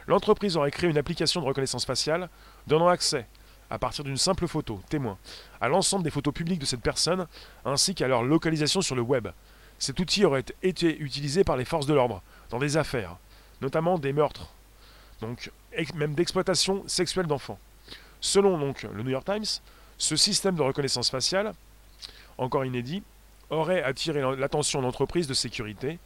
L'entreprise 0.07 0.57
aurait 0.57 0.71
créé 0.71 0.89
une 0.89 0.97
application 0.97 1.41
de 1.41 1.45
reconnaissance 1.45 1.85
faciale 1.85 2.29
donnant 2.65 2.87
accès, 2.87 3.25
à 3.69 3.77
partir 3.77 4.03
d'une 4.03 4.17
simple 4.17 4.47
photo, 4.47 4.81
témoin, 4.89 5.17
à 5.59 5.67
l'ensemble 5.67 6.03
des 6.03 6.11
photos 6.11 6.33
publiques 6.33 6.59
de 6.59 6.65
cette 6.65 6.81
personne 6.81 7.27
ainsi 7.65 7.95
qu'à 7.95 8.07
leur 8.07 8.23
localisation 8.23 8.81
sur 8.81 8.95
le 8.95 9.01
web. 9.01 9.27
Cet 9.79 9.99
outil 9.99 10.25
aurait 10.25 10.45
été 10.63 10.97
utilisé 10.99 11.43
par 11.43 11.57
les 11.57 11.65
forces 11.65 11.85
de 11.85 11.93
l'ordre 11.93 12.21
dans 12.49 12.59
des 12.59 12.77
affaires, 12.77 13.17
notamment 13.61 13.97
des 13.97 14.13
meurtres, 14.13 14.49
donc 15.21 15.51
même 15.95 16.15
d'exploitation 16.15 16.83
sexuelle 16.87 17.27
d'enfants. 17.27 17.59
Selon 18.21 18.57
le 18.57 19.03
New 19.03 19.09
York 19.09 19.25
Times, 19.25 19.61
ce 19.97 20.15
système 20.15 20.55
de 20.55 20.61
reconnaissance 20.61 21.09
faciale, 21.09 21.53
encore 22.37 22.65
inédit, 22.65 23.03
aurait 23.49 23.83
attiré 23.83 24.21
l'attention 24.35 24.81
d'entreprises 24.81 25.27
de 25.27 25.33
sécurité 25.33 25.99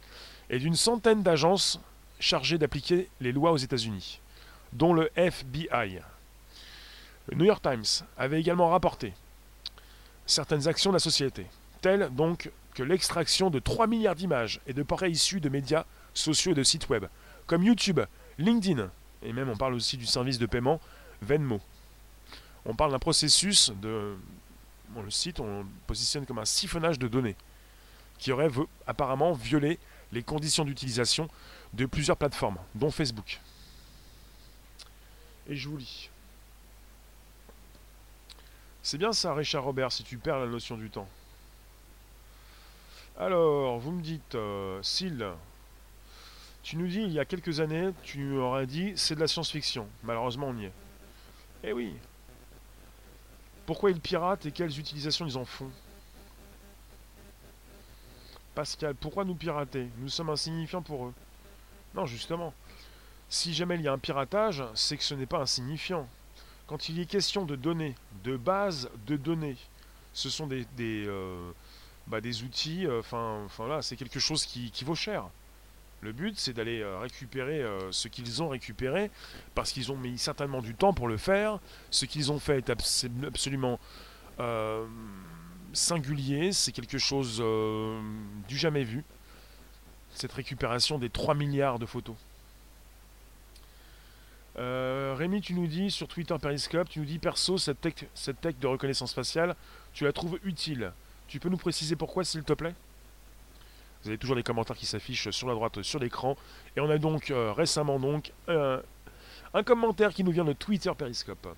et 0.52 0.58
d'une 0.58 0.76
centaine 0.76 1.22
d'agences 1.22 1.80
chargées 2.20 2.58
d'appliquer 2.58 3.08
les 3.20 3.32
lois 3.32 3.50
aux 3.50 3.56
États-Unis, 3.56 4.20
dont 4.74 4.92
le 4.92 5.10
FBI. 5.16 5.98
Le 7.26 7.36
New 7.36 7.46
York 7.46 7.62
Times 7.62 8.06
avait 8.16 8.38
également 8.38 8.68
rapporté 8.68 9.14
certaines 10.26 10.68
actions 10.68 10.90
de 10.90 10.96
la 10.96 11.00
société, 11.00 11.46
telles 11.80 12.10
donc 12.14 12.52
que 12.74 12.82
l'extraction 12.82 13.50
de 13.50 13.58
3 13.58 13.86
milliards 13.86 14.14
d'images 14.14 14.60
et 14.66 14.72
de 14.72 14.82
portraits 14.82 15.10
issus 15.10 15.40
de 15.40 15.48
médias 15.48 15.84
sociaux 16.14 16.52
et 16.52 16.54
de 16.54 16.62
sites 16.62 16.88
web, 16.88 17.06
comme 17.46 17.64
YouTube, 17.64 18.00
LinkedIn, 18.38 18.90
et 19.22 19.32
même 19.32 19.48
on 19.48 19.56
parle 19.56 19.74
aussi 19.74 19.96
du 19.96 20.06
service 20.06 20.38
de 20.38 20.46
paiement 20.46 20.80
Venmo. 21.22 21.60
On 22.66 22.74
parle 22.74 22.92
d'un 22.92 22.98
processus 22.98 23.72
de... 23.80 24.14
Bon, 24.90 25.02
le 25.02 25.10
site, 25.10 25.40
on 25.40 25.66
positionne 25.86 26.26
comme 26.26 26.38
un 26.38 26.44
siphonnage 26.44 26.98
de 26.98 27.08
données, 27.08 27.36
qui 28.18 28.30
aurait 28.32 28.50
apparemment 28.86 29.32
violé 29.32 29.78
les 30.12 30.22
conditions 30.22 30.64
d'utilisation 30.64 31.28
de 31.72 31.86
plusieurs 31.86 32.16
plateformes, 32.16 32.58
dont 32.74 32.90
Facebook. 32.90 33.40
Et 35.48 35.56
je 35.56 35.68
vous 35.68 35.78
lis. 35.78 36.10
C'est 38.82 38.98
bien 38.98 39.12
ça, 39.12 39.34
Richard 39.34 39.64
Robert, 39.64 39.92
si 39.92 40.04
tu 40.04 40.18
perds 40.18 40.40
la 40.40 40.46
notion 40.46 40.76
du 40.76 40.90
temps. 40.90 41.08
Alors, 43.18 43.78
vous 43.78 43.92
me 43.92 44.02
dites, 44.02 44.34
euh, 44.34 44.80
tu 46.62 46.76
nous 46.76 46.86
dis 46.86 47.02
il 47.02 47.12
y 47.12 47.20
a 47.20 47.24
quelques 47.24 47.60
années, 47.60 47.90
tu 48.02 48.36
aurais 48.38 48.66
dit 48.66 48.92
c'est 48.96 49.14
de 49.14 49.20
la 49.20 49.28
science-fiction. 49.28 49.86
Malheureusement, 50.02 50.48
on 50.48 50.56
y 50.58 50.64
est. 50.66 50.72
Eh 51.64 51.72
oui. 51.72 51.94
Pourquoi 53.66 53.90
ils 53.90 54.00
piratent 54.00 54.46
et 54.46 54.52
quelles 54.52 54.78
utilisations 54.78 55.26
ils 55.26 55.38
en 55.38 55.44
font? 55.44 55.70
Pascal, 58.54 58.94
pourquoi 58.94 59.24
nous 59.24 59.34
pirater? 59.34 59.88
Nous 59.98 60.08
sommes 60.08 60.30
insignifiants 60.30 60.82
pour 60.82 61.06
eux. 61.06 61.14
Non, 61.94 62.04
justement. 62.06 62.52
Si 63.28 63.54
jamais 63.54 63.76
il 63.76 63.82
y 63.82 63.88
a 63.88 63.92
un 63.92 63.98
piratage, 63.98 64.62
c'est 64.74 64.98
que 64.98 65.02
ce 65.02 65.14
n'est 65.14 65.26
pas 65.26 65.38
insignifiant. 65.38 66.06
Quand 66.66 66.90
il 66.90 66.98
y 66.98 67.02
est 67.02 67.06
question 67.06 67.46
de 67.46 67.56
données, 67.56 67.94
de 68.24 68.36
base 68.36 68.90
de 69.06 69.16
données, 69.16 69.56
ce 70.12 70.28
sont 70.28 70.46
des, 70.46 70.66
euh, 70.80 71.50
bah, 72.06 72.18
outils, 72.18 72.86
euh, 72.86 73.00
enfin 73.00 73.46
c'est 73.80 73.96
quelque 73.96 74.20
chose 74.20 74.44
qui, 74.44 74.70
vaut 74.84 74.94
cher. 74.94 75.24
Le 76.02 76.12
but, 76.12 76.38
c'est 76.38 76.52
d'aller 76.52 76.80
euh, 76.82 76.98
récupérer 76.98 77.64
ce 77.90 78.08
qu'ils 78.08 78.42
ont 78.42 78.50
récupéré, 78.50 79.10
parce 79.54 79.72
qu'ils 79.72 79.92
ont 79.92 79.96
mis 79.96 80.18
certainement 80.18 80.60
du 80.60 80.74
temps 80.74 80.92
pour 80.92 81.08
le 81.08 81.16
faire. 81.16 81.58
Ce 81.90 82.04
qu'ils 82.04 82.32
ont 82.32 82.38
fait 82.38 82.58
est 82.58 82.70
absolument 82.70 83.80
singulier, 85.72 86.52
c'est 86.52 86.72
quelque 86.72 86.98
chose 86.98 87.38
euh, 87.40 88.00
du 88.48 88.56
jamais 88.56 88.84
vu, 88.84 89.04
cette 90.14 90.32
récupération 90.32 90.98
des 90.98 91.10
3 91.10 91.34
milliards 91.34 91.78
de 91.78 91.86
photos. 91.86 92.16
Euh, 94.58 95.14
Rémi, 95.16 95.40
tu 95.40 95.54
nous 95.54 95.66
dis 95.66 95.90
sur 95.90 96.08
Twitter 96.08 96.36
Periscope, 96.40 96.88
tu 96.88 96.98
nous 97.00 97.06
dis 97.06 97.18
perso, 97.18 97.56
cette 97.56 97.80
tech, 97.80 97.94
cette 98.14 98.40
tech 98.40 98.56
de 98.60 98.66
reconnaissance 98.66 99.14
faciale, 99.14 99.56
tu 99.94 100.04
la 100.04 100.12
trouves 100.12 100.38
utile. 100.44 100.92
Tu 101.28 101.40
peux 101.40 101.48
nous 101.48 101.56
préciser 101.56 101.96
pourquoi, 101.96 102.24
s'il 102.24 102.42
te 102.42 102.52
plaît? 102.52 102.74
Vous 104.02 104.08
avez 104.08 104.18
toujours 104.18 104.36
les 104.36 104.42
commentaires 104.42 104.76
qui 104.76 104.84
s'affichent 104.84 105.30
sur 105.30 105.48
la 105.48 105.54
droite 105.54 105.82
sur 105.82 105.98
l'écran. 105.98 106.36
Et 106.76 106.80
on 106.80 106.90
a 106.90 106.98
donc 106.98 107.30
euh, 107.30 107.52
récemment 107.52 107.98
donc 107.98 108.32
un 109.54 109.62
commentaire 109.62 110.12
qui 110.12 110.24
nous 110.24 110.32
vient 110.32 110.44
de 110.44 110.52
Twitter 110.52 110.90
Periscope. 110.96 111.48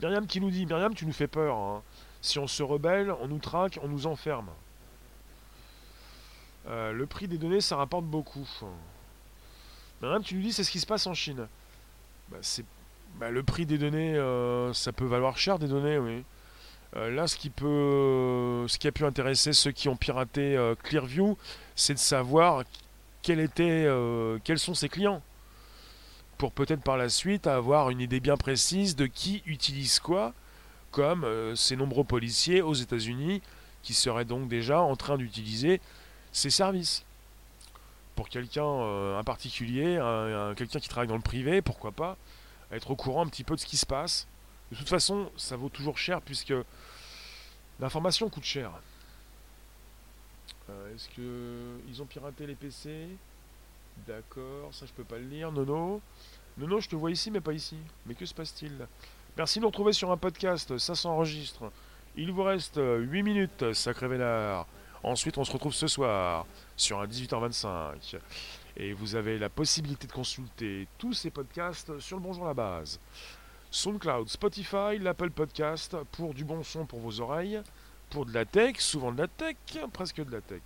Myriam 0.00 0.26
qui 0.26 0.40
nous 0.40 0.50
dit 0.50 0.66
Myriam, 0.66 0.94
tu 0.94 1.06
nous 1.06 1.12
fais 1.12 1.26
peur. 1.26 1.56
Hein. 1.56 1.82
Si 2.24 2.38
on 2.38 2.46
se 2.46 2.62
rebelle, 2.62 3.14
on 3.20 3.28
nous 3.28 3.38
traque, 3.38 3.78
on 3.82 3.88
nous 3.88 4.06
enferme. 4.06 4.48
Euh, 6.66 6.90
le 6.90 7.04
prix 7.04 7.28
des 7.28 7.36
données, 7.36 7.60
ça 7.60 7.76
rapporte 7.76 8.06
beaucoup. 8.06 8.48
Tu 10.22 10.34
nous 10.34 10.40
dis, 10.40 10.54
c'est 10.54 10.64
ce 10.64 10.70
qui 10.70 10.80
se 10.80 10.86
passe 10.86 11.06
en 11.06 11.12
Chine. 11.12 11.46
Bah, 12.30 12.38
bah, 13.16 13.30
le 13.30 13.42
prix 13.42 13.66
des 13.66 13.76
données, 13.76 14.16
euh, 14.16 14.72
ça 14.72 14.90
peut 14.90 15.04
valoir 15.04 15.36
cher 15.36 15.58
des 15.58 15.68
données, 15.68 15.98
oui. 15.98 16.24
Euh, 16.96 17.10
là, 17.10 17.26
ce 17.26 17.36
qui 17.36 17.50
peut, 17.50 18.64
ce 18.68 18.78
qui 18.78 18.88
a 18.88 18.92
pu 18.92 19.04
intéresser 19.04 19.52
ceux 19.52 19.72
qui 19.72 19.90
ont 19.90 19.96
piraté 19.96 20.56
Clearview, 20.82 21.36
c'est 21.76 21.92
de 21.92 21.98
savoir 21.98 22.64
quel 23.20 23.38
était, 23.38 23.86
quels 24.44 24.58
sont 24.58 24.72
ses 24.72 24.88
clients, 24.88 25.20
pour 26.38 26.52
peut-être 26.52 26.82
par 26.82 26.96
la 26.96 27.10
suite 27.10 27.46
avoir 27.46 27.90
une 27.90 28.00
idée 28.00 28.20
bien 28.20 28.38
précise 28.38 28.96
de 28.96 29.04
qui 29.04 29.42
utilise 29.44 30.00
quoi 30.00 30.32
comme 30.94 31.24
euh, 31.24 31.56
ces 31.56 31.74
nombreux 31.74 32.04
policiers 32.04 32.62
aux 32.62 32.72
États-Unis 32.72 33.42
qui 33.82 33.94
seraient 33.94 34.24
donc 34.24 34.48
déjà 34.48 34.80
en 34.80 34.94
train 34.94 35.18
d'utiliser 35.18 35.80
ces 36.30 36.50
services. 36.50 37.04
Pour 38.14 38.28
quelqu'un, 38.28 38.64
euh, 38.64 39.18
un 39.18 39.24
particulier, 39.24 39.98
quelqu'un 40.56 40.78
qui 40.78 40.88
travaille 40.88 41.08
dans 41.08 41.16
le 41.16 41.20
privé, 41.20 41.62
pourquoi 41.62 41.90
pas, 41.90 42.16
être 42.70 42.92
au 42.92 42.96
courant 42.96 43.26
un 43.26 43.28
petit 43.28 43.42
peu 43.42 43.56
de 43.56 43.60
ce 43.60 43.66
qui 43.66 43.76
se 43.76 43.86
passe. 43.86 44.28
De 44.70 44.76
toute 44.76 44.88
façon, 44.88 45.30
ça 45.36 45.56
vaut 45.56 45.68
toujours 45.68 45.98
cher 45.98 46.22
puisque 46.22 46.54
l'information 47.80 48.28
coûte 48.28 48.44
cher. 48.44 48.70
Euh, 50.70 50.94
est-ce 50.94 51.08
que 51.08 51.80
ils 51.88 52.00
ont 52.00 52.06
piraté 52.06 52.46
les 52.46 52.54
PC 52.54 53.08
D'accord, 54.06 54.72
ça 54.72 54.86
je 54.86 54.92
peux 54.92 55.04
pas 55.04 55.18
le 55.18 55.26
lire. 55.26 55.50
Nono? 55.50 56.00
Nono, 56.56 56.80
je 56.80 56.88
te 56.88 56.94
vois 56.94 57.10
ici 57.10 57.32
mais 57.32 57.40
pas 57.40 57.52
ici. 57.52 57.76
Mais 58.06 58.14
que 58.14 58.24
se 58.24 58.34
passe-t-il? 58.34 58.86
Merci 59.36 59.58
de 59.58 59.62
nous 59.62 59.68
retrouver 59.68 59.92
sur 59.92 60.12
un 60.12 60.16
podcast, 60.16 60.78
ça 60.78 60.94
s'enregistre. 60.94 61.72
Il 62.14 62.30
vous 62.30 62.44
reste 62.44 62.78
8 62.78 63.24
minutes, 63.24 63.72
sacré 63.72 64.06
vénard. 64.06 64.68
Ensuite, 65.02 65.38
on 65.38 65.44
se 65.44 65.50
retrouve 65.50 65.74
ce 65.74 65.88
soir 65.88 66.46
sur 66.76 67.00
un 67.00 67.06
18h25. 67.08 68.20
Et 68.76 68.92
vous 68.92 69.16
avez 69.16 69.36
la 69.36 69.48
possibilité 69.48 70.06
de 70.06 70.12
consulter 70.12 70.86
tous 70.98 71.14
ces 71.14 71.30
podcasts 71.30 71.98
sur 71.98 72.18
le 72.18 72.22
Bonjour 72.22 72.46
la 72.46 72.54
base. 72.54 73.00
SoundCloud, 73.72 74.28
Spotify, 74.28 75.00
l'Apple 75.00 75.30
Podcast 75.30 75.96
pour 76.12 76.32
du 76.32 76.44
bon 76.44 76.62
son 76.62 76.86
pour 76.86 77.00
vos 77.00 77.20
oreilles, 77.20 77.60
pour 78.10 78.26
de 78.26 78.32
la 78.32 78.44
tech, 78.44 78.76
souvent 78.78 79.10
de 79.10 79.18
la 79.18 79.26
tech, 79.26 79.56
presque 79.92 80.24
de 80.24 80.30
la 80.30 80.42
tech. 80.42 80.62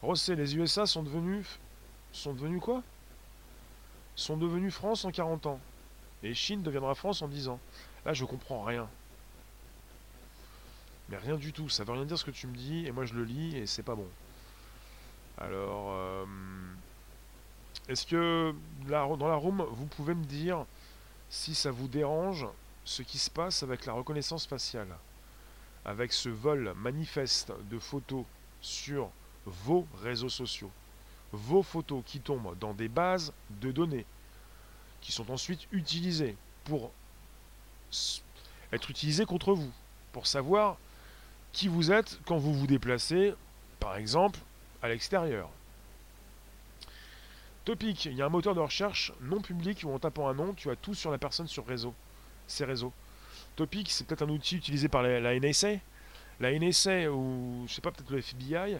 Rosset, 0.00 0.36
les 0.36 0.56
USA 0.56 0.86
sont 0.86 1.02
devenus. 1.02 1.58
sont 2.12 2.32
devenus 2.32 2.62
quoi? 2.62 2.82
Sont 4.16 4.38
devenus 4.38 4.72
France 4.72 5.04
en 5.04 5.10
40 5.10 5.44
ans. 5.44 5.60
Et 6.22 6.34
Chine 6.34 6.62
deviendra 6.62 6.94
France 6.94 7.22
en 7.22 7.28
10 7.28 7.48
ans. 7.48 7.60
Là, 8.04 8.14
je 8.14 8.24
comprends 8.24 8.62
rien. 8.62 8.88
Mais 11.08 11.16
rien 11.16 11.36
du 11.36 11.52
tout. 11.52 11.68
Ça 11.68 11.84
veut 11.84 11.92
rien 11.92 12.04
dire 12.04 12.18
ce 12.18 12.24
que 12.24 12.30
tu 12.30 12.46
me 12.46 12.54
dis, 12.54 12.86
et 12.86 12.92
moi 12.92 13.04
je 13.04 13.14
le 13.14 13.24
lis, 13.24 13.56
et 13.56 13.66
c'est 13.66 13.82
pas 13.82 13.94
bon. 13.94 14.08
Alors, 15.38 15.92
euh, 15.92 16.24
est-ce 17.88 18.06
que 18.06 18.54
dans 18.88 19.28
la 19.28 19.34
room, 19.34 19.66
vous 19.70 19.86
pouvez 19.86 20.14
me 20.14 20.24
dire 20.24 20.64
si 21.28 21.54
ça 21.54 21.70
vous 21.70 21.88
dérange 21.88 22.46
ce 22.84 23.02
qui 23.02 23.18
se 23.18 23.30
passe 23.30 23.62
avec 23.62 23.86
la 23.86 23.92
reconnaissance 23.92 24.46
faciale? 24.46 24.88
Avec 25.84 26.12
ce 26.12 26.28
vol 26.28 26.72
manifeste 26.76 27.52
de 27.70 27.78
photos 27.78 28.24
sur 28.60 29.10
vos 29.46 29.86
réseaux 30.02 30.28
sociaux. 30.28 30.70
Vos 31.32 31.62
photos 31.62 32.04
qui 32.06 32.20
tombent 32.20 32.56
dans 32.60 32.74
des 32.74 32.88
bases 32.88 33.32
de 33.50 33.72
données 33.72 34.06
qui 35.02 35.12
sont 35.12 35.30
ensuite 35.30 35.66
utilisées 35.72 36.36
pour 36.64 36.90
être 38.72 38.90
utilisées 38.90 39.26
contre 39.26 39.52
vous, 39.52 39.70
pour 40.12 40.26
savoir 40.26 40.78
qui 41.52 41.68
vous 41.68 41.92
êtes 41.92 42.18
quand 42.24 42.38
vous 42.38 42.54
vous 42.54 42.66
déplacez, 42.66 43.34
par 43.78 43.96
exemple, 43.96 44.38
à 44.82 44.88
l'extérieur. 44.88 45.50
Topic, 47.64 48.06
il 48.06 48.14
y 48.14 48.22
a 48.22 48.26
un 48.26 48.30
moteur 48.30 48.54
de 48.54 48.60
recherche 48.60 49.12
non 49.20 49.40
public 49.40 49.82
où 49.84 49.92
en 49.92 49.98
tapant 49.98 50.28
un 50.28 50.34
nom, 50.34 50.54
tu 50.54 50.70
as 50.70 50.76
tout 50.76 50.94
sur 50.94 51.10
la 51.10 51.18
personne 51.18 51.46
sur 51.46 51.66
réseau, 51.66 51.94
ces 52.46 52.64
réseaux. 52.64 52.92
Topic, 53.54 53.90
c'est 53.90 54.06
peut-être 54.06 54.22
un 54.22 54.28
outil 54.30 54.56
utilisé 54.56 54.88
par 54.88 55.02
la, 55.02 55.20
la 55.20 55.38
NSA. 55.38 55.74
La 56.40 56.58
NSA 56.58 57.12
ou, 57.12 57.64
je 57.68 57.74
sais 57.74 57.80
pas, 57.80 57.92
peut-être 57.92 58.10
le 58.10 58.18
FBI, 58.18 58.78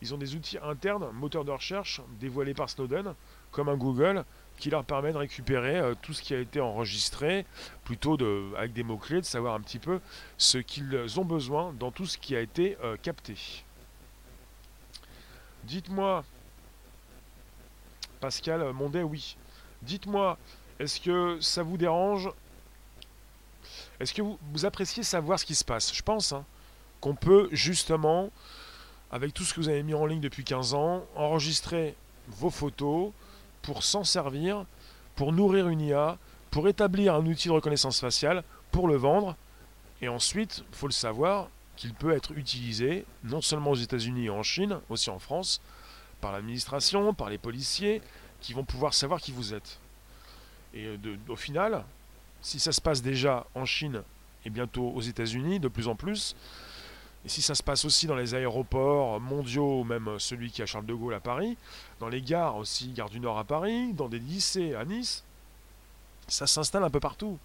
ils 0.00 0.14
ont 0.14 0.18
des 0.18 0.34
outils 0.34 0.58
internes, 0.62 1.10
moteurs 1.12 1.44
de 1.44 1.50
recherche, 1.50 2.00
dévoilés 2.20 2.54
par 2.54 2.70
Snowden, 2.70 3.14
comme 3.50 3.68
un 3.68 3.76
Google, 3.76 4.24
qui 4.58 4.70
leur 4.70 4.84
permet 4.84 5.12
de 5.12 5.18
récupérer 5.18 5.78
euh, 5.78 5.94
tout 6.00 6.12
ce 6.12 6.22
qui 6.22 6.34
a 6.34 6.38
été 6.38 6.60
enregistré, 6.60 7.46
plutôt 7.84 8.16
avec 8.56 8.72
des 8.72 8.82
mots-clés, 8.82 9.20
de 9.20 9.26
savoir 9.26 9.54
un 9.54 9.60
petit 9.60 9.78
peu 9.78 10.00
ce 10.38 10.58
qu'ils 10.58 11.18
ont 11.18 11.24
besoin 11.24 11.72
dans 11.78 11.90
tout 11.90 12.06
ce 12.06 12.18
qui 12.18 12.36
a 12.36 12.40
été 12.40 12.76
euh, 12.84 12.96
capté. 13.02 13.34
Dites-moi, 15.64 16.24
Pascal 18.20 18.72
Mondet, 18.72 19.02
oui. 19.02 19.36
Dites-moi, 19.82 20.38
est-ce 20.78 21.00
que 21.00 21.38
ça 21.40 21.62
vous 21.62 21.76
dérange? 21.76 22.30
Est-ce 24.00 24.14
que 24.14 24.22
vous, 24.22 24.64
appréciez 24.64 25.02
savoir 25.02 25.38
ce 25.38 25.44
qui 25.44 25.54
se 25.54 25.64
passe? 25.64 25.94
Je 25.94 26.02
pense 26.02 26.32
hein, 26.32 26.44
qu'on 27.00 27.14
peut 27.14 27.48
justement, 27.52 28.30
avec 29.10 29.34
tout 29.34 29.44
ce 29.44 29.54
que 29.54 29.60
vous 29.60 29.68
avez 29.68 29.82
mis 29.82 29.94
en 29.94 30.06
ligne 30.06 30.20
depuis 30.20 30.44
15 30.44 30.74
ans, 30.74 31.04
enregistrer 31.14 31.94
vos 32.28 32.50
photos, 32.50 33.12
pour 33.62 33.82
s'en 33.84 34.04
servir, 34.04 34.64
pour 35.14 35.32
nourrir 35.32 35.68
une 35.68 35.80
IA, 35.80 36.18
pour 36.50 36.68
établir 36.68 37.14
un 37.14 37.24
outil 37.26 37.48
de 37.48 37.52
reconnaissance 37.52 38.00
faciale, 38.00 38.44
pour 38.70 38.88
le 38.88 38.96
vendre. 38.96 39.36
Et 40.00 40.08
ensuite, 40.08 40.64
il 40.70 40.76
faut 40.76 40.88
le 40.88 40.92
savoir, 40.92 41.48
qu'il 41.76 41.94
peut 41.94 42.12
être 42.12 42.32
utilisé 42.32 43.04
non 43.24 43.40
seulement 43.40 43.70
aux 43.70 43.76
États-Unis 43.76 44.26
et 44.26 44.30
en 44.30 44.42
Chine, 44.42 44.78
aussi 44.88 45.10
en 45.10 45.18
France, 45.18 45.60
par 46.20 46.32
l'administration, 46.32 47.14
par 47.14 47.30
les 47.30 47.38
policiers, 47.38 48.02
qui 48.40 48.52
vont 48.52 48.64
pouvoir 48.64 48.94
savoir 48.94 49.20
qui 49.20 49.32
vous 49.32 49.54
êtes. 49.54 49.78
Et 50.74 50.86
euh, 50.86 50.96
au 51.28 51.36
final, 51.36 51.84
si 52.40 52.60
ça 52.60 52.72
se 52.72 52.80
passe 52.80 53.02
déjà 53.02 53.46
en 53.54 53.64
Chine 53.64 54.02
et 54.44 54.50
bientôt 54.50 54.92
aux 54.94 55.00
États-Unis, 55.00 55.60
de 55.60 55.68
plus 55.68 55.88
en 55.88 55.94
plus, 55.94 56.34
et 57.24 57.28
si 57.28 57.40
ça 57.40 57.54
se 57.54 57.62
passe 57.62 57.84
aussi 57.84 58.06
dans 58.06 58.16
les 58.16 58.34
aéroports 58.34 59.20
mondiaux, 59.20 59.84
même 59.84 60.18
celui 60.18 60.50
qui 60.50 60.60
a 60.60 60.66
Charles 60.66 60.86
de 60.86 60.94
Gaulle 60.94 61.14
à 61.14 61.20
Paris, 61.20 61.56
dans 62.00 62.08
les 62.08 62.20
gares 62.20 62.56
aussi, 62.56 62.88
gare 62.88 63.10
du 63.10 63.20
Nord 63.20 63.38
à 63.38 63.44
Paris, 63.44 63.92
dans 63.92 64.08
des 64.08 64.18
lycées 64.18 64.74
à 64.74 64.84
Nice, 64.84 65.22
ça 66.26 66.46
s'installe 66.46 66.82
un 66.82 66.90
peu 66.90 66.98
partout. 66.98 67.38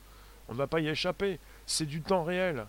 On 0.49 0.53
ne 0.53 0.57
va 0.57 0.67
pas 0.67 0.79
y 0.79 0.87
échapper. 0.87 1.39
C'est 1.65 1.85
du 1.85 2.01
temps 2.01 2.23
réel. 2.23 2.65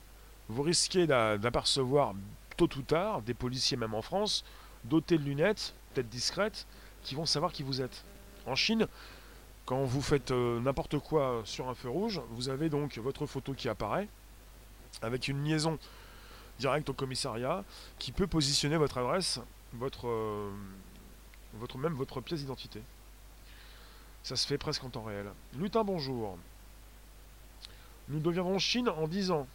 Vous 0.48 0.62
risquez 0.62 1.06
d'apercevoir 1.06 2.14
tôt 2.56 2.68
ou 2.76 2.82
tard 2.82 3.22
des 3.22 3.34
policiers, 3.34 3.76
même 3.76 3.94
en 3.94 4.02
France, 4.02 4.44
dotés 4.84 5.16
de 5.16 5.22
lunettes, 5.22 5.74
peut-être 5.94 6.08
discrètes, 6.08 6.66
qui 7.04 7.14
vont 7.14 7.26
savoir 7.26 7.52
qui 7.52 7.62
vous 7.62 7.80
êtes. 7.80 8.04
En 8.46 8.54
Chine, 8.54 8.86
quand 9.64 9.84
vous 9.84 10.02
faites 10.02 10.30
euh, 10.30 10.60
n'importe 10.60 10.98
quoi 10.98 11.42
sur 11.44 11.68
un 11.68 11.74
feu 11.74 11.88
rouge, 11.88 12.20
vous 12.30 12.48
avez 12.48 12.68
donc 12.68 12.98
votre 12.98 13.26
photo 13.26 13.52
qui 13.52 13.68
apparaît, 13.68 14.08
avec 15.02 15.28
une 15.28 15.44
liaison 15.44 15.78
direct 16.58 16.88
au 16.88 16.92
commissariat 16.92 17.64
qui 17.98 18.12
peut 18.12 18.26
positionner 18.26 18.76
votre 18.76 18.98
adresse, 18.98 19.40
votre, 19.72 20.08
euh, 20.08 20.50
votre 21.54 21.78
même 21.78 21.94
votre 21.94 22.20
pièce 22.20 22.40
d'identité. 22.40 22.82
Ça 24.22 24.36
se 24.36 24.46
fait 24.46 24.58
presque 24.58 24.84
en 24.84 24.90
temps 24.90 25.04
réel. 25.04 25.26
Lutin, 25.54 25.84
bonjour. 25.84 26.36
Nous 28.08 28.20
deviendrons 28.20 28.58
Chine 28.58 28.88
en 28.88 29.06
10 29.06 29.30
ans. 29.30 29.46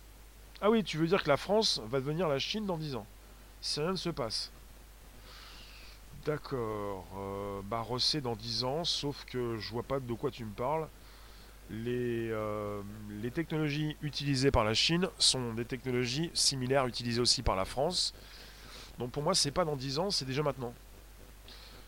Ah 0.62 0.70
oui, 0.70 0.84
tu 0.84 0.98
veux 0.98 1.08
dire 1.08 1.24
que 1.24 1.30
la 1.30 1.38
France 1.38 1.82
va 1.88 2.00
devenir 2.00 2.28
la 2.28 2.40
Chine 2.40 2.66
dans 2.66 2.78
10 2.78 2.96
ans. 2.96 3.06
Si 3.62 3.80
rien 3.80 3.92
ne 3.92 3.98
se 3.98 4.10
passe. 4.10 4.52
D'accord. 6.26 7.06
Euh, 7.18 7.62
bah, 7.66 7.86
dans 8.22 8.36
10 8.36 8.64
ans, 8.64 8.84
sauf 8.86 9.26
que 9.26 9.58
je 9.58 9.70
vois 9.72 9.84
pas 9.84 10.00
de 10.00 10.14
quoi 10.14 10.32
tu 10.32 10.46
me 10.46 10.54
parles 10.54 10.88
les, 11.70 12.30
euh, 12.32 12.82
les 13.22 13.32
technologies 13.32 13.96
utilisées 14.02 14.52
par 14.52 14.64
la 14.64 14.74
Chine 14.74 15.08
sont 15.18 15.54
des 15.54 15.66
technologies 15.66 16.30
similaires 16.34 16.86
utilisées 16.88 17.22
aussi 17.22 17.42
par 17.42 17.56
la 17.56 17.66
France. 17.66 18.14
Donc 19.00 19.12
pour 19.12 19.24
moi, 19.24 19.34
c'est 19.34 19.52
pas 19.52 19.66
dans 19.66 19.76
10 19.76 20.00
ans, 20.00 20.12
c'est 20.12 20.26
déjà 20.26 20.44
maintenant. 20.44 20.74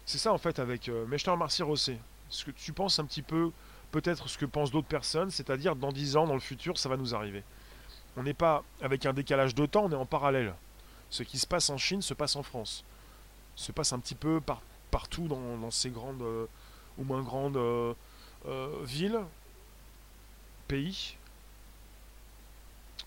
C'est 0.05 0.17
ça 0.17 0.33
en 0.33 0.37
fait 0.37 0.59
avec. 0.59 0.89
Euh, 0.89 1.05
te 1.05 1.29
remercie 1.29 1.63
Rossé. 1.63 1.97
Ce 2.29 2.45
que 2.45 2.51
tu 2.51 2.73
penses 2.73 2.99
un 2.99 3.05
petit 3.05 3.21
peu, 3.21 3.51
peut-être 3.91 4.27
ce 4.27 4.37
que 4.37 4.45
pensent 4.45 4.71
d'autres 4.71 4.87
personnes, 4.87 5.29
c'est-à-dire 5.29 5.75
dans 5.75 5.91
10 5.91 6.17
ans, 6.17 6.27
dans 6.27 6.33
le 6.33 6.39
futur, 6.39 6.77
ça 6.77 6.89
va 6.89 6.97
nous 6.97 7.13
arriver. 7.13 7.43
On 8.17 8.23
n'est 8.23 8.33
pas 8.33 8.63
avec 8.81 9.05
un 9.05 9.13
décalage 9.13 9.53
de 9.53 9.65
temps, 9.65 9.85
on 9.85 9.91
est 9.91 9.95
en 9.95 10.05
parallèle. 10.05 10.55
Ce 11.09 11.21
qui 11.23 11.37
se 11.37 11.45
passe 11.45 11.69
en 11.69 11.77
Chine 11.77 12.01
se 12.01 12.13
passe 12.13 12.35
en 12.35 12.43
France. 12.43 12.83
Se 13.55 13.71
passe 13.71 13.93
un 13.93 13.99
petit 13.99 14.15
peu 14.15 14.41
partout 14.89 15.27
dans, 15.27 15.69
ces 15.71 15.89
grandes 15.89 16.21
euh, 16.21 16.45
ou 16.97 17.03
moins 17.03 17.21
grandes 17.21 17.59
villes 18.83 19.19
pays. 20.67 21.17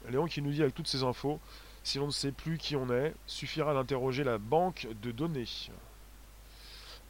Léon 0.08 0.26
qui 0.26 0.42
nous 0.42 0.50
dit 0.50 0.62
avec 0.62 0.74
toutes 0.74 0.88
ces 0.88 1.02
infos, 1.02 1.40
si 1.82 1.98
l'on 1.98 2.06
ne 2.06 2.12
sait 2.12 2.32
plus 2.32 2.58
qui 2.58 2.76
on 2.76 2.90
est, 2.90 3.14
suffira 3.26 3.74
d'interroger 3.74 4.24
la 4.24 4.38
banque 4.38 4.86
de 5.02 5.10
données. 5.10 5.48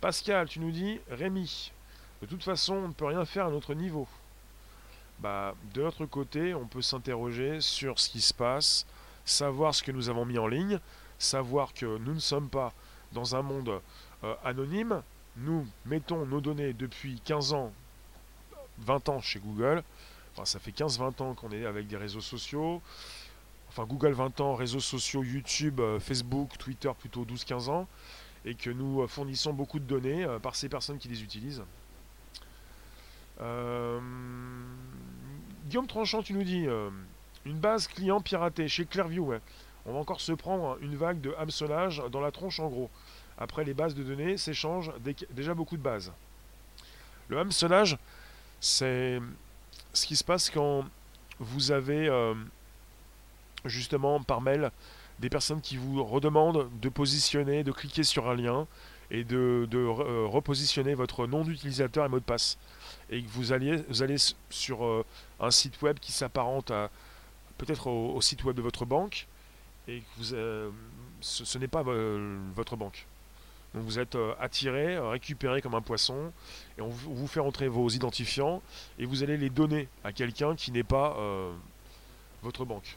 Pascal, 0.00 0.48
tu 0.48 0.60
nous 0.60 0.70
dis, 0.70 1.00
Rémi, 1.10 1.72
de 2.22 2.26
toute 2.26 2.42
façon, 2.42 2.74
on 2.74 2.88
ne 2.88 2.92
peut 2.92 3.06
rien 3.06 3.24
faire 3.24 3.46
à 3.46 3.50
notre 3.50 3.74
niveau. 3.74 4.06
Bah, 5.20 5.54
de 5.74 5.82
notre 5.82 6.06
côté, 6.06 6.54
on 6.54 6.66
peut 6.66 6.82
s'interroger 6.82 7.60
sur 7.60 7.98
ce 7.98 8.08
qui 8.08 8.20
se 8.20 8.32
passe, 8.32 8.86
savoir 9.24 9.74
ce 9.74 9.82
que 9.82 9.90
nous 9.90 10.08
avons 10.08 10.24
mis 10.24 10.38
en 10.38 10.46
ligne, 10.46 10.78
savoir 11.18 11.74
que 11.74 11.98
nous 11.98 12.14
ne 12.14 12.20
sommes 12.20 12.48
pas 12.48 12.72
dans 13.12 13.34
un 13.34 13.42
monde 13.42 13.80
euh, 14.22 14.34
anonyme. 14.44 15.02
Nous 15.36 15.66
mettons 15.86 16.24
nos 16.24 16.40
données 16.40 16.72
depuis 16.72 17.20
15 17.24 17.52
ans, 17.52 17.72
20 18.78 19.08
ans 19.08 19.20
chez 19.20 19.40
Google 19.40 19.82
ça 20.44 20.58
fait 20.58 20.70
15-20 20.70 21.22
ans 21.22 21.34
qu'on 21.34 21.50
est 21.50 21.66
avec 21.66 21.86
des 21.86 21.96
réseaux 21.96 22.20
sociaux. 22.20 22.80
Enfin, 23.68 23.84
Google 23.84 24.12
20 24.12 24.40
ans, 24.40 24.54
réseaux 24.54 24.80
sociaux, 24.80 25.22
YouTube, 25.22 25.80
euh, 25.80 26.00
Facebook, 26.00 26.56
Twitter 26.58 26.90
plutôt 26.98 27.24
12-15 27.24 27.68
ans. 27.68 27.86
Et 28.44 28.54
que 28.54 28.70
nous 28.70 29.02
euh, 29.02 29.06
fournissons 29.06 29.52
beaucoup 29.52 29.78
de 29.78 29.84
données 29.84 30.24
euh, 30.24 30.38
par 30.38 30.56
ces 30.56 30.68
personnes 30.68 30.98
qui 30.98 31.08
les 31.08 31.22
utilisent. 31.22 31.62
Guillaume 35.66 35.86
Tranchant, 35.86 36.22
tu 36.22 36.32
nous 36.32 36.42
dis 36.42 36.66
une 37.44 37.58
base 37.60 37.86
client 37.86 38.20
piratée 38.20 38.66
chez 38.66 38.84
Clearview. 38.84 39.34
On 39.86 39.92
va 39.92 39.98
encore 40.00 40.20
se 40.20 40.32
prendre 40.32 40.76
une 40.80 40.96
vague 40.96 41.20
de 41.20 41.32
hameçonnage 41.38 42.02
dans 42.10 42.20
la 42.20 42.32
tronche 42.32 42.58
en 42.58 42.66
gros. 42.66 42.90
Après 43.38 43.62
les 43.62 43.74
bases 43.74 43.94
de 43.94 44.02
données 44.02 44.36
s'échangent 44.38 44.90
déjà 45.30 45.54
beaucoup 45.54 45.76
de 45.76 45.82
bases. 45.82 46.12
Le 47.28 47.38
hameçonnage, 47.38 47.96
c'est 48.60 49.20
ce 49.92 50.06
qui 50.06 50.16
se 50.16 50.24
passe 50.24 50.50
quand 50.50 50.84
vous 51.40 51.70
avez 51.70 52.08
euh, 52.08 52.34
justement 53.64 54.22
par 54.22 54.40
mail 54.40 54.70
des 55.18 55.28
personnes 55.28 55.60
qui 55.60 55.76
vous 55.76 56.04
redemandent 56.04 56.68
de 56.80 56.88
positionner, 56.88 57.64
de 57.64 57.72
cliquer 57.72 58.04
sur 58.04 58.28
un 58.28 58.36
lien 58.36 58.66
et 59.10 59.24
de, 59.24 59.68
euh, 59.72 60.26
repositionner 60.26 60.94
votre 60.94 61.26
nom 61.26 61.42
d'utilisateur 61.42 62.04
et 62.04 62.08
mot 62.08 62.18
de 62.18 62.24
passe. 62.24 62.58
Et 63.10 63.22
que 63.22 63.28
vous 63.30 63.52
allez, 63.52 63.82
vous 63.88 64.02
allez 64.02 64.16
sur 64.50 64.84
euh, 64.84 65.04
un 65.40 65.50
site 65.50 65.80
web 65.82 65.98
qui 65.98 66.12
s'apparente 66.12 66.70
à 66.70 66.90
peut-être 67.56 67.88
au, 67.88 68.20
site 68.20 68.44
web 68.44 68.56
de 68.56 68.62
votre 68.62 68.84
banque 68.84 69.26
et 69.88 70.00
que 70.00 70.04
vous, 70.18 70.72
ce 71.20 71.58
n'est 71.58 71.68
pas 71.68 71.82
votre 72.54 72.76
banque. 72.76 73.06
Donc 73.74 73.84
vous 73.84 73.98
êtes 73.98 74.16
attiré, 74.40 74.98
récupéré 74.98 75.60
comme 75.60 75.74
un 75.74 75.82
poisson, 75.82 76.32
et 76.78 76.80
on 76.80 76.88
vous 76.88 77.26
fait 77.26 77.40
entrer 77.40 77.68
vos 77.68 77.88
identifiants, 77.88 78.62
et 78.98 79.04
vous 79.04 79.22
allez 79.22 79.36
les 79.36 79.50
donner 79.50 79.88
à 80.04 80.12
quelqu'un 80.12 80.56
qui 80.56 80.72
n'est 80.72 80.82
pas 80.82 81.16
votre 82.42 82.64
banque. 82.64 82.96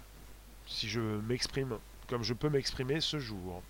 Si 0.66 0.88
je 0.88 1.02
m'exprime 1.02 1.78
comme 2.12 2.24
je 2.24 2.34
peux 2.34 2.50
m'exprimer 2.50 3.00
ce 3.00 3.20
jour. 3.20 3.64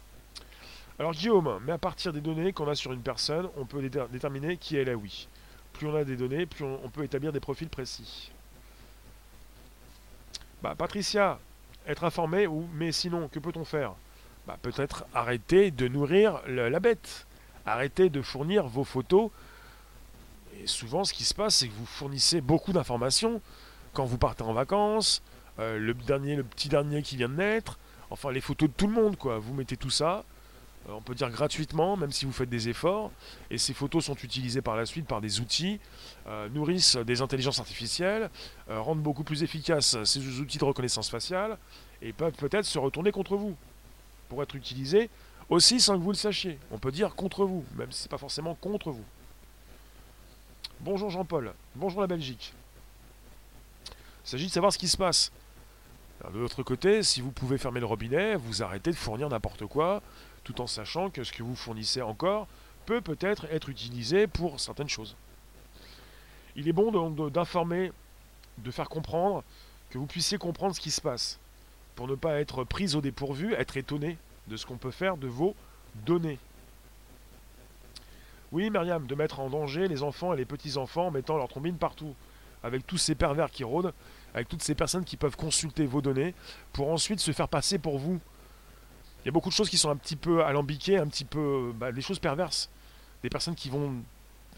Alors 0.98 1.12
Guillaume, 1.12 1.60
mais 1.64 1.74
à 1.74 1.78
partir 1.78 2.12
des 2.12 2.22
données 2.22 2.54
qu'on 2.54 2.68
a 2.68 2.74
sur 2.74 2.92
une 2.92 3.02
personne, 3.02 3.48
on 3.56 3.66
peut 3.66 3.88
déterminer 4.12 4.58
qui 4.58 4.76
elle 4.78 4.90
est, 4.90 4.96
oui. 4.96 5.28
Plus 5.74 5.88
on 5.88 5.96
a 5.96 6.04
des 6.04 6.18
données, 6.18 6.48
plus 6.48 6.66
on, 6.66 6.90
peut 6.90 7.04
établir 7.04 7.32
des 7.32 7.40
profils 7.40 7.70
précis. 7.70 8.32
Bah 10.64 10.74
Patricia, 10.76 11.40
être 11.86 12.04
informé, 12.04 12.48
ou 12.48 12.68
mais 12.74 12.92
sinon, 12.92 13.28
que 13.28 13.38
peut-on 13.38 13.64
faire? 13.64 13.94
Bah, 14.48 14.58
Peut-être 14.62 15.06
arrêter 15.14 15.72
de 15.72 15.88
nourrir 15.88 16.42
la 16.48 16.80
bête. 16.80 17.28
Arrêter 17.66 18.10
de 18.10 18.22
fournir 18.22 18.68
vos 18.68 18.84
photos. 18.84 19.30
Et 20.62 20.68
souvent, 20.68 21.04
ce 21.04 21.14
qui 21.14 21.24
se 21.24 21.34
passe, 21.34 21.56
c'est 21.56 21.68
que 21.68 21.74
vous 21.74 21.86
fournissez 21.86 22.42
beaucoup 22.42 22.74
d'informations 22.74 23.42
quand 23.94 24.06
vous 24.06 24.18
partez 24.18 24.44
en 24.44 24.54
vacances, 24.54 25.22
euh, 25.60 25.78
le 25.78 25.94
dernier, 25.94 26.36
le 26.36 26.44
petit 26.44 26.70
dernier 26.70 27.02
qui 27.02 27.18
vient 27.18 27.30
de 27.30 27.36
naître, 27.36 27.78
enfin 28.10 28.32
les 28.32 28.42
photos 28.42 28.70
de 28.70 28.74
tout 28.74 28.88
le 28.88 28.94
monde, 28.94 29.18
quoi. 29.18 29.38
Vous 29.38 29.54
mettez 29.54 29.78
tout 29.78 29.90
ça, 29.90 30.24
euh, 30.88 30.94
on 30.94 31.02
peut 31.02 31.16
dire 31.16 31.30
gratuitement, 31.30 31.98
même 31.98 32.12
si 32.12 32.26
vous 32.26 32.32
faites 32.32 32.50
des 32.50 32.70
efforts, 32.70 33.12
et 33.50 33.58
ces 33.58 33.74
photos 33.74 34.06
sont 34.06 34.16
utilisées 34.16 34.62
par 34.62 34.76
la 34.76 34.86
suite 34.86 35.08
par 35.08 35.20
des 35.20 35.42
outils, 35.42 35.80
euh, 36.28 36.48
nourrissent 36.50 36.96
des 36.96 37.22
intelligences 37.22 37.60
artificielles, 37.60 38.30
rendent 38.70 39.02
beaucoup 39.02 39.24
plus 39.24 39.44
efficaces 39.44 40.02
ces 40.04 40.40
outils 40.40 40.58
de 40.58 40.66
reconnaissance 40.66 41.10
faciale, 41.10 41.58
et 42.02 42.14
peuvent 42.14 42.34
peut-être 42.34 42.66
se 42.66 42.80
retourner 42.80 43.12
contre 43.12 43.36
vous, 43.36 43.56
pour 44.32 44.42
être 44.42 44.56
utilisés 44.56 45.10
aussi 45.50 45.82
sans 45.82 45.98
que 45.98 46.04
vous 46.04 46.12
le 46.12 46.16
sachiez. 46.16 46.58
On 46.72 46.78
peut 46.78 46.94
dire 46.94 47.16
contre 47.16 47.44
vous, 47.44 47.66
même 47.76 47.92
si 47.92 48.04
ce 48.04 48.08
pas 48.08 48.18
forcément 48.18 48.56
contre 48.56 48.90
vous. 48.90 49.04
Bonjour 50.80 51.10
Jean-Paul, 51.10 51.54
bonjour 51.76 52.00
la 52.00 52.08
Belgique. 52.08 52.54
Il 54.24 54.30
s'agit 54.30 54.48
de 54.48 54.52
savoir 54.52 54.72
ce 54.72 54.78
qui 54.78 54.88
se 54.88 54.96
passe 54.96 55.34
de 56.34 56.40
l'autre 56.40 56.64
côté, 56.64 57.04
si 57.04 57.20
vous 57.20 57.32
pouvez 57.32 57.58
fermer 57.58 57.82
le 57.82 57.86
robinet, 57.86 58.38
vous 58.38 58.64
arrêtez 58.64 58.92
de 58.92 58.96
fournir 58.96 59.28
n'importe 59.28 59.66
quoi, 59.66 60.02
tout 60.46 60.62
en 60.62 60.68
sachant 60.68 61.10
que 61.10 61.26
ce 61.26 61.34
que 61.34 61.44
vous 61.44 61.58
fournissez 61.58 62.02
encore 62.02 62.48
peut 62.86 63.02
peut-être 63.02 63.48
être 63.52 63.68
utilisé 63.68 64.28
pour 64.28 64.62
certaines 64.62 64.88
choses. 64.88 65.18
Il 66.56 66.70
est 66.70 66.74
bon 66.74 66.90
d'informer, 67.30 67.92
de, 68.60 68.72
faire 68.72 68.88
comprendre, 68.88 69.44
que 69.90 69.98
vous 69.98 70.06
puissiez 70.06 70.38
comprendre 70.38 70.74
ce 70.74 70.80
qui 70.80 70.92
se 70.92 71.02
passe, 71.02 71.38
pour 71.96 72.08
ne 72.08 72.16
pas 72.16 72.40
être 72.40 72.64
pris 72.64 72.96
au 72.96 73.02
dépourvu, 73.02 73.54
être 73.54 73.78
étonné 73.78 74.18
de 74.48 74.58
ce 74.58 74.66
qu'on 74.66 74.78
peut 74.78 74.92
faire 74.92 75.18
de 75.18 75.28
vos 75.28 75.56
données. 76.06 76.40
Oui, 78.52 78.70
Myriam, 78.70 79.08
de 79.08 79.16
mettre 79.16 79.40
en 79.40 79.50
danger 79.50 79.88
les 79.88 80.04
enfants 80.04 80.34
et 80.34 80.38
les 80.38 80.46
petits-enfants 80.46 81.08
en 81.08 81.12
mettant 81.12 81.38
leur 81.38 81.48
trombine 81.48 81.78
partout, 81.78 82.14
avec 82.64 82.86
tous 82.86 82.98
ces 82.98 83.16
pervers 83.16 83.50
qui 83.50 83.64
rôdent 83.64 83.94
avec 84.34 84.48
toutes 84.48 84.64
ces 84.64 84.76
personnes 84.76 85.04
qui 85.04 85.18
peuvent 85.18 85.36
consulter 85.36 85.86
vos 85.86 86.02
données 86.02 86.34
pour 86.74 86.90
ensuite 86.90 87.20
se 87.20 87.32
faire 87.32 87.48
passer 87.48 87.78
pour 87.78 87.98
vous. 87.98 88.20
Il 89.24 89.28
y 89.28 89.30
a 89.30 89.32
beaucoup 89.32 89.50
de 89.50 89.54
choses 89.54 89.70
qui 89.70 89.78
sont 89.78 89.90
un 89.90 89.96
petit 89.96 90.16
peu 90.16 90.44
alambiquées, 90.44 90.98
un 90.98 91.08
petit 91.08 91.26
peu 91.26 91.72
bah, 91.76 91.92
des 91.92 92.02
choses 92.02 92.20
perverses. 92.20 92.70
Des 93.24 93.30
personnes 93.30 93.56
qui 93.56 93.70
vont 93.70 93.94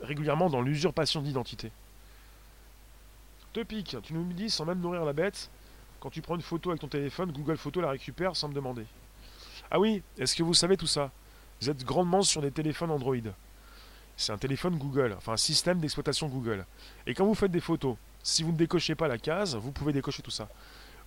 régulièrement 0.02 0.50
dans 0.50 0.62
l'usurpation 0.62 1.22
d'identité. 1.22 1.72
Te 3.52 3.62
pique, 3.62 3.98
tu 4.04 4.14
nous 4.14 4.24
dis 4.34 4.50
sans 4.50 4.66
même 4.66 4.80
nourrir 4.80 5.06
la 5.06 5.14
bête, 5.14 5.50
quand 6.04 6.10
tu 6.10 6.22
prends 6.22 6.36
une 6.36 6.42
photo 6.42 6.70
avec 6.70 6.82
ton 6.82 6.90
téléphone, 6.90 7.32
Google 7.32 7.56
Photo 7.56 7.80
la 7.80 7.90
récupère 7.90 8.36
sans 8.36 8.50
me 8.50 8.54
demander. 8.54 8.86
Ah 9.72 9.80
oui, 9.80 10.04
est-ce 10.18 10.36
que 10.36 10.44
vous 10.44 10.54
savez 10.54 10.76
tout 10.76 10.86
ça? 10.86 11.12
Vous 11.62 11.70
êtes 11.70 11.86
grandement 11.86 12.24
sur 12.24 12.42
des 12.42 12.52
téléphones 12.52 12.92
Android. 12.92 13.16
C'est 14.18 14.34
un 14.34 14.38
téléphone 14.38 14.78
Google, 14.78 15.16
enfin 15.18 15.32
un 15.32 15.38
système 15.38 15.80
d'exploitation 15.80 16.28
Google. 16.28 16.66
Et 17.08 17.14
quand 17.14 17.26
vous 17.26 17.36
faites 17.36 17.54
des 17.54 17.62
photos, 17.62 17.96
si 18.22 18.44
vous 18.44 18.52
ne 18.52 18.58
décochez 18.58 18.96
pas 18.96 19.08
la 19.08 19.18
case, 19.18 19.56
vous 19.56 19.72
pouvez 19.72 19.94
décocher 19.94 20.22
tout 20.22 20.30
ça. 20.30 20.50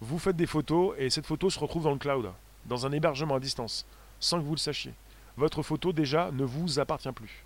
Vous 0.01 0.19
faites 0.19 0.35
des 0.35 0.47
photos 0.47 0.95
et 0.97 1.11
cette 1.11 1.27
photo 1.27 1.51
se 1.51 1.59
retrouve 1.59 1.85
dans 1.85 1.93
le 1.93 1.99
cloud, 1.99 2.31
dans 2.65 2.87
un 2.87 2.93
hébergement 2.93 3.35
à 3.35 3.41
distance, 3.41 3.85
sans 4.19 4.39
que 4.39 4.45
vous 4.45 4.55
le 4.55 4.59
sachiez. 4.59 4.95
Votre 5.37 5.63
photo 5.63 5.93
déjà 5.93 6.31
ne 6.33 6.45
vous 6.45 6.79
appartient 6.79 7.13
plus. 7.13 7.45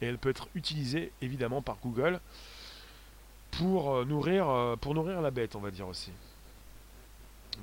Et 0.00 0.06
elle 0.06 0.18
peut 0.18 0.30
être 0.30 0.48
utilisée 0.56 1.12
évidemment 1.22 1.62
par 1.62 1.76
Google 1.80 2.18
pour 3.52 3.94
euh, 3.94 4.04
nourrir, 4.04 4.50
euh, 4.50 4.74
pour 4.74 4.92
nourrir 4.92 5.20
la 5.20 5.30
bête, 5.30 5.54
on 5.54 5.60
va 5.60 5.70
dire 5.70 5.86
aussi. 5.86 6.10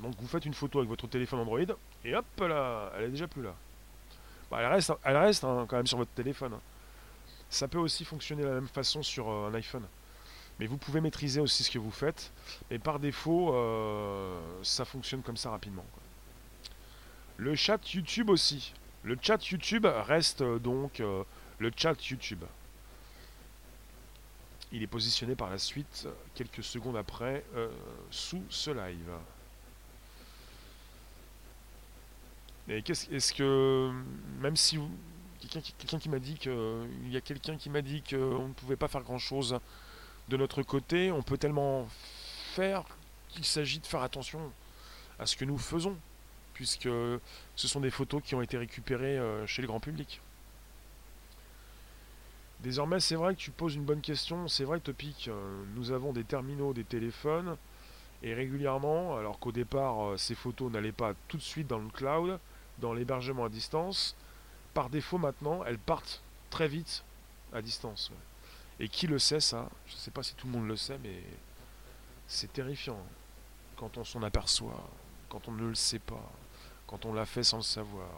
Donc 0.01 0.15
vous 0.19 0.27
faites 0.27 0.45
une 0.45 0.53
photo 0.53 0.79
avec 0.79 0.89
votre 0.89 1.07
téléphone 1.07 1.39
Android 1.39 1.59
et 2.05 2.15
hop 2.15 2.25
là, 2.39 2.91
elle 2.97 3.05
est 3.05 3.09
déjà 3.09 3.27
plus 3.27 3.43
là. 3.43 3.55
Bah, 4.49 4.57
elle 4.59 4.67
reste, 4.67 4.91
elle 5.03 5.17
reste 5.17 5.43
hein, 5.43 5.65
quand 5.67 5.77
même 5.77 5.87
sur 5.87 5.97
votre 5.97 6.11
téléphone. 6.11 6.53
Hein. 6.53 6.61
Ça 7.49 7.67
peut 7.67 7.77
aussi 7.77 8.05
fonctionner 8.05 8.43
de 8.43 8.47
la 8.47 8.55
même 8.55 8.67
façon 8.67 9.03
sur 9.03 9.29
euh, 9.29 9.49
un 9.49 9.53
iPhone. 9.53 9.85
Mais 10.59 10.67
vous 10.67 10.77
pouvez 10.77 11.01
maîtriser 11.01 11.41
aussi 11.41 11.63
ce 11.63 11.71
que 11.71 11.79
vous 11.79 11.91
faites. 11.91 12.31
Mais 12.69 12.79
par 12.79 12.99
défaut, 12.99 13.53
euh, 13.53 14.39
ça 14.63 14.85
fonctionne 14.85 15.21
comme 15.21 15.37
ça 15.37 15.51
rapidement. 15.51 15.85
Le 17.37 17.55
chat 17.55 17.93
YouTube 17.93 18.29
aussi. 18.29 18.73
Le 19.03 19.17
chat 19.21 19.49
YouTube 19.49 19.85
reste 19.85 20.41
euh, 20.41 20.59
donc 20.59 21.01
le 21.59 21.71
chat 21.75 21.95
YouTube. 22.09 22.43
Il 24.71 24.83
est 24.83 24.87
positionné 24.87 25.35
par 25.35 25.49
la 25.49 25.57
suite, 25.57 26.07
quelques 26.33 26.63
secondes 26.63 26.95
après, 26.95 27.43
sous 28.09 28.41
ce 28.49 28.71
live. 28.71 29.11
Et 32.71 32.81
est-ce 32.87 33.33
que 33.33 33.91
même 34.39 34.55
si 34.55 34.79
quelqu'un 35.49 35.99
qui 35.99 36.07
m'a 36.07 36.19
dit 36.19 36.35
que 36.35 36.87
y 37.09 37.17
a 37.17 37.21
quelqu'un 37.21 37.57
qui 37.57 37.69
m'a 37.69 37.81
dit 37.81 38.01
qu'on 38.01 38.47
ne 38.47 38.53
pouvait 38.53 38.77
pas 38.77 38.87
faire 38.87 39.01
grand 39.01 39.17
chose 39.17 39.59
de 40.29 40.37
notre 40.37 40.63
côté, 40.63 41.11
on 41.11 41.21
peut 41.21 41.37
tellement 41.37 41.85
faire 42.53 42.85
qu'il 43.27 43.43
s'agit 43.43 43.79
de 43.79 43.85
faire 43.85 44.01
attention 44.03 44.39
à 45.19 45.25
ce 45.25 45.35
que 45.35 45.43
nous 45.43 45.57
faisons, 45.57 45.97
puisque 46.53 46.87
ce 47.55 47.67
sont 47.67 47.81
des 47.81 47.91
photos 47.91 48.23
qui 48.23 48.35
ont 48.35 48.41
été 48.41 48.57
récupérées 48.57 49.19
euh, 49.19 49.45
chez 49.47 49.61
le 49.61 49.67
grand 49.67 49.81
public. 49.81 50.21
Désormais, 52.61 53.01
c'est 53.01 53.15
vrai 53.15 53.35
que 53.35 53.39
tu 53.39 53.51
poses 53.51 53.75
une 53.75 53.83
bonne 53.83 54.01
question. 54.01 54.47
C'est 54.47 54.63
vrai, 54.63 54.79
Topic, 54.79 55.27
euh, 55.27 55.63
nous 55.75 55.91
avons 55.91 56.13
des 56.13 56.23
terminaux, 56.23 56.73
des 56.73 56.85
téléphones, 56.85 57.57
et 58.23 58.33
régulièrement, 58.33 59.17
alors 59.17 59.39
qu'au 59.39 59.51
départ, 59.51 60.11
euh, 60.11 60.17
ces 60.17 60.35
photos 60.35 60.71
n'allaient 60.71 60.93
pas 60.93 61.13
tout 61.27 61.37
de 61.37 61.41
suite 61.41 61.67
dans 61.67 61.79
le 61.79 61.89
cloud, 61.89 62.39
dans 62.79 62.93
l'hébergement 62.93 63.45
à 63.45 63.49
distance, 63.49 64.15
par 64.73 64.89
défaut 64.89 65.17
maintenant, 65.17 65.63
elles 65.65 65.79
partent 65.79 66.21
très 66.49 66.67
vite 66.67 67.03
à 67.53 67.61
distance. 67.61 68.11
Et 68.79 68.89
qui 68.89 69.07
le 69.07 69.19
sait 69.19 69.39
ça? 69.39 69.69
Je 69.87 69.93
ne 69.93 69.99
sais 69.99 70.11
pas 70.11 70.23
si 70.23 70.33
tout 70.35 70.47
le 70.47 70.53
monde 70.53 70.67
le 70.67 70.75
sait, 70.75 70.97
mais 71.03 71.21
c'est 72.27 72.51
terrifiant 72.51 72.99
quand 73.75 73.97
on 73.97 74.03
s'en 74.03 74.23
aperçoit, 74.23 74.83
quand 75.29 75.47
on 75.47 75.51
ne 75.51 75.67
le 75.67 75.75
sait 75.75 75.99
pas, 75.99 76.31
quand 76.87 77.05
on 77.05 77.13
l'a 77.13 77.25
fait 77.25 77.43
sans 77.43 77.57
le 77.57 77.63
savoir. 77.63 78.09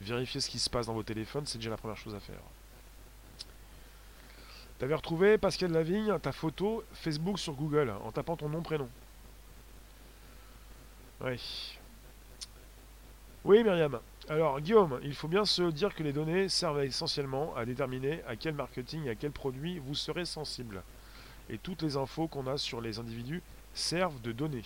Vérifier 0.00 0.40
ce 0.40 0.50
qui 0.50 0.58
se 0.58 0.70
passe 0.70 0.86
dans 0.86 0.94
vos 0.94 1.02
téléphones, 1.02 1.46
c'est 1.46 1.58
déjà 1.58 1.70
la 1.70 1.76
première 1.76 1.96
chose 1.96 2.14
à 2.14 2.20
faire. 2.20 2.40
T'avais 4.78 4.94
retrouvé, 4.94 5.38
Pascal 5.38 5.72
Lavigne, 5.72 6.18
ta 6.18 6.32
photo 6.32 6.84
Facebook 6.92 7.38
sur 7.38 7.54
Google 7.54 7.90
en 8.04 8.12
tapant 8.12 8.36
ton 8.36 8.50
nom 8.50 8.60
prénom? 8.60 8.88
Oui. 11.22 11.75
Oui, 13.46 13.62
Myriam. 13.62 14.00
Alors, 14.28 14.60
Guillaume, 14.60 14.98
il 15.04 15.14
faut 15.14 15.28
bien 15.28 15.44
se 15.44 15.62
dire 15.70 15.94
que 15.94 16.02
les 16.02 16.12
données 16.12 16.48
servent 16.48 16.82
essentiellement 16.82 17.54
à 17.54 17.64
déterminer 17.64 18.20
à 18.26 18.34
quel 18.34 18.56
marketing 18.56 19.04
et 19.04 19.10
à 19.10 19.14
quel 19.14 19.30
produit 19.30 19.78
vous 19.78 19.94
serez 19.94 20.24
sensible. 20.24 20.82
Et 21.48 21.56
toutes 21.56 21.82
les 21.82 21.96
infos 21.96 22.26
qu'on 22.26 22.48
a 22.48 22.58
sur 22.58 22.80
les 22.80 22.98
individus 22.98 23.44
servent 23.72 24.20
de 24.20 24.32
données. 24.32 24.64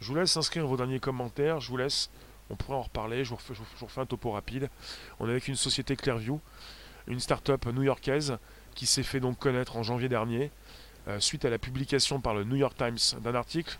Je 0.00 0.06
vous 0.06 0.14
laisse 0.14 0.38
inscrire 0.38 0.66
vos 0.66 0.78
derniers 0.78 1.00
commentaires, 1.00 1.60
je 1.60 1.68
vous 1.68 1.76
laisse, 1.76 2.08
on 2.48 2.56
pourrait 2.56 2.78
en 2.78 2.82
reparler, 2.82 3.24
je 3.24 3.34
vous 3.34 3.36
refais, 3.82 4.00
un 4.00 4.06
topo 4.06 4.30
rapide. 4.30 4.70
On 5.20 5.26
est 5.28 5.32
avec 5.32 5.48
une 5.48 5.56
société 5.56 5.96
Clearview, 5.96 6.40
une 7.08 7.20
start-up 7.20 7.66
new-yorkaise 7.66 8.38
qui 8.74 8.86
s'est 8.86 9.02
fait 9.02 9.20
donc 9.20 9.38
connaître 9.38 9.76
en 9.76 9.82
janvier 9.82 10.08
dernier, 10.08 10.50
euh, 11.08 11.20
suite 11.20 11.44
à 11.44 11.50
la 11.50 11.58
publication 11.58 12.22
par 12.22 12.34
le 12.34 12.44
New 12.44 12.56
York 12.56 12.74
Times 12.74 13.20
d'un 13.20 13.34
article 13.34 13.78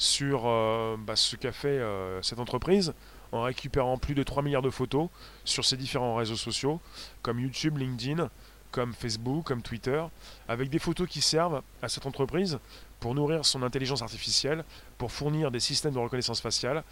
sur 0.00 0.44
euh, 0.46 0.96
bah, 0.98 1.14
ce 1.14 1.36
qu'a 1.36 1.52
fait 1.52 1.68
euh, 1.68 2.22
cette 2.22 2.38
entreprise 2.38 2.94
en 3.32 3.42
récupérant 3.42 3.98
plus 3.98 4.14
de 4.14 4.22
3 4.22 4.42
milliards 4.42 4.62
de 4.62 4.70
photos 4.70 5.10
sur 5.44 5.66
ses 5.66 5.76
différents 5.76 6.14
réseaux 6.14 6.36
sociaux 6.36 6.80
comme 7.20 7.38
YouTube, 7.38 7.76
LinkedIn, 7.76 8.30
comme 8.70 8.94
Facebook, 8.94 9.44
comme 9.44 9.60
Twitter, 9.60 10.02
avec 10.48 10.70
des 10.70 10.78
photos 10.78 11.06
qui 11.06 11.20
servent 11.20 11.62
à 11.82 11.90
cette 11.90 12.06
entreprise 12.06 12.58
pour 12.98 13.14
nourrir 13.14 13.44
son 13.44 13.62
intelligence 13.62 14.00
artificielle, 14.00 14.64
pour 14.96 15.12
fournir 15.12 15.50
des 15.50 15.60
systèmes 15.60 15.92
de 15.92 15.98
reconnaissance 15.98 16.40
faciale, 16.40 16.82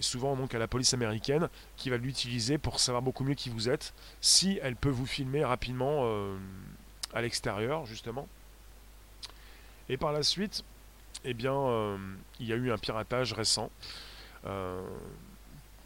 et 0.00 0.02
souvent 0.02 0.34
donc 0.34 0.52
à 0.52 0.58
la 0.58 0.66
police 0.66 0.92
américaine 0.92 1.48
qui 1.76 1.88
va 1.88 1.98
l'utiliser 1.98 2.58
pour 2.58 2.80
savoir 2.80 3.00
beaucoup 3.00 3.22
mieux 3.22 3.34
qui 3.34 3.48
vous 3.48 3.68
êtes, 3.68 3.94
si 4.20 4.58
elle 4.60 4.74
peut 4.74 4.90
vous 4.90 5.06
filmer 5.06 5.44
rapidement 5.44 6.00
euh, 6.02 6.36
à 7.14 7.22
l'extérieur 7.22 7.86
justement. 7.86 8.26
Et 9.88 9.96
par 9.96 10.12
la 10.12 10.24
suite, 10.24 10.64
eh 11.24 11.34
bien, 11.34 11.54
euh, 11.54 11.96
il 12.38 12.46
y 12.46 12.52
a 12.52 12.56
eu 12.56 12.70
un 12.70 12.78
piratage 12.78 13.32
récent. 13.32 13.70
Euh, 14.46 14.80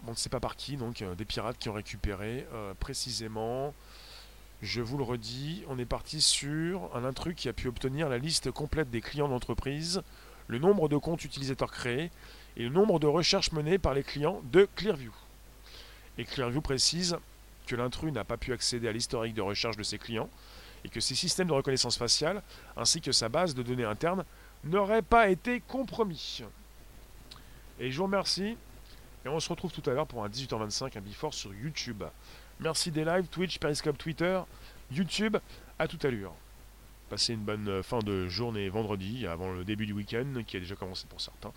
on 0.06 0.10
ne 0.10 0.16
sait 0.16 0.28
pas 0.28 0.40
par 0.40 0.56
qui, 0.56 0.76
donc 0.76 1.02
des 1.16 1.24
pirates 1.24 1.58
qui 1.58 1.68
ont 1.68 1.72
récupéré 1.72 2.46
précisément 2.78 3.72
je 4.64 4.80
vous 4.80 4.96
le 4.96 5.04
redis, 5.04 5.62
on 5.68 5.78
est 5.78 5.84
parti 5.84 6.20
sur 6.22 6.88
un 6.96 7.04
intrus 7.04 7.34
qui 7.34 7.48
a 7.48 7.52
pu 7.52 7.68
obtenir 7.68 8.08
la 8.08 8.18
liste 8.18 8.50
complète 8.50 8.90
des 8.90 9.02
clients 9.02 9.28
d'entreprise, 9.28 10.02
le 10.46 10.58
nombre 10.58 10.88
de 10.88 10.96
comptes 10.96 11.24
utilisateurs 11.24 11.70
créés 11.70 12.10
et 12.56 12.62
le 12.62 12.70
nombre 12.70 12.98
de 12.98 13.06
recherches 13.06 13.52
menées 13.52 13.78
par 13.78 13.92
les 13.92 14.02
clients 14.02 14.40
de 14.52 14.66
Clearview. 14.76 15.12
Et 16.16 16.24
Clearview 16.24 16.62
précise 16.62 17.16
que 17.66 17.76
l'intrus 17.76 18.12
n'a 18.12 18.24
pas 18.24 18.36
pu 18.36 18.52
accéder 18.52 18.88
à 18.88 18.92
l'historique 18.92 19.34
de 19.34 19.42
recherche 19.42 19.76
de 19.76 19.82
ses 19.82 19.98
clients 19.98 20.30
et 20.84 20.88
que 20.88 21.00
ses 21.00 21.14
systèmes 21.14 21.48
de 21.48 21.52
reconnaissance 21.52 21.98
faciale 21.98 22.42
ainsi 22.76 23.00
que 23.00 23.12
sa 23.12 23.28
base 23.28 23.54
de 23.54 23.62
données 23.62 23.84
interne 23.84 24.24
n'auraient 24.64 25.02
pas 25.02 25.28
été 25.28 25.60
compromis. 25.60 26.42
Et 27.78 27.90
je 27.90 27.96
vous 27.96 28.04
remercie 28.04 28.56
et 29.24 29.28
on 29.28 29.40
se 29.40 29.48
retrouve 29.48 29.72
tout 29.72 29.88
à 29.88 29.94
l'heure 29.94 30.06
pour 30.06 30.22
un 30.22 30.28
18h25, 30.28 30.98
un 30.98 31.00
before 31.00 31.32
sur 31.32 31.52
YouTube. 31.54 32.04
Merci 32.60 32.90
des 32.90 33.04
lives, 33.04 33.26
Twitch, 33.28 33.58
Periscope, 33.58 33.98
Twitter, 33.98 34.40
YouTube. 34.92 35.36
À 35.78 35.88
tout 35.88 35.98
à 36.02 36.10
l'heure. 36.10 36.34
Passez 37.08 37.34
une 37.34 37.40
bonne 37.40 37.68
euh, 37.68 37.82
fin 37.82 37.98
de 37.98 38.28
journée 38.28 38.68
vendredi, 38.68 39.26
avant 39.26 39.52
le 39.52 39.64
début 39.64 39.86
du 39.86 39.92
week-end, 39.92 40.42
qui 40.46 40.56
a 40.56 40.60
déjà 40.60 40.76
commencé 40.76 41.06
pour 41.08 41.20
certains. 41.20 41.52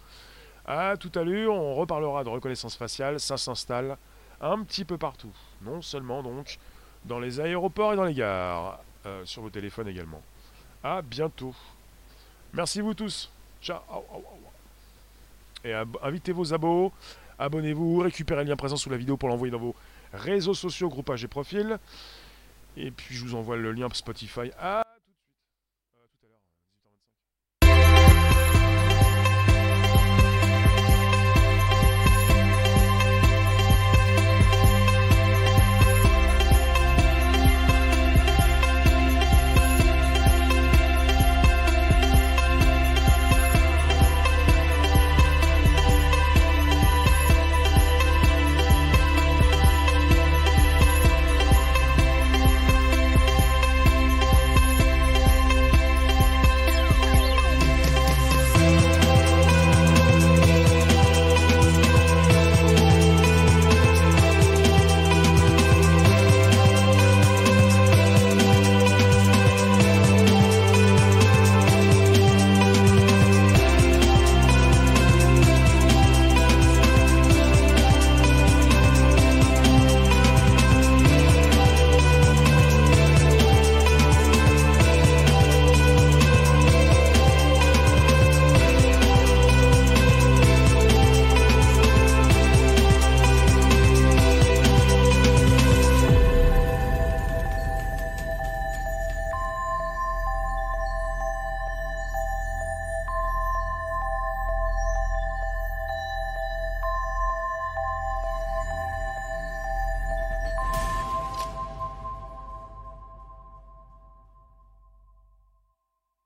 À 0.66 0.98
tout 0.98 1.12
à 1.16 1.24
l'heure, 1.24 1.54
on 1.54 1.76
reparlera 1.76 2.24
de 2.24 2.30
reconnaissance 2.30 2.76
faciale. 2.76 3.20
Ça 3.20 3.38
s'installe 3.38 3.98
un 4.42 4.64
petit 4.64 4.86
peu 4.86 4.98
partout. 4.98 5.34
Non 5.62 5.82
seulement 5.82 6.24
donc 6.24 6.58
dans 7.06 7.20
les 7.20 7.40
aéroports 7.40 7.94
et 7.94 7.96
dans 7.96 8.06
les 8.06 8.14
gares. 8.14 8.80
Euh, 9.06 9.24
sur 9.26 9.42
vos 9.42 9.50
téléphones 9.50 9.88
également. 9.88 10.22
À 10.84 11.02
bientôt. 11.02 11.56
Merci 12.54 12.82
vous 12.82 12.94
tous. 12.94 13.30
Ciao. 13.62 13.82
Et 15.64 15.74
invitez 16.02 16.32
vos 16.32 16.54
abos, 16.54 16.92
abonnez-vous, 17.40 18.00
récupérez 18.00 18.44
le 18.44 18.50
lien 18.50 18.56
présent 18.56 18.78
sous 18.78 18.90
la 18.90 18.98
vidéo 18.98 19.18
pour 19.18 19.30
l'envoyer 19.30 19.52
dans 19.52 19.60
vos 19.60 19.76
réseaux 20.14 20.54
sociaux, 20.54 20.90
groupages 20.90 21.24
et 21.24 21.28
profils. 21.28 21.78
Et 22.78 22.92
puis 22.92 23.16
je 23.16 23.24
vous 23.24 23.36
envoie 23.36 23.58
le 23.58 23.72
lien 23.72 23.90
Spotify. 23.94 24.52
À 24.60 24.84
tout 24.86 25.00
de 25.90 26.06
suite. 26.14 27.37